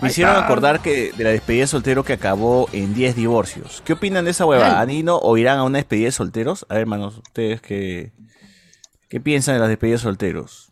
[0.00, 3.82] Me hicieron acordar que de la despedida de soltero que acabó en 10 divorcios.
[3.84, 4.80] ¿Qué opinan de esa hueva?
[4.80, 6.66] ¿Han ido o irán a una despedida de solteros?
[6.68, 8.12] A ver, hermanos, ustedes qué,
[9.08, 10.71] qué piensan de las despedidas de solteros.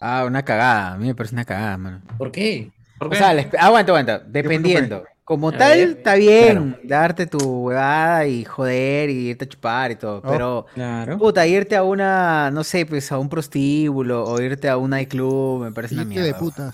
[0.00, 0.92] Ah, una cagada.
[0.94, 2.00] A mí me parece una cagada, mano.
[2.18, 2.70] ¿Por qué?
[3.00, 4.18] O sea, les- aguanta, aguanta.
[4.26, 5.04] Dependiendo.
[5.24, 5.88] Como A tal, ver.
[5.88, 10.18] está bien darte tu huevada y joder y irte a chupar y todo.
[10.18, 11.18] Oh, pero, claro.
[11.18, 15.64] puta, irte a una, no sé, pues a un prostíbulo o irte a un nightclub
[15.64, 16.26] me parece una mierda.
[16.26, 16.72] de puta.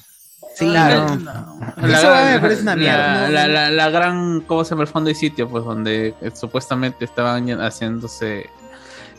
[0.55, 1.17] Sí, Claro.
[1.17, 1.59] no.
[1.79, 3.29] La, Eso gran- me parece una mierda.
[3.31, 5.49] La, la- la gran, ¿cómo se llama el fondo y sitio?
[5.49, 8.51] Pues donde eh, supuestamente estaban haciéndose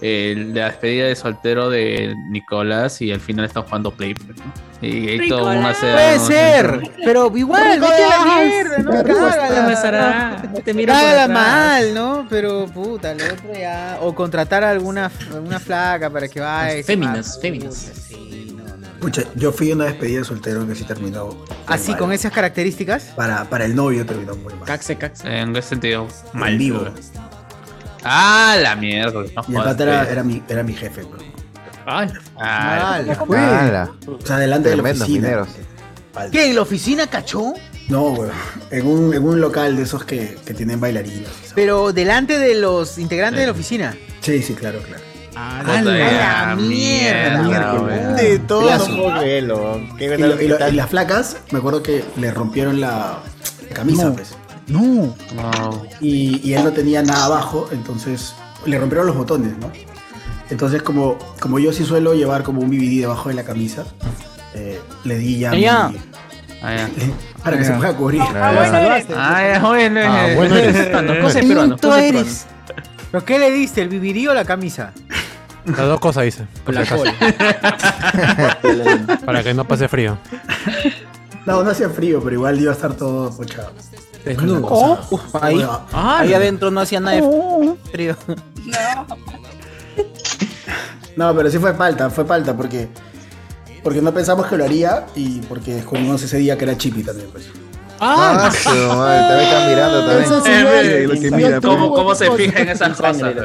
[0.06, 4.14] eh, la despedida de soltero de Nicolás y al final están jugando Play.
[4.14, 4.34] ¿no?
[4.86, 8.92] Y, y todo una se Puede ser, pero igual, vete a la mierda, ¿no?
[8.92, 10.42] Cágala.
[10.66, 12.28] Te Cágala mal, ¿no?
[12.30, 13.98] Pero puta, lo otro ya.
[14.02, 16.84] O contratar a alguna, alguna flaca para que vaya.
[16.84, 17.74] Féminas, féminas.
[17.76, 18.88] Sí, no, no.
[19.00, 21.46] Pucha, yo fui una despedida de soltero que sí terminó.
[21.66, 22.00] Así, mal.
[22.00, 23.14] con esas características.
[23.16, 24.66] Para, para el novio terminó muy mal.
[24.66, 25.28] Caxe, caxe.
[25.34, 26.58] En ese sentido, En mal.
[26.58, 26.80] vivo.
[26.84, 27.33] pero-
[28.04, 29.22] Ah, la mierda.
[29.22, 31.20] No Y el pata era, era mi, era mi jefe, bro.
[31.86, 32.08] Ah,
[32.98, 33.92] Ala.
[34.08, 35.08] O sea, delante de la oficina.
[35.08, 35.48] mineros.
[36.32, 36.50] ¿Qué?
[36.50, 37.54] ¿En la oficina cachó?
[37.90, 38.32] No, weón.
[38.72, 41.30] En un, en un local de esos que, que tienen bailarinas.
[41.56, 43.96] Pero delante de los integrantes de la oficina.
[44.22, 45.04] Sí, sí, claro, claro.
[45.36, 47.42] ¡A Puta, la ya, mierda!
[47.44, 48.16] mierda, weón.
[48.16, 53.18] De todo Y, lo- y lo- y las flacas, me acuerdo que le rompieron la,
[53.68, 54.14] la camisa, No.
[54.14, 54.36] pues.
[54.68, 55.16] No.
[55.36, 55.84] No.
[56.02, 58.34] Y, y él no tenía nada abajo, entonces
[58.66, 59.72] le rompieron los botones, ¿no?
[60.50, 63.86] Entonces, como, como yo sí suelo llevar como un BBD debajo de la camisa,
[64.54, 65.54] eh, le di ya.
[65.56, 65.90] Ya.
[65.90, 65.98] mi-
[66.62, 66.90] Ah, ya.
[67.44, 68.22] para que se pueda cubrir.
[68.22, 68.72] Ah, bueno,
[70.06, 71.22] Ah, bueno eres.
[71.22, 71.40] Cosa
[71.98, 72.46] de eres.
[73.12, 73.82] ¿Pero qué le diste?
[73.82, 74.92] ¿El vivirí o la camisa?
[75.66, 76.46] Las dos cosas hice.
[76.66, 76.84] por La.
[79.26, 80.18] Para que no pase frío.
[81.46, 83.72] No, no hacía frío, pero igual iba a estar todo pochado.
[84.26, 84.68] Desnudo.
[84.70, 84.98] Oh,
[85.42, 86.36] Ahí, Ah, ahí no.
[86.38, 88.16] adentro no hacía nada de frío.
[88.66, 89.08] No.
[91.16, 92.88] No, pero sí fue falta, fue falta porque
[93.84, 97.30] porque no pensamos que lo haría y porque descubrimos ese día que era Chippy también,
[97.32, 97.50] pues.
[98.00, 101.62] Ah, madre, también están mirando también.
[101.62, 103.36] Tú, ¿Cómo, se fija en esas cosas?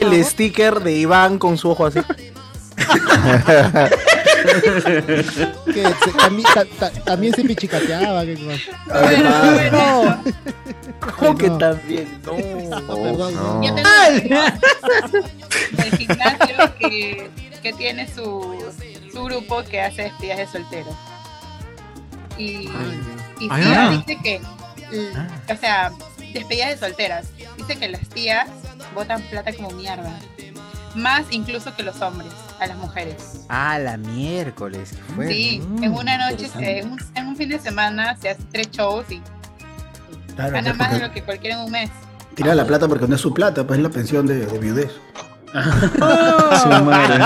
[0.00, 2.00] El sticker de Iván con su ojo así.
[5.72, 8.24] Que se- también, ta- ta- también se pichicateaba.
[8.24, 8.60] que-
[8.92, 9.70] A ver, padre.
[9.70, 10.22] No,
[11.18, 11.58] ¿Cómo que No.
[11.58, 12.20] también?
[12.24, 12.32] No.
[12.80, 13.34] no, perdón.
[13.34, 13.62] No.
[13.62, 14.42] Yo tengo un amigo
[15.76, 17.30] del gimnasio que,
[17.62, 18.64] que tiene su,
[19.12, 20.94] su grupo que hace despedidas de solteros.
[22.38, 22.68] Y,
[23.40, 23.90] y Ah, tía ya.
[23.90, 24.40] dice que,
[24.92, 25.10] l-
[25.52, 25.92] o sea,
[26.32, 27.26] despedidas de solteras.
[27.56, 28.48] Dice que las tías
[28.94, 30.18] botan plata como mierda.
[30.96, 33.44] Más incluso que los hombres, a las mujeres.
[33.48, 34.90] Ah, la miércoles.
[34.94, 35.34] qué fuerte.
[35.34, 38.70] Sí, en una noche, se- en un, en un fin de semana se hace tres
[38.70, 39.20] shows y
[40.34, 41.90] Claro, gana más de lo que cualquiera en un mes.
[42.34, 44.90] Tira la plata porque no es su plata, pues es la pensión de, de viudez.
[46.62, 47.18] Su madre.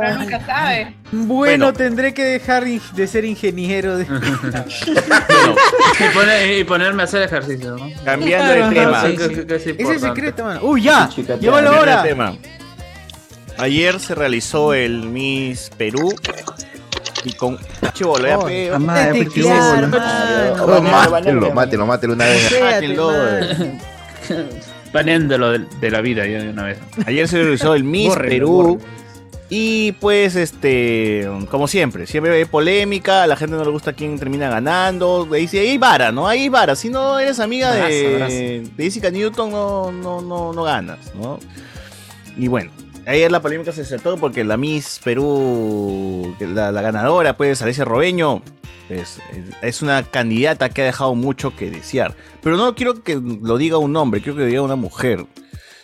[0.00, 0.94] Pero nunca sabe.
[1.10, 3.96] Bueno, tendré que dejar de ser ingeniero.
[3.98, 4.04] De...
[4.04, 4.08] y,
[6.14, 7.88] poner- y ponerme a hacer ejercicio, ¿no?
[8.04, 9.02] Cambiando de tema.
[9.06, 9.34] sí, Que- sí.
[9.34, 10.60] que- que es el secreto, mano.
[10.62, 11.08] Uy, ya.
[11.40, 12.02] Llegó la hora.
[12.02, 12.34] tema.
[13.58, 16.14] Ayer se realizó el Miss Perú
[17.24, 17.58] y con
[18.00, 18.46] Oh.
[20.60, 22.60] Oh, mátelo, mátelo, mátelo una vez.
[22.60, 23.12] Mátenlo.
[24.92, 26.78] Baneándolo de, de la vida ya de una vez.
[27.06, 28.80] Ayer se realizó el Miss Perú.
[29.50, 34.18] Y pues, este, como siempre, siempre hay polémica, a la gente no le gusta quién
[34.18, 35.26] termina ganando.
[35.32, 36.28] Ahí ahí vara, ¿no?
[36.28, 36.76] Ahí vara.
[36.76, 38.34] Si no eres amiga Brazo, de, brazo.
[38.34, 41.38] de Jessica Newton, no, no, no, no ganas, ¿no?
[42.36, 42.70] Y bueno,
[43.08, 48.42] ayer la polémica se trató porque la Miss Perú, la, la ganadora, pues, Alicia Robeño,
[48.88, 52.14] pues, es- es una candidata que ha dejado mucho que desear.
[52.42, 55.26] Pero no quiero que lo diga un hombre, quiero que lo diga una mujer.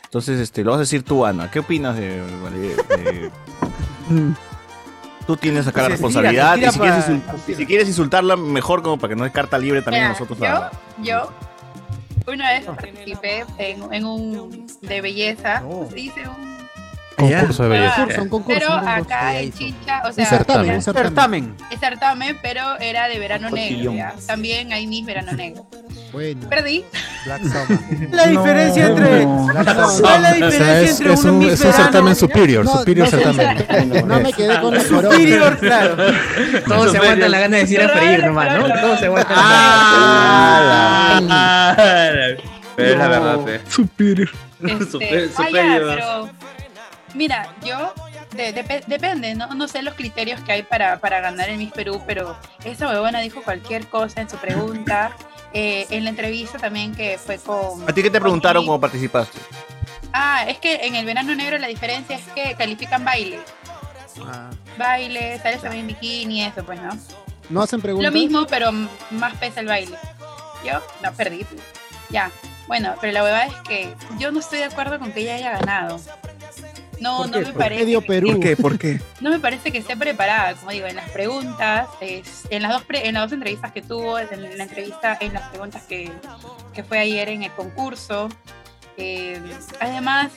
[0.04, 1.50] Entonces, este, lo vas a decir tú, Ana.
[1.50, 3.30] ¿Qué opinas de, de- de-
[5.26, 8.98] Tú tienes acá la responsabilidad y si, quieres pa- insul- si quieres insultarla, mejor como
[8.98, 10.38] para que no es carta libre también Mira, nosotros.
[10.38, 10.70] yo, a-
[11.02, 11.32] yo
[12.26, 16.53] una vez participé en, en un de belleza, se dice un
[17.16, 17.94] Concurso de belleza.
[17.96, 19.02] Concurso, un concurso, pero un concurso.
[19.14, 21.54] acá en Chicha, o sea, certamen, era- certamen.
[21.70, 23.92] Es certamen, pero era de verano negro.
[23.94, 24.14] Ya.
[24.26, 25.66] También hay mis verano negro.
[26.12, 26.48] Bueno.
[26.48, 26.84] Perdí.
[28.12, 29.24] La diferencia entre.
[29.24, 32.78] ¿Cuál es la O sea, diferencia es, entre es uno un, es certamen superior, No,
[32.78, 34.06] superior certamen.
[34.08, 35.96] No me quedé con la Superior, claro.
[36.68, 38.80] Todos se aguantan la gana de decir a freír nomás, ¿no?
[38.80, 41.20] Todos se aguantan Ah,
[42.76, 43.60] Pero es la verdad, eh.
[43.68, 44.28] Superior.
[44.62, 46.30] Este, Super- ah, ya, superior.
[47.14, 47.92] Mira, yo
[48.32, 49.46] de- depe- depende, ¿no?
[49.54, 53.20] no sé los criterios que hay para, para ganar el Miss Perú, pero esa huevona
[53.20, 55.12] dijo cualquier cosa en su pregunta.
[55.56, 57.88] eh, en la entrevista también que fue con...
[57.88, 59.38] ¿A ti qué te preguntaron cuando participaste?
[60.12, 63.38] Ah, es que en el verano negro la diferencia es que califican baile.
[64.76, 66.90] Baile, sales también en bikini, eso pues, ¿no?
[67.50, 68.12] No hacen preguntas.
[68.12, 68.70] Lo mismo, pero
[69.10, 69.96] más pesa el baile.
[70.64, 71.46] Yo no perdí.
[72.10, 72.30] Ya.
[72.66, 75.58] Bueno, pero la huevada es que yo no estoy de acuerdo con que ella haya
[75.58, 76.00] ganado.
[77.00, 77.38] No, ¿Por no qué?
[77.38, 77.84] me ¿Por qué parece.
[77.86, 78.28] dio Perú?
[78.32, 78.56] ¿Por qué?
[78.56, 79.00] ¿Por qué?
[79.20, 82.82] No me parece que esté preparada, como digo, en las preguntas, es- en las dos
[82.84, 86.10] pre- en las dos entrevistas que tuvo, en la entrevista, en las preguntas que,
[86.72, 88.28] que fue ayer en el concurso.
[88.96, 89.40] Eh,
[89.80, 90.30] además,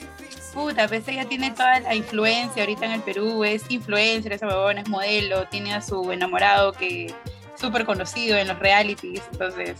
[0.52, 4.80] puta, pues ella tiene toda la influencia ahorita en el Perú, es influencer, esa huevona,
[4.80, 7.14] es modelo, tiene a su enamorado que es
[7.54, 9.76] súper conocido en los realities, entonces.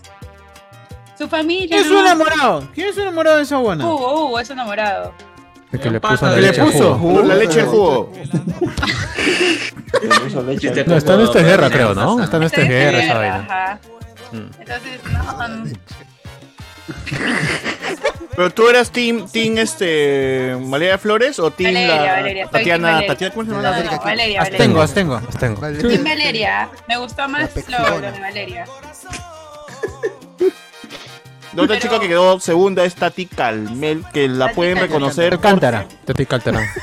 [1.18, 1.68] Su familia.
[1.68, 2.68] ¿Quién es su enamorado?
[2.72, 3.84] ¿Quién es su enamorado de esa buena?
[3.84, 5.12] Hugo, Hugo, es su enamorado.
[5.72, 6.94] Es que le puso la leche al puso.
[6.96, 7.22] jugo.
[7.22, 8.12] La leche del jugo.
[10.86, 12.22] No, está en esta guerra, creo, ¿no?
[12.22, 13.80] Está en esta guerra esa vaina.
[14.32, 14.60] Mm.
[14.60, 15.64] Entonces, no.
[18.38, 22.82] ¿Pero tú eras team, team este, Valeria Flores o team Valeria, la, Valeria, Tatiana, team
[22.82, 23.08] Valeria.
[23.08, 24.40] Tatiana, ¿cómo se llama No, la no, Valeria, Valeria.
[24.42, 25.20] abstengo, abstengo.
[25.88, 26.68] Team Valeria.
[26.86, 28.64] Me gustó más lo, lo de Valeria.
[31.58, 35.30] La otra chica que quedó segunda es Tati Calmel, que la pueden reconocer.
[35.32, 35.86] por- Cántara.
[36.04, 36.66] Tati Calterán.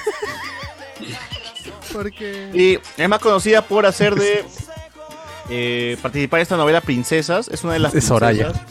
[1.94, 2.50] Porque.
[2.54, 4.44] Y es más conocida por hacer de.
[5.50, 7.48] eh, participar en esta novela Princesas.
[7.48, 7.96] Es una de las.
[7.96, 8.50] Es Soraya.
[8.52, 8.68] princesas,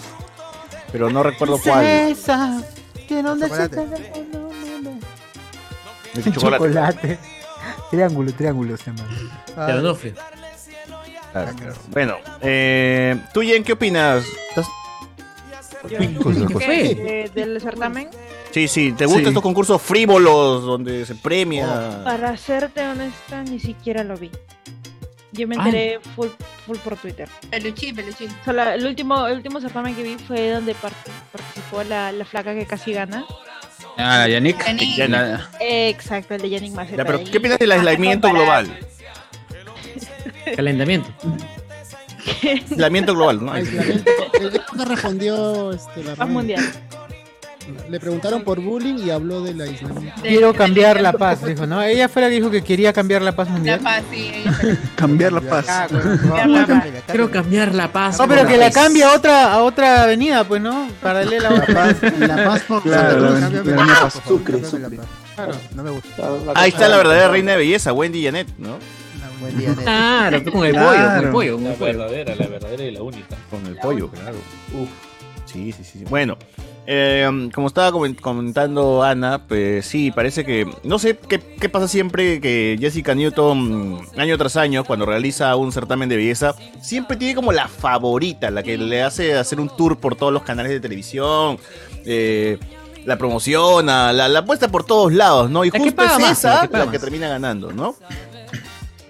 [0.93, 1.85] Pero no recuerdo cuál.
[3.09, 4.29] ¿Que dónde se Chocolate.
[6.15, 6.41] El chocolate.
[6.41, 7.19] Chocolate.
[7.91, 9.05] Triángulo, triángulo se llama.
[9.55, 10.15] Pero no, Fred.
[11.33, 11.75] Claro, claro.
[11.89, 14.25] Bueno, eh, ¿tú, Jen, qué opinas?
[14.51, 14.84] ¿Estás- ¿Qué?
[15.89, 18.09] De- del certamen.
[18.53, 19.29] Sí, sí, ¿te gustan Sí.
[19.29, 22.01] estos concursos frívolos donde se premia?
[22.05, 24.31] Para serte honesta, ni siquiera lo vi.
[25.33, 25.65] Yo me Ah.
[25.65, 26.29] enteré full,
[26.65, 27.29] full por Twitter.
[27.51, 28.29] Peluchín, peluchín.
[28.41, 30.93] O sea, la- el, último, el último certamen que vi fue donde part-
[31.33, 33.25] participó la, la flaca que casi gana.
[33.97, 34.65] Ah, la Yannick.
[34.97, 35.41] Yannick.
[35.61, 36.97] Exacto, el de Yannick Maceta.
[36.99, 38.69] Ya, pero ¿qué piensas del aislamiento global?
[40.57, 41.09] Calentamiento.
[42.71, 43.53] Aislamiento global, ¿no?
[43.53, 44.11] Aislamiento.
[44.41, 46.65] El que respondió este, la Paz mundial.
[47.89, 50.21] Le preguntaron por bullying y habló del aislamiento.
[50.21, 51.83] Quiero cambiar la paz, dijo, ¿no?
[51.83, 53.81] Ella fue la que dijo que quería cambiar la paz La mundial.
[53.81, 54.45] paz, sí.
[54.97, 55.65] Cambiar la paz.
[55.67, 56.11] Ah, bueno.
[56.21, 56.85] Cambiar la paz.
[57.07, 58.19] Quiero cambiar la paz.
[58.19, 60.89] No, pero que la cambie a otra, a otra avenida, pues, ¿no?
[61.01, 61.75] Paralela a La otra.
[61.75, 64.89] paz, la paz por Claro, la- la- la la- paz, Sucre, la.
[65.35, 65.53] Claro.
[65.75, 66.23] No me gusta.
[66.57, 68.77] Ahí está la verdadera reina de belleza, Wendy Janet, ¿no?
[69.41, 69.75] Buen día.
[69.83, 70.89] Claro, tú con el Claro.
[70.91, 71.93] pollo, con el pollo, con La el pollo.
[71.99, 73.37] verdadera, la verdadera y la única.
[73.51, 74.37] Con el pollo, claro.
[74.73, 74.89] Uf.
[75.47, 75.99] Sí, sí, sí.
[76.01, 76.05] sí.
[76.09, 76.37] Bueno,
[76.87, 80.67] Eh, como estaba comen- comentando Ana, pues sí, parece que.
[80.83, 85.73] No sé qué, qué pasa siempre que Jessica Newton, año tras año, cuando realiza un
[85.73, 89.97] certamen de belleza, siempre tiene como la favorita, la que le hace hacer un tour
[89.99, 91.59] por todos los canales de televisión.
[92.05, 92.59] eh,
[93.07, 95.63] la promociona, la, la puesta por todos lados, ¿no?
[95.67, 97.95] Y justo es más, esa la la que termina ganando, ¿no?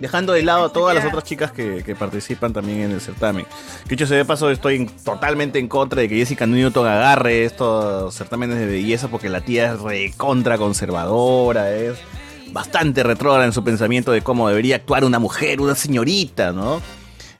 [0.00, 3.46] Dejando de lado a todas las otras chicas que, que participan también en el certamen.
[3.84, 7.44] Que dicho sea de paso, estoy en- totalmente en contra de que Jessica Newton agarre
[7.44, 11.96] estos certámenes de belleza porque la tía es recontra conservadora, es
[12.50, 16.80] bastante retrógrada en su pensamiento de cómo debería actuar una mujer, una señorita, ¿no?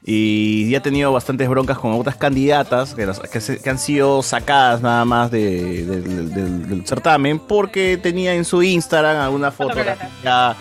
[0.06, 3.78] Y ya ha tenido bastantes broncas con otras candidatas que, las- que se- que han
[3.78, 10.54] sido sacadas nada más de- del- certamen porque tenía en su Instagram alguna fotografía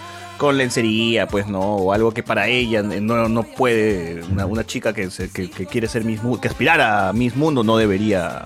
[0.47, 4.93] con lencería, pues no, o algo que para ella no, no puede, una, una chica
[4.93, 8.43] que, se- que, que quiere ser Miss Mundo, que aspirara a Miss Mundo no debería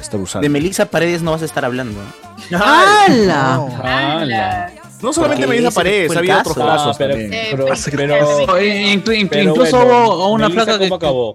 [0.00, 0.42] estar usando.
[0.44, 2.00] De Melissa Paredes no vas a estar hablando.
[2.52, 4.70] ¡Hala!
[5.00, 6.50] No solamente Porque Melissa Paredes, fue ha el habido caso.
[6.50, 7.30] otros Ah, casos pero- también.
[7.50, 10.84] pero- que- pero- inclu- pero incluso bueno, hubo una Melissa, flaca que.
[10.88, 11.34] ¿cómo acabó?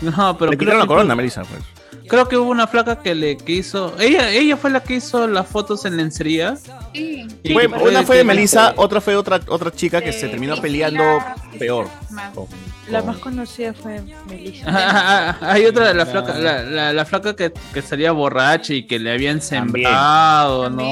[0.00, 1.62] No, pero Le creo quitaron la que- corona, Melissa, pues.
[2.08, 3.94] Creo que hubo una flaca que le que hizo.
[3.98, 6.56] Ella, ella fue la que hizo las fotos en lencería.
[6.92, 7.26] Sí.
[7.52, 11.02] Fue- una fue de Melissa, otra fue otra, otra chica que se terminó peleando
[11.58, 11.88] peor.
[12.88, 14.66] La más conocida fue Melissa.
[14.68, 18.74] Ah, ah, Hay otra de la flaca, la, la, la flaca que, que salía borracha
[18.74, 20.84] y que le habían sembrado, ¿no?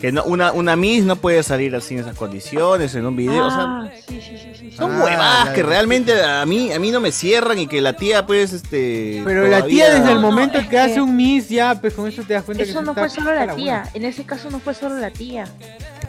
[0.00, 3.46] Que no, una, una Miss no puede salir así en esas condiciones, en un video.
[3.46, 4.70] o sea, sí, sí, sí, sí.
[4.72, 7.92] son Ah, huevadas que realmente a mí, a mí no me cierran y que la
[7.92, 9.22] tía, pues, este.
[9.24, 12.22] Pero la tía desde el No, momento que hace un miss ya, pues con eso
[12.24, 13.54] te das cuenta que Eso no fue solo la buena.
[13.54, 13.84] tía.
[13.94, 15.44] En ese caso no fue solo la tía.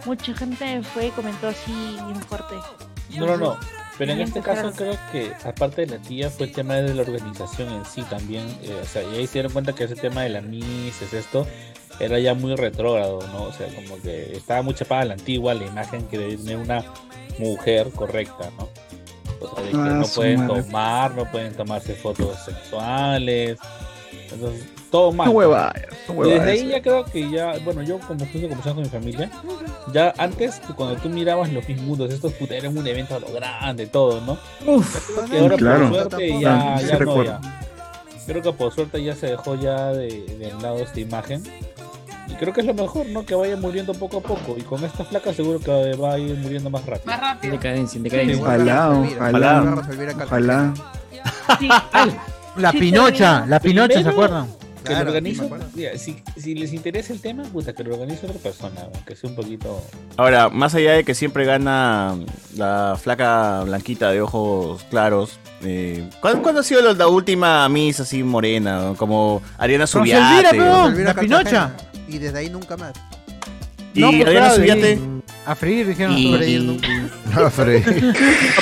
[0.06, 1.72] Mucha gente fue y comentó así
[2.08, 2.56] bien fuerte.
[3.16, 3.58] No, no, no.
[3.98, 7.02] Pero en este caso creo que aparte de la tía fue el tema de la
[7.04, 8.46] organización en sí también.
[8.64, 11.46] eh, o sea, y ahí se dieron cuenta que ese tema de la Mises, esto,
[12.00, 13.44] era ya muy retrógrado, ¿no?
[13.44, 16.58] O sea, como que estaba muy chapada a la antigua la imagen que debe tener
[16.58, 16.84] una
[17.38, 18.68] mujer correcta, ¿no?
[19.40, 20.64] O sea, de que Ah, no pueden madre.
[20.64, 23.60] tomar, no pueden tomarse fotos sexuales.
[24.32, 25.26] Entonces, todo mal.
[25.26, 25.74] Son huevadas,
[26.06, 28.90] son Y Desde ahí ya creo que ya, bueno, yo como estuve conversando con mi
[28.90, 29.32] familia,
[29.92, 33.88] ya antes cuando tú mirabas los Mundos, estos puta, eran un evento a lo grande,
[33.88, 34.38] todo, ¿no?
[34.72, 35.90] Uf, que ahora claro.
[35.90, 37.40] por suerte ya, sí ya no, recuerdo.
[37.42, 37.60] ya.
[38.28, 41.42] Creo que por suerte ya se dejó ya de, de lado esta imagen.
[42.28, 43.26] Y creo que es lo mejor, ¿no?
[43.26, 44.56] Que vaya muriendo poco a poco.
[44.58, 47.08] Y con esta flaca seguro que va a ir muriendo más rápido.
[47.08, 47.54] Más rápido.
[47.54, 48.44] Decadencia, decadencia.
[48.44, 49.86] Ojalá, ojalá.
[50.24, 50.74] Ojalá.
[52.56, 54.48] La Sí, Pinocha, la Pinocha, ¿se acuerdan?
[54.84, 55.22] Que Claro, lo
[55.74, 59.30] mira, si, si les interesa el tema, puta, que lo organice otra persona, aunque sea
[59.30, 59.82] un poquito.
[60.18, 62.16] Ahora, más allá de que siempre gana
[62.58, 68.02] la flaca blanquita de ojos claros, eh, ¿cuándo, cuándo ha sido la, la última Miss
[68.02, 68.94] así morena?
[68.98, 70.60] Como Ariana Subiate.
[70.60, 71.72] o- la Pinocha.
[72.10, 72.92] Y desde ahí nunca más.
[73.94, 74.94] Y No, pues, Adriana claro, Subiate.
[74.94, 75.13] y-
[75.46, 76.18] A freír, dijeron.
[76.18, 76.88] Y- freír y- nunca.
[77.46, 78.02] A freír.
[78.04, 78.14] No,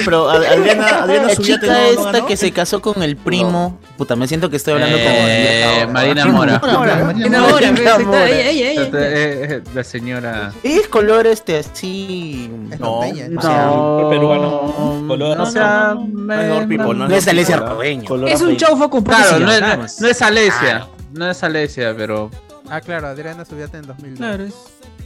[0.06, 2.26] pero Ad- Adriana, Adriana La chica no- no esta ganó.
[2.26, 3.80] que se casó con el primo.
[3.98, 5.94] Puta, me siento que estoy hablando Eh, como.
[5.94, 6.26] Marina.
[6.26, 6.60] Mora.
[6.64, 7.04] Mora.
[7.06, 8.30] Marina Mora, Marina Mora.
[8.30, 8.82] ella, ella, ella.
[8.84, 10.54] Eh, eh, La señora.
[10.64, 12.50] Es color este así.
[12.80, 15.06] No, sea, No, peruano.
[15.08, 15.40] Color.
[15.42, 18.28] O sea, no, no no es Alesia Pipo, Arbeño.
[18.28, 20.88] Es un chaufa con Claro, no no, no es Alesia.
[21.14, 22.32] No es Alesia, pero.
[22.72, 24.18] Ah, claro, Adriana Subiate en 2002.
[24.18, 24.54] Claro, es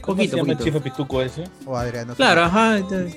[0.00, 1.44] ¿Cómo poquito, se llama el chifa pituco ese?
[1.66, 2.76] O Adriana Claro, ajá.
[2.78, 3.14] entonces,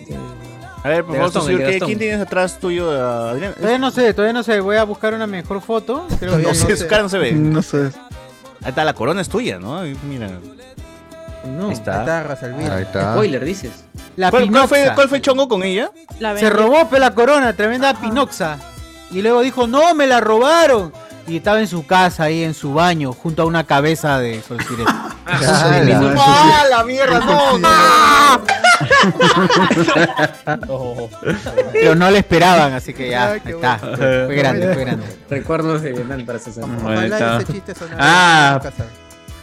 [0.83, 1.87] A ver, por De favor, Gastón, Susur, el de ¿qué- Gastón.
[1.87, 2.89] ¿quién tienes atrás tuyo,
[3.29, 3.53] Adriana?
[3.55, 4.59] Todavía no sé, todavía no sé.
[4.61, 6.07] Voy a buscar una mejor foto.
[6.19, 7.31] Creo No que sé, su cara no se ve.
[7.33, 7.91] No sé.
[8.63, 9.81] Ahí está, la corona es tuya, ¿no?
[10.07, 10.29] Mira.
[11.45, 11.93] No, Ahí está.
[11.93, 12.75] Ahí está Rosalvira.
[12.75, 13.13] Ahí está.
[13.13, 13.71] spoiler, dices.
[14.15, 14.91] La ¿Cuál, cuál fue.
[14.95, 15.91] ¿Cuál fue el chongo con ella?
[16.19, 18.57] La Se robó pe, la corona, tremenda Pinoxa.
[19.11, 20.91] Y luego dijo, no, me la robaron.
[21.29, 24.57] Y estaba en su casa, ahí en su baño, junto a una cabeza de Sol
[24.67, 25.15] Sirena.
[25.27, 27.19] ¡Ah, la mierda!
[27.19, 27.59] ¡No!
[31.71, 33.77] Pero no le esperaban, así que ya, Ay, está.
[33.77, 33.97] bueno.
[34.25, 35.05] Fue grande, fue grande.
[35.29, 36.39] Recuerdos de Vietnam para.
[36.39, 37.37] Ojalá está.
[37.37, 38.49] ese chiste sonara Ah.
[38.49, 38.83] en mi casa.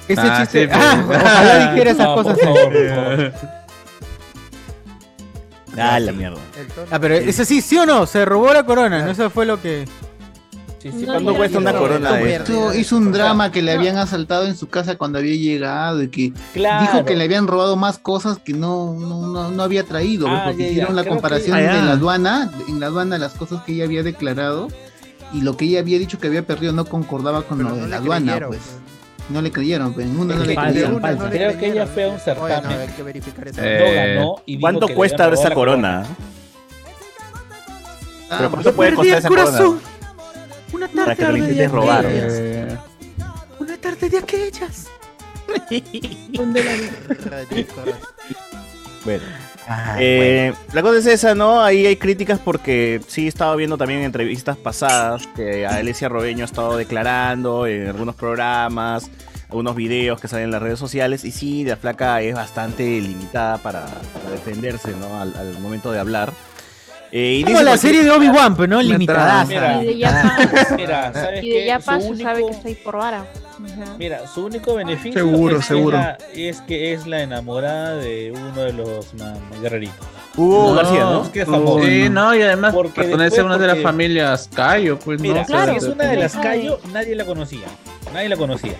[0.09, 0.61] Ese Ah, chiste.
[0.63, 2.41] sí, pero- ah, ojalá dijera esas Ah, por cosas.
[2.41, 3.33] favor, por favor.
[5.79, 6.39] Ah, la mierda.
[6.91, 8.07] Ah, pero ese sí, ¿sí o no?
[8.07, 9.11] Se robó la corona, ¿no?
[9.11, 9.87] Eso fue lo que.
[10.79, 14.57] Sí, ¿Cuánto cuesta una corona de ya, Hizo, un drama que le habían asaltado en
[14.57, 16.83] su casa cuando había llegado y que Claro.
[16.83, 20.39] dijo que le habían robado más cosas que no, no, no, no había traído, pues,
[20.41, 20.73] Ah, porque ya, ya.
[20.73, 23.73] hicieron la Creo que- comparación Ah, de la aduana, en la aduana las cosas que
[23.73, 24.69] ella había declarado
[25.33, 27.89] y lo que ella había dicho que había perdido no concordaba con Pero lo de
[27.89, 28.61] la aduana, creyeron, pues.
[28.63, 29.31] pues.
[29.31, 31.01] No le creyeron, pues, en una no le creyeron.
[31.01, 31.25] falta.
[31.25, 32.63] no le Creo que creyeron, ella fue a un Oye, certamen.
[32.63, 33.61] no, hay que verificar eso.
[33.61, 33.79] Eh,
[34.17, 36.07] No ganó y dijo ¿Cuánto cuesta esa la corona?
[38.31, 39.59] Ah, ¿Pero cuánto puede costar esa corona?
[40.73, 42.05] Una Para que lo intentes robar.
[42.09, 42.77] Eh,
[43.59, 44.89] Una tarta de aquellas.
[49.05, 49.25] Bueno.
[49.99, 51.61] Eh, La cosa es esa, ¿no?
[51.63, 56.45] Ahí hay críticas porque sí he estado viendo también en entrevistas pasadas que Alicia Robeño
[56.45, 59.11] ha estado declarando en algunos programas,
[59.49, 63.59] algunos videos que salen en las redes sociales y sí, la flaca es bastante limitada
[63.59, 65.21] para, para defenderse, ¿no?
[65.21, 66.33] Al, al momento de hablar.
[67.13, 69.45] Eh, y Como la serie de Obi-Wan, pero no limitada.
[69.47, 69.83] trama.
[69.83, 71.67] Y de ya Mira, ¿sabes y de qué?
[71.67, 73.25] ya Su paso único- sabe que está ahí por vara.
[73.99, 75.97] Mira, su único beneficio Seguro, es, que seguro.
[75.99, 80.07] Es, la, es que es la enamorada de uno de los ma- guerreritos.
[80.37, 81.23] Hugo No, García, ¿no?
[81.23, 81.83] Es que es famoso.
[81.85, 85.41] Sí, no, y además Porque pertenece después, a una de las familias Cayo, pues Mira,
[85.41, 85.47] no.
[85.47, 86.43] claro, es una de las Ay.
[86.43, 87.67] Cayo, nadie la conocía.
[88.13, 88.75] Nadie la conocía.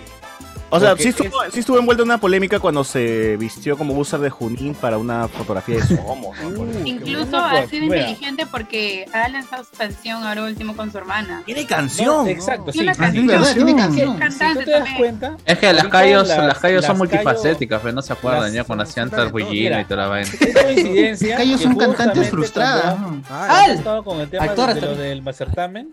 [0.69, 4.19] O sea, sí estuvo, sí estuvo envuelta en una polémica cuando se vistió como buzzer
[4.19, 6.37] de Junín para una fotografía de Somos.
[6.41, 6.49] ¿no?
[6.65, 6.65] Ejemplo.
[6.85, 11.41] Incluso ha sido inteligente porque ha lanzado su canción ahora último con su hermana.
[11.45, 11.65] Tiene
[12.05, 12.79] No, exacto, sí.
[12.79, 12.99] Tiene una sí.
[12.99, 13.55] canción.
[13.55, 14.19] tiene Es canción.
[14.31, 17.81] Si tú te das cuenta, Es que las callos, las- las callos son las multifacéticas,
[17.81, 20.29] pero no se acuerdan las- ya cuando hacían Tarbullino y toda la vaina.
[20.67, 22.95] Ellos que son cantantes frustradas.
[23.29, 25.89] Ah, con el tema de, lo del Macertamen,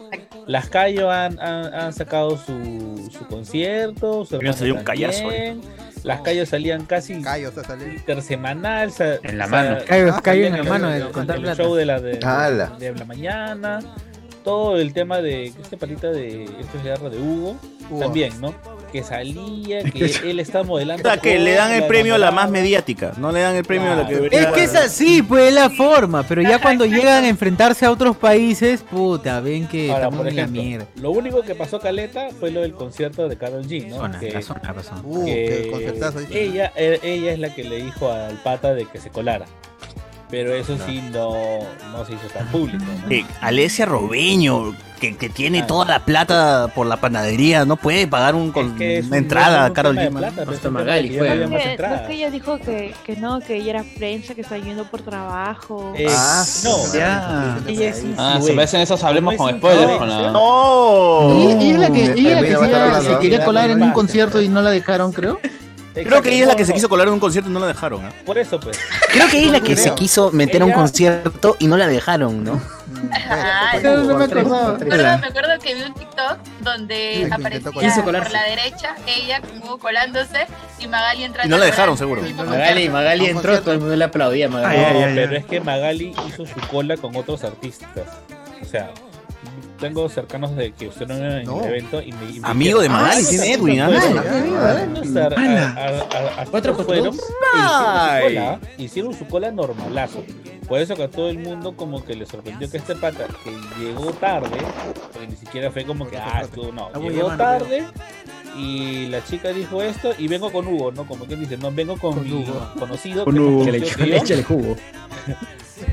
[0.47, 1.39] las Cayo han,
[1.93, 5.61] sacado su, concierto, su salió un callazo también.
[6.05, 7.55] Las Cayo salían casi Callos
[7.95, 8.93] intersemanal.
[8.93, 9.79] sa- En la mano.
[9.87, 12.01] Cayo- salían Cayo en la el- mano el- de el- contar el show de la,
[12.01, 12.19] de,
[12.79, 13.81] de la mañana.
[14.43, 17.57] Todo el tema de este patita de este cigarro de Hugo,
[17.89, 18.01] Hugo.
[18.01, 18.55] también, ¿no?
[18.95, 21.03] Que salía, que él está modelando.
[21.03, 23.65] O sea, que le dan el premio a la más mediática, no le dan el
[23.65, 26.61] premio a la que debería Es que es así, pues es la forma, pero ya
[26.61, 30.47] cuando llegan a enfrentarse a otros países, puta, ven que Ahora, estamos por en la
[30.47, 30.87] mierda.
[30.95, 33.97] lo único que pasó Caleta fue lo del concierto de Carol G, ¿no?
[33.97, 35.03] Zona, que, la zona, razón.
[35.03, 36.45] Uh, que qué concertazo, dice.
[36.45, 39.47] ella, eh, ella es la que le dijo al pata de que se colara.
[40.31, 41.31] Pero eso sí no,
[41.93, 42.83] no se hizo tan público.
[43.07, 43.11] ¿no?
[43.11, 45.67] Eh, Alesia Robeño, que, que tiene Ah.
[45.67, 49.09] toda la plata por la panadería, no puede pagar un, con- Es que es un-
[49.09, 51.37] una entrada Carol plata, Hasta Magali de que fue.
[51.47, 55.93] no ella dijo que, que no, que ella era prensa, que está yendo por trabajo.
[55.97, 57.59] Eh, Ah, no, ya.
[57.69, 58.07] ella es Ah, se
[58.39, 58.57] influencer.
[58.57, 59.83] ves en esos hablemos con spoilers.
[59.93, 61.31] influencer, con la- ¡No!
[61.43, 64.41] Ella, ella es la que, es la que se, se quería colar en un concierto
[64.41, 65.39] y no la dejaron, creo.
[65.95, 67.69] Creo que ella es la que se quiso colar en un concierto y no la
[67.69, 68.05] dejaron.
[68.05, 68.13] ¿ah?
[68.27, 68.79] Por eso, pues.
[69.13, 69.85] Creo que ella es la que Creo.
[69.85, 72.61] se quiso meter a un concierto y no la dejaron, ¿no?
[73.29, 74.79] Ay, No, no me acordaba.
[74.79, 77.71] Me acuerdo, me acuerdo que vi un TikTok donde aparecía
[78.03, 80.47] por la derecha ella Hugo colándose
[80.81, 81.47] y Magali entrando.
[81.49, 82.23] Y no la dejaron, seguro.
[82.23, 82.89] Magali.
[82.89, 84.77] Magali entró, todo el mundo le aplaudía a Magali.
[84.79, 85.37] Ay, ay, No, ay, pero ay.
[85.39, 87.91] es que Magali hizo su cola con otros artistas.
[88.61, 88.91] O sea,
[89.79, 91.63] tengo cercanos de que estuvieron en el No.
[91.65, 92.31] evento y me.
[92.31, 93.91] y me Amigo de "Ah, tiene estos Edwin, ¿ah?
[96.51, 97.15] Cuatro fueron
[98.77, 100.23] e hicieron su cola, normalazo.
[100.69, 103.51] Por eso que a todo el mundo como que le sorprendió que este pata que
[103.83, 104.57] llegó tarde,
[105.13, 107.85] porque ni siquiera fue como que, ah, tú no, Ah, llegó tarde
[108.57, 111.07] y la chica dijo esto y vengo con Hugo, ¿no?
[111.07, 112.71] Como que dice, no, vengo con, Con mi Hugo.
[112.79, 113.63] conocido, Con Hugo.
[113.63, 114.17] Échale, conocido que yo".
[114.17, 114.77] échale jugo.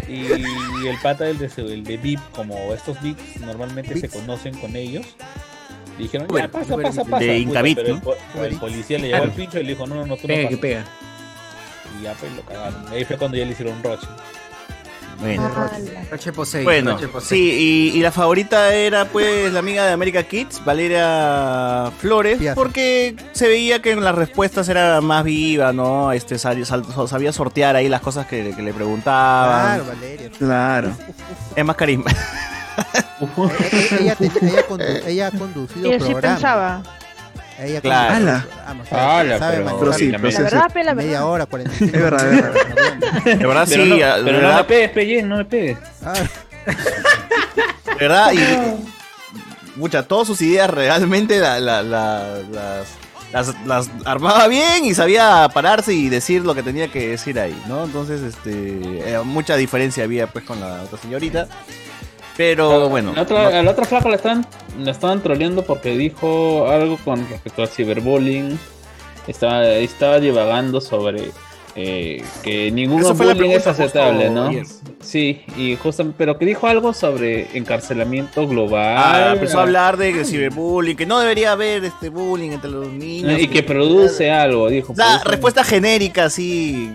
[0.07, 4.75] Y el pata del de, el de VIP, como estos VIPs normalmente se conocen con
[4.75, 5.05] ellos,
[5.97, 7.19] dijeron, ya pasa, pasa, pasa.
[7.25, 8.01] De Puta, Incavit, pero el, ¿no?
[8.01, 10.33] po- el policía le llevó al pincho y le dijo, no, no, no, tú no
[10.33, 10.59] Pega que pasas.
[10.61, 10.85] pega.
[11.99, 12.87] Y ya pues lo cagaron.
[12.89, 14.07] Ahí fue cuando ya le hicieron roche.
[15.21, 15.49] Bueno.
[16.09, 16.63] Roche Posey.
[16.63, 22.39] Bueno, sí, y, y la favorita era pues la amiga de America Kids, Valeria Flores,
[22.39, 22.55] Piazza.
[22.55, 26.11] porque se veía que en las respuestas era más viva, ¿no?
[26.11, 29.79] Este sal- sal- sabía sortear ahí las cosas que, que le preguntaban.
[29.79, 30.29] Claro, Valeria.
[30.37, 30.91] Claro.
[31.55, 32.11] Es más carisma.
[33.21, 36.39] Eh, ella, tenía- ella, condu- ella ha conducido Ella sí programas.
[36.39, 36.83] pensaba.
[37.61, 38.15] Ella Claro.
[38.15, 38.45] Ala.
[38.89, 41.25] sabe- Ala, sabe pero- Pero sí, pero La verdad, la media verdad.
[41.25, 43.25] hora, 45 Es verdad, es minutos.
[43.25, 45.77] De verdad Pero, sí, pero no me verdad, pegues, Peyen, no me pegues.
[46.03, 46.13] Ah,
[47.85, 52.87] de verdad, y mucha, todas sus ideas realmente la- la- la- las,
[53.31, 57.59] las, las armaba bien y sabía pararse y decir lo que tenía que decir ahí,
[57.67, 57.83] ¿no?
[57.85, 61.47] Entonces, este, eh, mucha diferencia había pues con la otra señorita.
[62.41, 63.13] Pero bueno.
[63.15, 64.47] La otra, a la otra flaca la estaban,
[64.79, 68.57] la estaban troleando porque dijo algo con respecto al ciberbullying.
[69.27, 71.29] Estaba, estaba divagando sobre
[71.75, 74.51] eh, que ningún la bullying es aceptable, justo ¿no?
[75.01, 78.95] Sí, y justo, pero que dijo algo sobre encarcelamiento global.
[78.97, 83.39] Ah, empezó a hablar de ciberbullying, que no debería haber este bullying entre los niños.
[83.39, 84.95] y que produce algo, dijo.
[84.95, 86.91] Produce- respuesta genérica, así,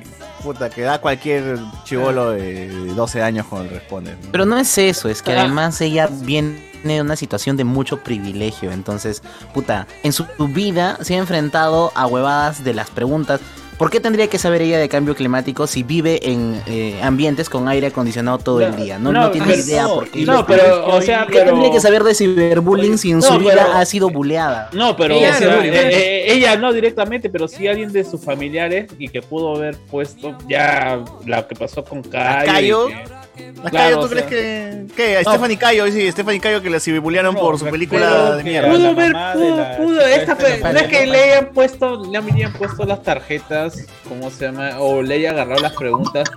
[0.46, 4.16] puta, que da cualquier chivolo de 12 años cuando responde.
[4.30, 8.70] Pero no es eso, es que además ella viene de una situación de mucho privilegio.
[8.70, 13.40] Entonces, puta, en su vida se ha enfrentado a huevadas de las preguntas.
[13.78, 17.68] ¿Por qué tendría que saber ella de cambio climático si vive en eh, ambientes con
[17.68, 18.98] aire acondicionado todo el día?
[18.98, 20.24] No, no, no, tiene pero- idea no, por qué.
[20.24, 23.26] no, pero, o sea, ¿Por qué pero- tendría que saber de ciberbullying si en No,
[23.26, 24.70] su vida pero- ha sido bulleada?
[24.72, 25.62] No, pero Ella o sea, seguro.
[25.62, 29.76] eh, eh, ella no directamente, pero sí alguien de sus familiares y que pudo haber
[29.90, 32.46] puesto ya lo que pasó con Cayo.
[32.46, 32.88] Cayo?
[32.88, 34.86] y que- ¿A Claro, Cayo, ¿tú o crees sea, que.?
[34.96, 35.16] ¿Qué?
[35.18, 35.30] A No.
[35.30, 38.68] Stephanie Cayo, sí, Stephanie Cayo que la ciberbulearon por su película de mierda.
[38.70, 40.34] Pudo La pudo, pudo, la esta
[40.72, 44.78] no es que le hayan puesto, le habían puesto las tarjetas, ¿cómo se llama?
[44.80, 46.28] O le haya agarrado las preguntas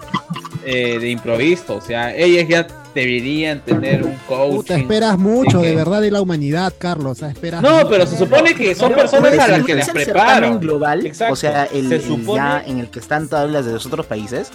[0.66, 4.56] eh, de improviso, o sea, ellas ya deberían tener un coaching.
[4.58, 7.22] Puta, esperas mucho de verdad de la humanidad, Carlos.
[7.22, 7.90] Esperas No, mucho.
[7.90, 10.60] pero se supone que son personas a las que les Es el preparan.
[10.60, 11.34] global, Exacto.
[11.34, 13.86] o sea, el, Se el supone- ya en el que están todas las de los
[13.86, 14.50] otros países,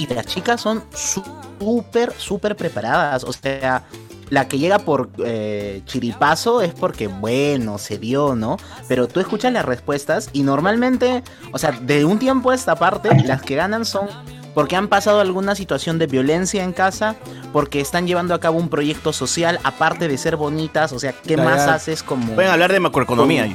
[0.00, 3.24] y las chicas son súper, súper preparadas.
[3.24, 3.84] O sea,
[4.30, 8.56] la que llega por eh, chiripazo es porque, bueno, se dio, ¿no?
[8.88, 11.22] Pero tú escuchas las respuestas y normalmente,
[11.52, 14.08] o sea, de un tiempo a esta parte, las que ganan son
[14.54, 17.14] porque han pasado alguna situación de violencia en casa,
[17.52, 21.36] porque están llevando a cabo un proyecto social, aparte de ser bonitas, o sea, ¿qué
[21.36, 21.74] Ya, más ya.
[21.74, 22.34] haces como...
[22.34, 23.54] Pueden hablar de macroeconomía.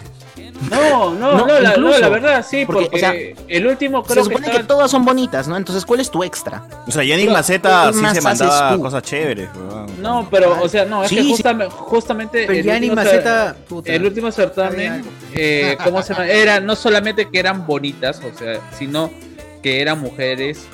[0.70, 2.00] No, no, No, no, la, no, incluso.
[2.00, 3.14] la verdad sí, porque, Porque, o sea,
[3.48, 5.58] el último Se creo que supone que, estaba- todas son bonitas, ¿no?
[5.58, 6.64] Entonces, ¿cuál es tu extra?
[6.88, 8.82] O sea, Yannick Maceta ¿qué sí se mandaba tú?
[8.82, 9.50] cosas chéveres.
[10.00, 11.34] No, pero, o sea, no, es Sí, que sí.
[11.34, 12.46] justame- justamente.
[12.48, 13.92] Pero el Maceta, puta.
[13.92, 15.04] el último certamen,
[15.34, 16.28] eh, ¿cómo se llama?
[16.28, 19.12] Era no solamente que eran bonitas, o sea, sino
[19.62, 20.66] que eran mujeres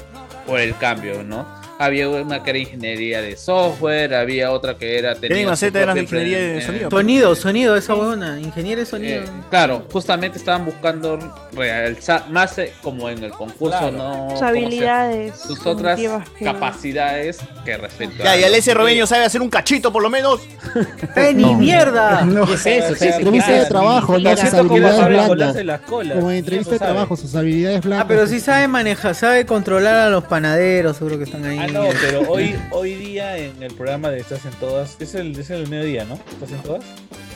[0.45, 1.45] por el cambio, ¿no?
[1.81, 5.15] Había una que era ingeniería de software, había otra que era.
[5.15, 6.89] tenía Maceta era ingeniería de sonido.
[6.91, 8.39] Sonido, sonido, esa buena.
[8.39, 9.21] Ingeniero de sonido.
[9.23, 11.17] Eh, claro, justamente estaban buscando
[11.53, 13.91] realzar más eh, como en el concurso, Claro.
[13.91, 14.13] ¿no?
[14.13, 15.99] Sus ¿Cómo se- habilidades Sus otras
[16.43, 20.39] capacidades que respecto Ya, y a- Alessia Robeño sabe hacer un cachito por lo menos.
[21.15, 22.21] ¡Eh, ni mierda!
[22.31, 22.45] No.
[22.45, 22.95] ¿Qué es eso?
[22.97, 24.37] ¿Qué es Entrevista de trabajo, ¿no?
[24.37, 25.27] Sus habilidades blandas.
[25.27, 26.15] colarse las colas.
[26.17, 28.05] Como en entrevista de trabajo, sus habilidades blancas.
[28.05, 31.59] Ah, pero sí sabe manejar, sabe controlar a los panaderos, seguro que están ahí.
[31.80, 35.38] Ah, no, pero hoy, hoy día en el programa de Estás en Todas, es el,
[35.39, 36.15] es el mediodía, ¿no?
[36.31, 36.84] ¿Estás en Todas?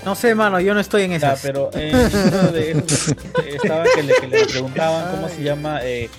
[0.03, 1.39] No sé, mano, yo no estoy en Ya, esas.
[1.41, 3.15] pero en uno de esos eh,
[3.61, 6.09] estaba que le, que le preguntaban cómo se llama, eh,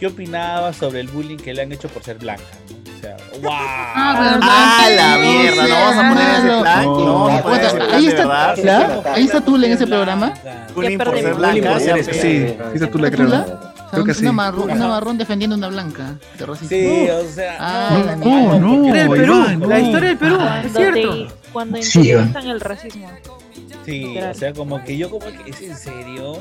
[0.00, 2.44] qué opinaba sobre el bullying que le han hecho por ser blanca.
[2.96, 3.50] O sea, ¡wow!
[3.52, 5.66] ¡Ah, la mierda!
[5.68, 6.84] ¿No vamos a poner ese plan?
[6.84, 9.06] No, vamos a poner ese plan ahí está, verdad.
[9.12, 10.32] ahí está Tula en ese programa.
[10.74, 11.78] Bullying por ser blanca.
[11.78, 13.75] Sí, sí, tú le creo.
[13.90, 13.90] ¿Tula?
[13.92, 14.22] Creo que sí.
[14.22, 16.14] Una marrón, una marrón defendiendo una blanca.
[16.38, 16.68] de racismo.
[16.68, 19.66] Sí, o sea, Ah, no, no, no, Era el Perú, Iván, no.
[19.68, 21.14] la historia del Perú, es cierto.
[21.26, 23.08] te- cuando Sí, el racismo.
[23.84, 24.30] Sí, Literal.
[24.30, 26.38] o sea, como que yo como que es en serio.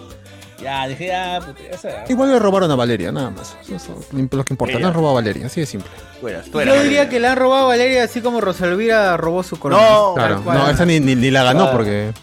[0.62, 1.42] Ya, dije, ah,
[1.74, 3.56] o sea, Igual le robaron a Valeria, nada más.
[3.70, 4.80] Eso es lo que importa.
[4.80, 5.90] Le han robado a Valeria, así de simple.
[6.22, 7.10] Tú eras- tú Yo diría Valeria.
[7.10, 9.84] que le han robado a Valeria así como Rosalvira robó su corona.
[9.90, 11.72] No, Claro, no, esa ni, ni, ni la ganó Ah.
[11.74, 12.14] porque.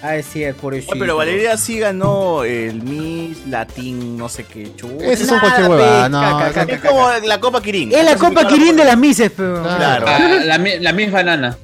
[0.00, 0.90] Ah, es cierto, por eso.
[0.96, 5.00] Pero Valeria sí ganó el Miss Latin, no sé qué chulo.
[5.00, 6.46] Ese es un huevada, no.
[6.46, 7.90] Es como la Copa Kirin.
[7.92, 9.62] Es la Copa Kirin de las Mises, pero.
[9.62, 10.06] Claro.
[10.44, 11.58] La, mi- la misma banana.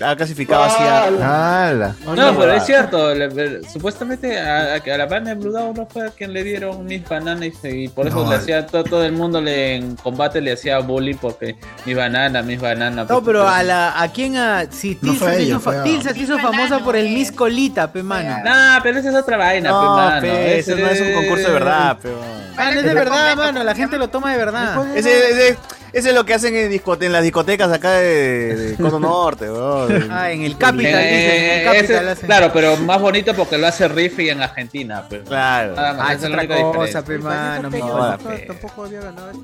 [0.00, 1.66] La clasificaba así a...
[1.68, 1.94] ¡Hala!
[2.06, 5.86] No, pero es cierto, le- le- supuestamente a, a la banda de Blue Down no
[5.86, 8.38] fue a quien le dieron mis bananas y, se- y por eso No, le eh.
[8.38, 11.54] hacía todo, todo el mundo le, en combate le hacía bullying porque
[11.84, 13.10] mi banana, mis bananas.
[13.10, 15.70] No, pero a la a quién a si No Tilsa fue se ella, hizo, fa-
[15.72, 18.38] fue a- Tilsa se hizo famosa por el Miss Colita, pe mano.
[18.42, 20.20] No, pero esa es otra vaina, No, pe, mano.
[20.22, 22.18] pe, ese no es un concurso de verdad, pero...
[22.56, 24.96] Ah, no es de verdad, mano, la gente lo toma de verdad.
[24.96, 25.58] Ese, ese,
[25.92, 29.50] ese es lo que hacen en, discote- en las discotecas acá de, de Cono Norte,
[29.50, 30.10] weón.
[30.10, 31.64] Ah, en el Capital, Eh, dicen, en el ese-
[31.94, 32.26] Capital hacen.
[32.26, 35.04] claro, pero más bonito porque lo hace Riffy en Argentina.
[35.08, 35.74] Pero Claro.
[35.74, 37.70] Nada más, Ah, es es otra cosa, pe mano.
[37.70, 39.40] Tampoco había ganado eso,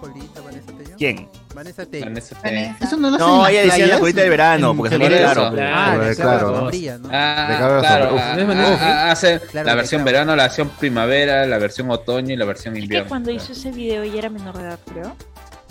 [0.00, 0.94] Colita, Vanessa Tello.
[0.96, 1.28] ¿Quién?
[1.54, 2.04] Vanessa Tello.
[2.06, 2.74] Vanessa T.
[2.80, 5.46] Eso no lo hacen No, ella decía la colita de verano, porque se pone claro.
[5.48, 5.56] Eso.
[5.60, 6.70] Ah, de claro.
[7.10, 11.58] Ah, claro, ah, No es ah, ah, hace la versión verano, la versión primavera, la
[11.58, 13.08] versión otoño y la versión Es que invierno.
[13.08, 15.16] cuando hizo ese video ella era menor de edad, creo.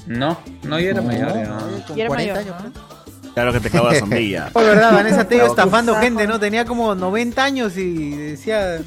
[0.08, 1.34] No, no, yo era mayor.
[1.34, 1.58] ya.
[1.88, 2.98] Con Y era 40 mayor, años, ¿no?
[3.34, 4.50] Claro que te clavo la sombrilla.
[4.52, 5.46] Fue verdad, Vanessa Claro.
[5.48, 6.40] estafando gente, ¿no?
[6.40, 8.80] Tenía como 90 años y decía.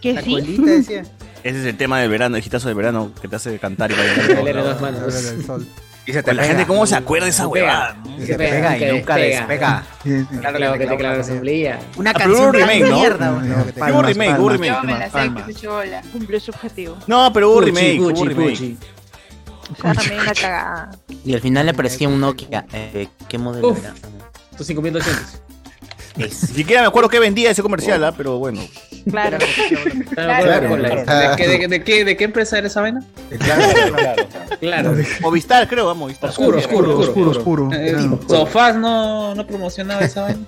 [0.00, 0.30] ¿Que La sí?
[0.30, 1.02] colita decía.
[1.42, 3.94] Ese es el tema del verano, el hitazo del verano, que te hace cantar y
[3.94, 4.76] bailar.
[6.06, 7.94] Y se Pues la gente, ¿cómo se acuerda de esa huevada?
[8.04, 8.18] no?
[8.18, 9.84] Se Se pega y nunca despega.
[10.40, 11.78] Claro, que te clava la sombrilla.
[11.96, 12.66] Una canción ¿no?
[12.96, 13.42] mierda,
[13.74, 14.72] te- hubo remake, hubo remake.
[14.72, 15.44] Yo me la sé, Palmas.
[15.44, 16.02] que se chola.
[16.10, 16.96] Cumplió su objetivo.
[17.06, 18.00] No, pero hubo remake,
[19.72, 20.90] O sea, también la cagada.
[21.24, 22.66] Y al final le aparecía un Nokia.
[22.72, 23.78] Eh, ¿Qué modelo Uf.
[23.78, 23.94] era?
[24.56, 25.42] Tus 5200.
[26.16, 28.12] Ni siquiera me acuerdo qué vendía ese comercial, ¿ah?
[28.16, 28.60] pero bueno.
[29.08, 29.38] Claro.
[30.14, 33.02] Claro, ¿De, qué, de, de qué, ¿De qué empresa era esa vaina?
[33.38, 34.26] claro, claro.
[34.60, 34.94] claro.
[35.20, 36.30] Movistar, creo, vamos, Movistar.
[36.30, 37.70] Oscuro, oscuro, Oscuro, oscuro.
[37.72, 37.96] Eh,
[38.28, 40.44] Sofás no, no promocionaba esa vaina.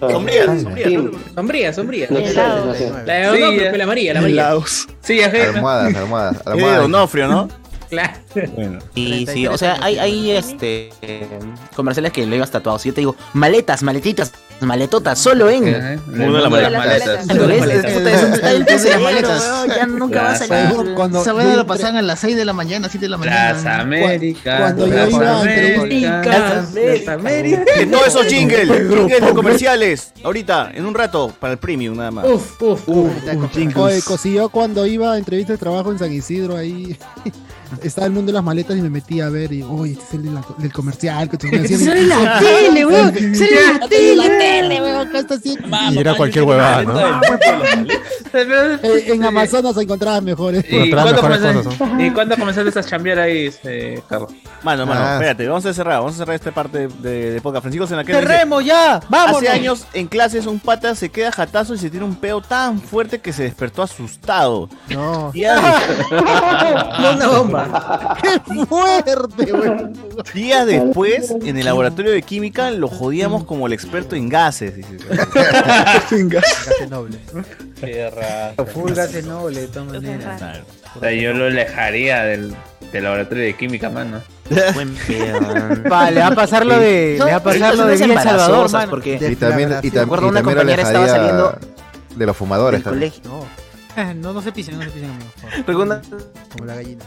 [0.00, 0.44] Sombría,
[0.74, 1.12] Team.
[1.34, 2.06] sombría, sombría.
[2.10, 2.92] No no sé.
[3.04, 4.54] La de Onofre, pues, la amarilla, la amarilla.
[5.00, 5.36] Sí, ajá.
[5.54, 6.84] Almohadas, almohadas, Eh, almohadas.
[6.84, 7.48] Onofrio, ¿no?
[7.90, 8.12] Claro.
[8.54, 8.78] Bueno.
[8.94, 11.26] Sí, sí, o sea, hay, hay este eh,
[11.74, 12.78] comerciales que lo ibas tatuado.
[12.78, 15.64] Si yo te digo, maletas, maletitas, maletotas, solo en.
[16.06, 17.26] Mundo de las maletas.
[17.28, 19.66] Pero es- es- puta, es un está en tu de las maletas.
[19.68, 20.94] ya nunca va a salir.
[20.94, 23.52] Cuando esa vaina lo pasaban a las 6 de la mañana, 7 de la mañana.
[23.54, 24.60] Las Américas.
[24.60, 26.74] Cuando yo las iba a Américas, entrevistas-
[27.06, 27.64] Las Américas.
[27.78, 30.12] De todos esos jingles, jingles de comerciales.
[30.22, 32.26] Ahorita, en un rato, para el premium nada más.
[32.26, 33.12] Uf, uf, uf.
[33.76, 34.02] Oye,
[34.50, 36.96] cuando iba a entrevista de trabajo en San Isidro, ahí
[37.82, 40.14] estaba el mundo de las maletas y me metí a ver y, oye, este es
[40.14, 41.28] el de la- del comercial.
[41.28, 44.16] Que me decían- Sale en la tele, weón, sale la tele.
[44.16, 45.56] la tele, weón, acá está así.
[45.92, 46.98] Y era cualquier huevada, ¿no?
[48.34, 50.64] Eh, en Amazonas encontrabas mejores.
[50.68, 54.30] ¿Y Pero cuándo, mejores comenzaste, cosas, ¿Y cuándo comenzaste a chambear ahí, este, Carlos?
[54.62, 55.14] Mano, mano, Ah.
[55.14, 57.62] espérate, vamos a cerrar, vamos a cerrar esta parte de, de podcast.
[57.62, 59.00] Francisco Senaquel dice, ¡Cerremos ya!
[59.08, 59.38] ¡Vámonos!
[59.38, 62.80] Hace años en clases un pata se queda jatazo y se tiene un peo tan
[62.80, 64.68] fuerte que se despertó asustado.
[64.90, 65.30] No.
[65.32, 65.60] Días,
[66.10, 67.57] Una bomba.
[68.22, 69.92] ¡Qué fuerte, weón!
[70.34, 74.76] días después, en el laboratorio de química, lo jodíamos como el experto en gases.
[74.76, 74.96] dice.
[76.10, 77.20] Gases nobles.
[77.80, 78.66] Qué raro.
[78.66, 80.42] Full gases noble, de todas maneras.
[80.96, 82.54] O sea, yo lo alejaría del,
[82.92, 84.20] del laboratorio de química, mano.
[84.74, 85.40] Buen pedo.
[85.40, 85.84] man.
[85.90, 88.20] Va, le va a pasar lo de, le va a pasar lo de Villa El
[88.22, 88.90] Salvador, mano.
[88.90, 91.58] porque Y también, y, tam- y una también estaba saliendo
[92.16, 93.22] de los fumadores del colegio.
[94.16, 95.10] No, no se pisen, no se pisen,
[96.52, 97.04] Como la gallina.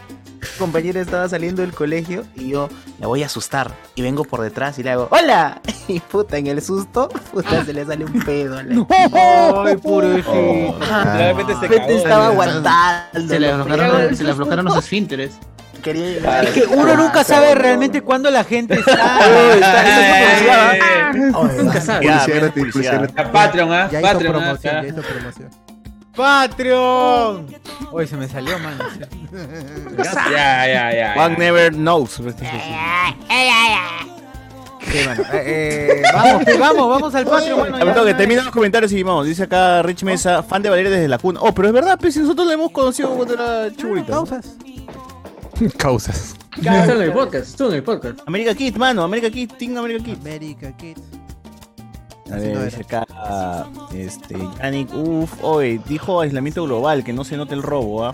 [0.58, 2.70] Compañera estaba saliendo del colegio y yo
[3.00, 3.72] la voy a asustar.
[3.96, 5.62] Y vengo por detrás y le hago, ¡Hola!
[5.88, 8.58] Y puta, en el susto, puta, se le sale un pedo.
[8.58, 8.86] a la-
[9.66, 10.78] Ay, pobrecito.
[10.90, 11.90] Ah, Realmente se cagó.
[11.92, 13.28] estaba aguantando.
[13.28, 15.32] Se le aflojaron, se le aflojaron los esfínteres.
[15.84, 19.20] Quería Es que uno nunca sabe realmente cuándo la gente está.
[21.16, 21.82] Nunca.
[23.18, 23.90] A Patreon, ¿ah?
[24.02, 24.58] Patreon, ¿ah?
[24.58, 24.96] promoción,
[26.16, 27.48] ¡Patreon!
[27.92, 28.84] Oye, se me salió, mano.
[30.32, 31.26] Ya, ya, ya.
[31.26, 32.12] One never knows.
[34.92, 35.24] Sí, mano.
[35.34, 38.18] Eh, eh, vamos, pues, vamos, vamos al Patreon, ya.
[38.18, 39.26] Que los comentarios y vamos.
[39.26, 41.40] Dice acá Rich Mesa, fan de Valeria desde la cuna.
[41.42, 44.12] Oh, pero es verdad, pues nosotros la hemos conocido cuando era churita.
[44.12, 44.56] Causas.
[45.78, 46.36] Causas.
[46.58, 48.20] Esto en el podcast, esto en el podcast.
[48.26, 50.18] America Kid, mano, America Kid, Team America Kid.
[50.20, 51.21] America Kids.
[52.32, 53.06] A Así ver, no dice acá,
[53.94, 58.12] este, Yannick, uff, hoy dijo aislamiento global, que no se note el robo, ¿ah?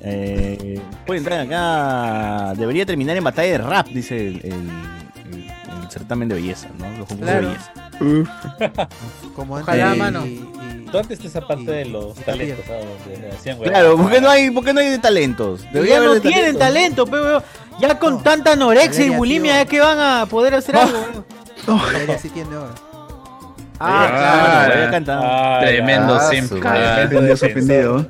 [0.00, 5.44] Eh, puede entrar acá, debería terminar en batalla de rap, dice el, el- el-
[5.82, 6.86] el certamen de belleza, ¿no?
[6.98, 7.48] Los concursos Claro.
[7.48, 8.88] de belleza.
[9.34, 9.68] Como antes.
[9.74, 10.26] Ojalá, y- mano.
[10.26, 12.64] y- y- ¿Dónde está esa parte de los talentos?
[12.70, 13.54] ah?
[13.64, 15.62] Claro, ¿por qué no hay, por qué no hay de talentos?
[15.72, 17.06] Debería no de tienen talentos.
[17.06, 17.42] talento, pero
[17.80, 21.24] ya con tanta anorexia y bulimia, ya que van a poder hacer algo.
[21.66, 22.74] Valeria sí tiene ahora.
[23.78, 25.20] Ah, claro, Ah, ya canta.
[25.22, 26.52] ah, Tremendo Ah, simp.
[27.32, 28.06] ofendido.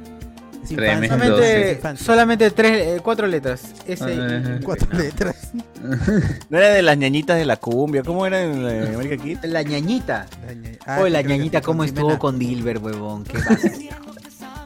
[0.69, 3.63] Solamente, solamente tres, eh, cuatro letras.
[3.87, 5.37] S Ah, Cuatro letras.
[6.51, 9.39] No era de las ñañitas de la cumbia, ¿cómo era en la America Kid?
[9.45, 10.27] La ñañita.
[10.85, 12.01] Ah, Oye, la creo que ñañita, ¿cómo Jimena.
[12.01, 13.23] estuvo con Dilber, huevón?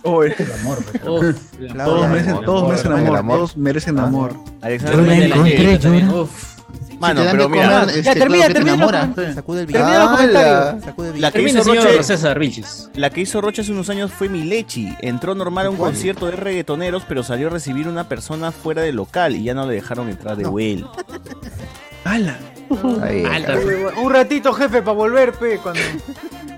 [0.03, 3.27] Todos merecen, amor, todos merecen amor.
[3.37, 4.33] todos merecen amor.
[4.63, 6.09] Alexander Yo me de la encontré, Ñañita también.
[6.11, 6.60] yo- Uf.
[7.01, 8.75] Mano, Si te dan pero de mira, comer, este, ya, termina, claro que te termina,
[8.75, 9.07] enamora.
[9.07, 9.35] loco.
[9.35, 9.81] Sacude el video.
[9.81, 10.85] Termina los comentarios.
[10.85, 12.91] Sacude el la que Termina, hizo Roche, César Vilches.
[12.95, 14.95] La que hizo Roche hace unos años fue Milechi.
[15.01, 18.97] Entró normal a un concierto de reggaetoneros, pero salió a recibir una persona fuera del
[18.97, 20.93] local y ya no le dejaron entrar de vuelo.
[22.05, 22.37] ¡Hala!
[23.03, 23.57] Ahí, Alta.
[24.03, 25.59] Un ratito, jefe, para volver, pe.
[25.59, 25.81] Cuando,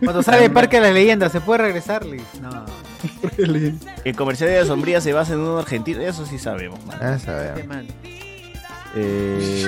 [0.00, 2.20] cuando sale el Parque de las Leyendas, ¿se puede regresarle?
[2.40, 2.64] No.
[4.04, 6.98] El comercial de la sombría se basa en un argentino, eso sí sabemos, man.
[7.00, 7.86] Ah, sabemos.
[8.94, 9.64] Eh,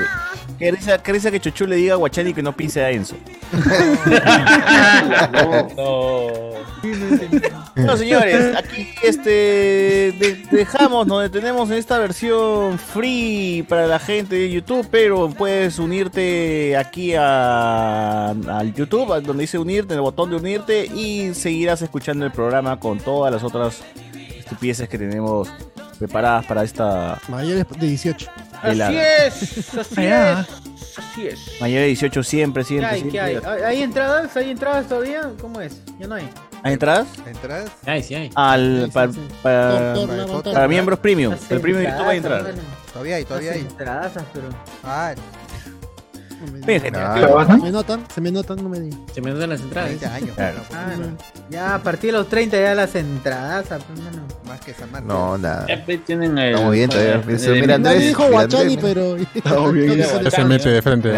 [0.59, 3.17] qué risa, qué risa que Chuchu le diga a Guachani que no pise a Enzo.
[5.77, 6.55] No.
[7.75, 14.37] Bueno, señores, aquí este de- dejamos, nos detenemos en esta versión free para la gente
[14.37, 20.31] de YouTube, pero puedes unirte aquí a, al YouTube, donde dice unirte, en el botón
[20.31, 23.81] de unirte, y seguirás escuchando el programa con todas las otras
[24.39, 25.49] estupideces que tenemos
[25.99, 28.31] preparadas para esta Mayores de 18.
[28.69, 29.27] Velada.
[29.27, 30.75] Así es, así es.
[30.97, 31.61] Así es.
[31.61, 33.03] Mayor de 18 siempre, ¿Qué siempre, hay?
[33.03, 33.31] ¿Qué hay?
[33.33, 33.51] siempre.
[33.51, 34.37] ¿Hay hay entradas?
[34.37, 35.31] ¿Hay entradas todavía?
[35.41, 35.81] ¿Cómo es?
[35.99, 36.29] Ya no hay.
[36.63, 37.09] ¿Hay entradas?
[37.27, 37.71] ¿Entradas?
[37.85, 38.31] Ay, sí, hay.
[38.35, 39.13] Al, para,
[39.43, 40.43] para, Tor.
[40.55, 41.35] para miembros premium.
[41.51, 42.55] El premium de YouTube va a entradas.
[42.93, 43.61] Todavía hay, todavía hay.
[43.61, 44.49] entradas, pero...
[44.85, 45.15] Ah,
[46.65, 47.47] Claro.
[47.47, 49.01] Se me notan, se me notan, no me digan.
[49.15, 49.89] Se me notan las entradas.
[49.91, 50.31] 20 años.
[50.37, 50.61] Claro.
[50.73, 51.17] Ah, no.
[51.51, 53.67] Ya a partir de los 30 ya las entradas.
[53.69, 53.81] pues.
[54.49, 55.09] Más que San Marcos.
[55.09, 55.67] No, nada.
[55.69, 56.51] Ya, pues, tienen el.
[56.55, 57.23] Estamos bien todavía.
[57.27, 57.79] mira Andrés.
[57.81, 59.17] Nadie dijo Guachani, pero.
[59.35, 60.05] Estamos bien.
[60.31, 61.11] Se mete de frente.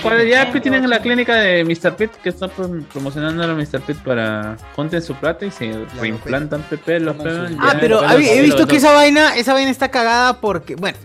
[0.00, 1.96] ¿cuál- Ya pues, tienen la clínica de Mr.
[1.96, 3.80] Pit que está prom- promocionando a Mr.
[3.80, 7.16] Pit para junten su plata y se reimplantan PP los.
[7.60, 10.98] Ah, pero he visto que esa vaina, esa vaina está cagada porque, bueno,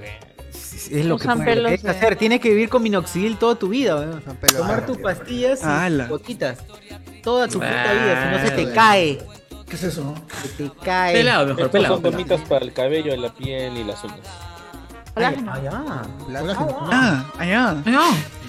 [0.87, 1.23] es es lo que,
[1.81, 2.15] que de- hacer.
[2.15, 4.19] Tienes que vivir con minoxidil toda tu vida,
[4.57, 6.59] Tomar de- tus pastillas y gotitas.
[7.23, 9.17] Toda tu puta vida, si no se te cae.
[9.67, 10.15] ¿Qué es eso?
[10.41, 11.13] Se te cae.
[11.13, 11.93] Pelado, mejor Estos pelado.
[11.95, 14.19] son gomitas para el cabello, la piel y las uñas.
[15.13, 15.51] Colágeno.
[15.71, 16.03] Ah.
[16.91, 17.75] Ah, allá.
[17.85, 17.93] Ay,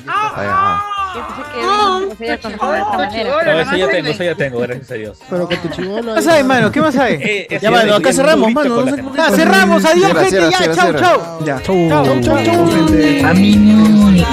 [0.07, 0.85] ajá.
[1.15, 5.19] Yo pensé que no eso ya tengo, eso ya tengo, gracias a Dios.
[5.29, 6.15] Pero con tu chivolo.
[6.15, 6.71] ¿Qué más hay, mano?
[6.71, 7.15] ¿Qué más hay?
[7.15, 8.85] Eh, eh, Ya, mano, acá cerramos, mano.
[9.17, 9.85] Ya, cerramos.
[9.85, 10.51] Adiós, gente.
[10.51, 11.45] Ya, chau, chau.
[11.45, 11.61] Ya.
[11.63, 11.89] Chau,
[12.23, 12.71] chau, chau.
[12.71, 13.25] gente.
[13.25, 14.25] A mí.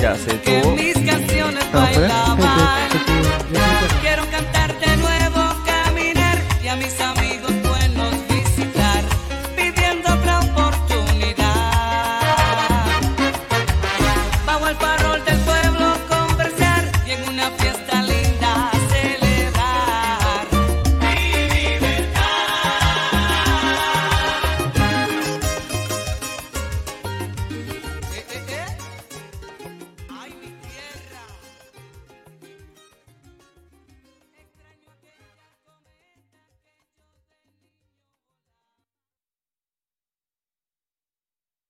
[0.00, 0.83] Ya se tuvo.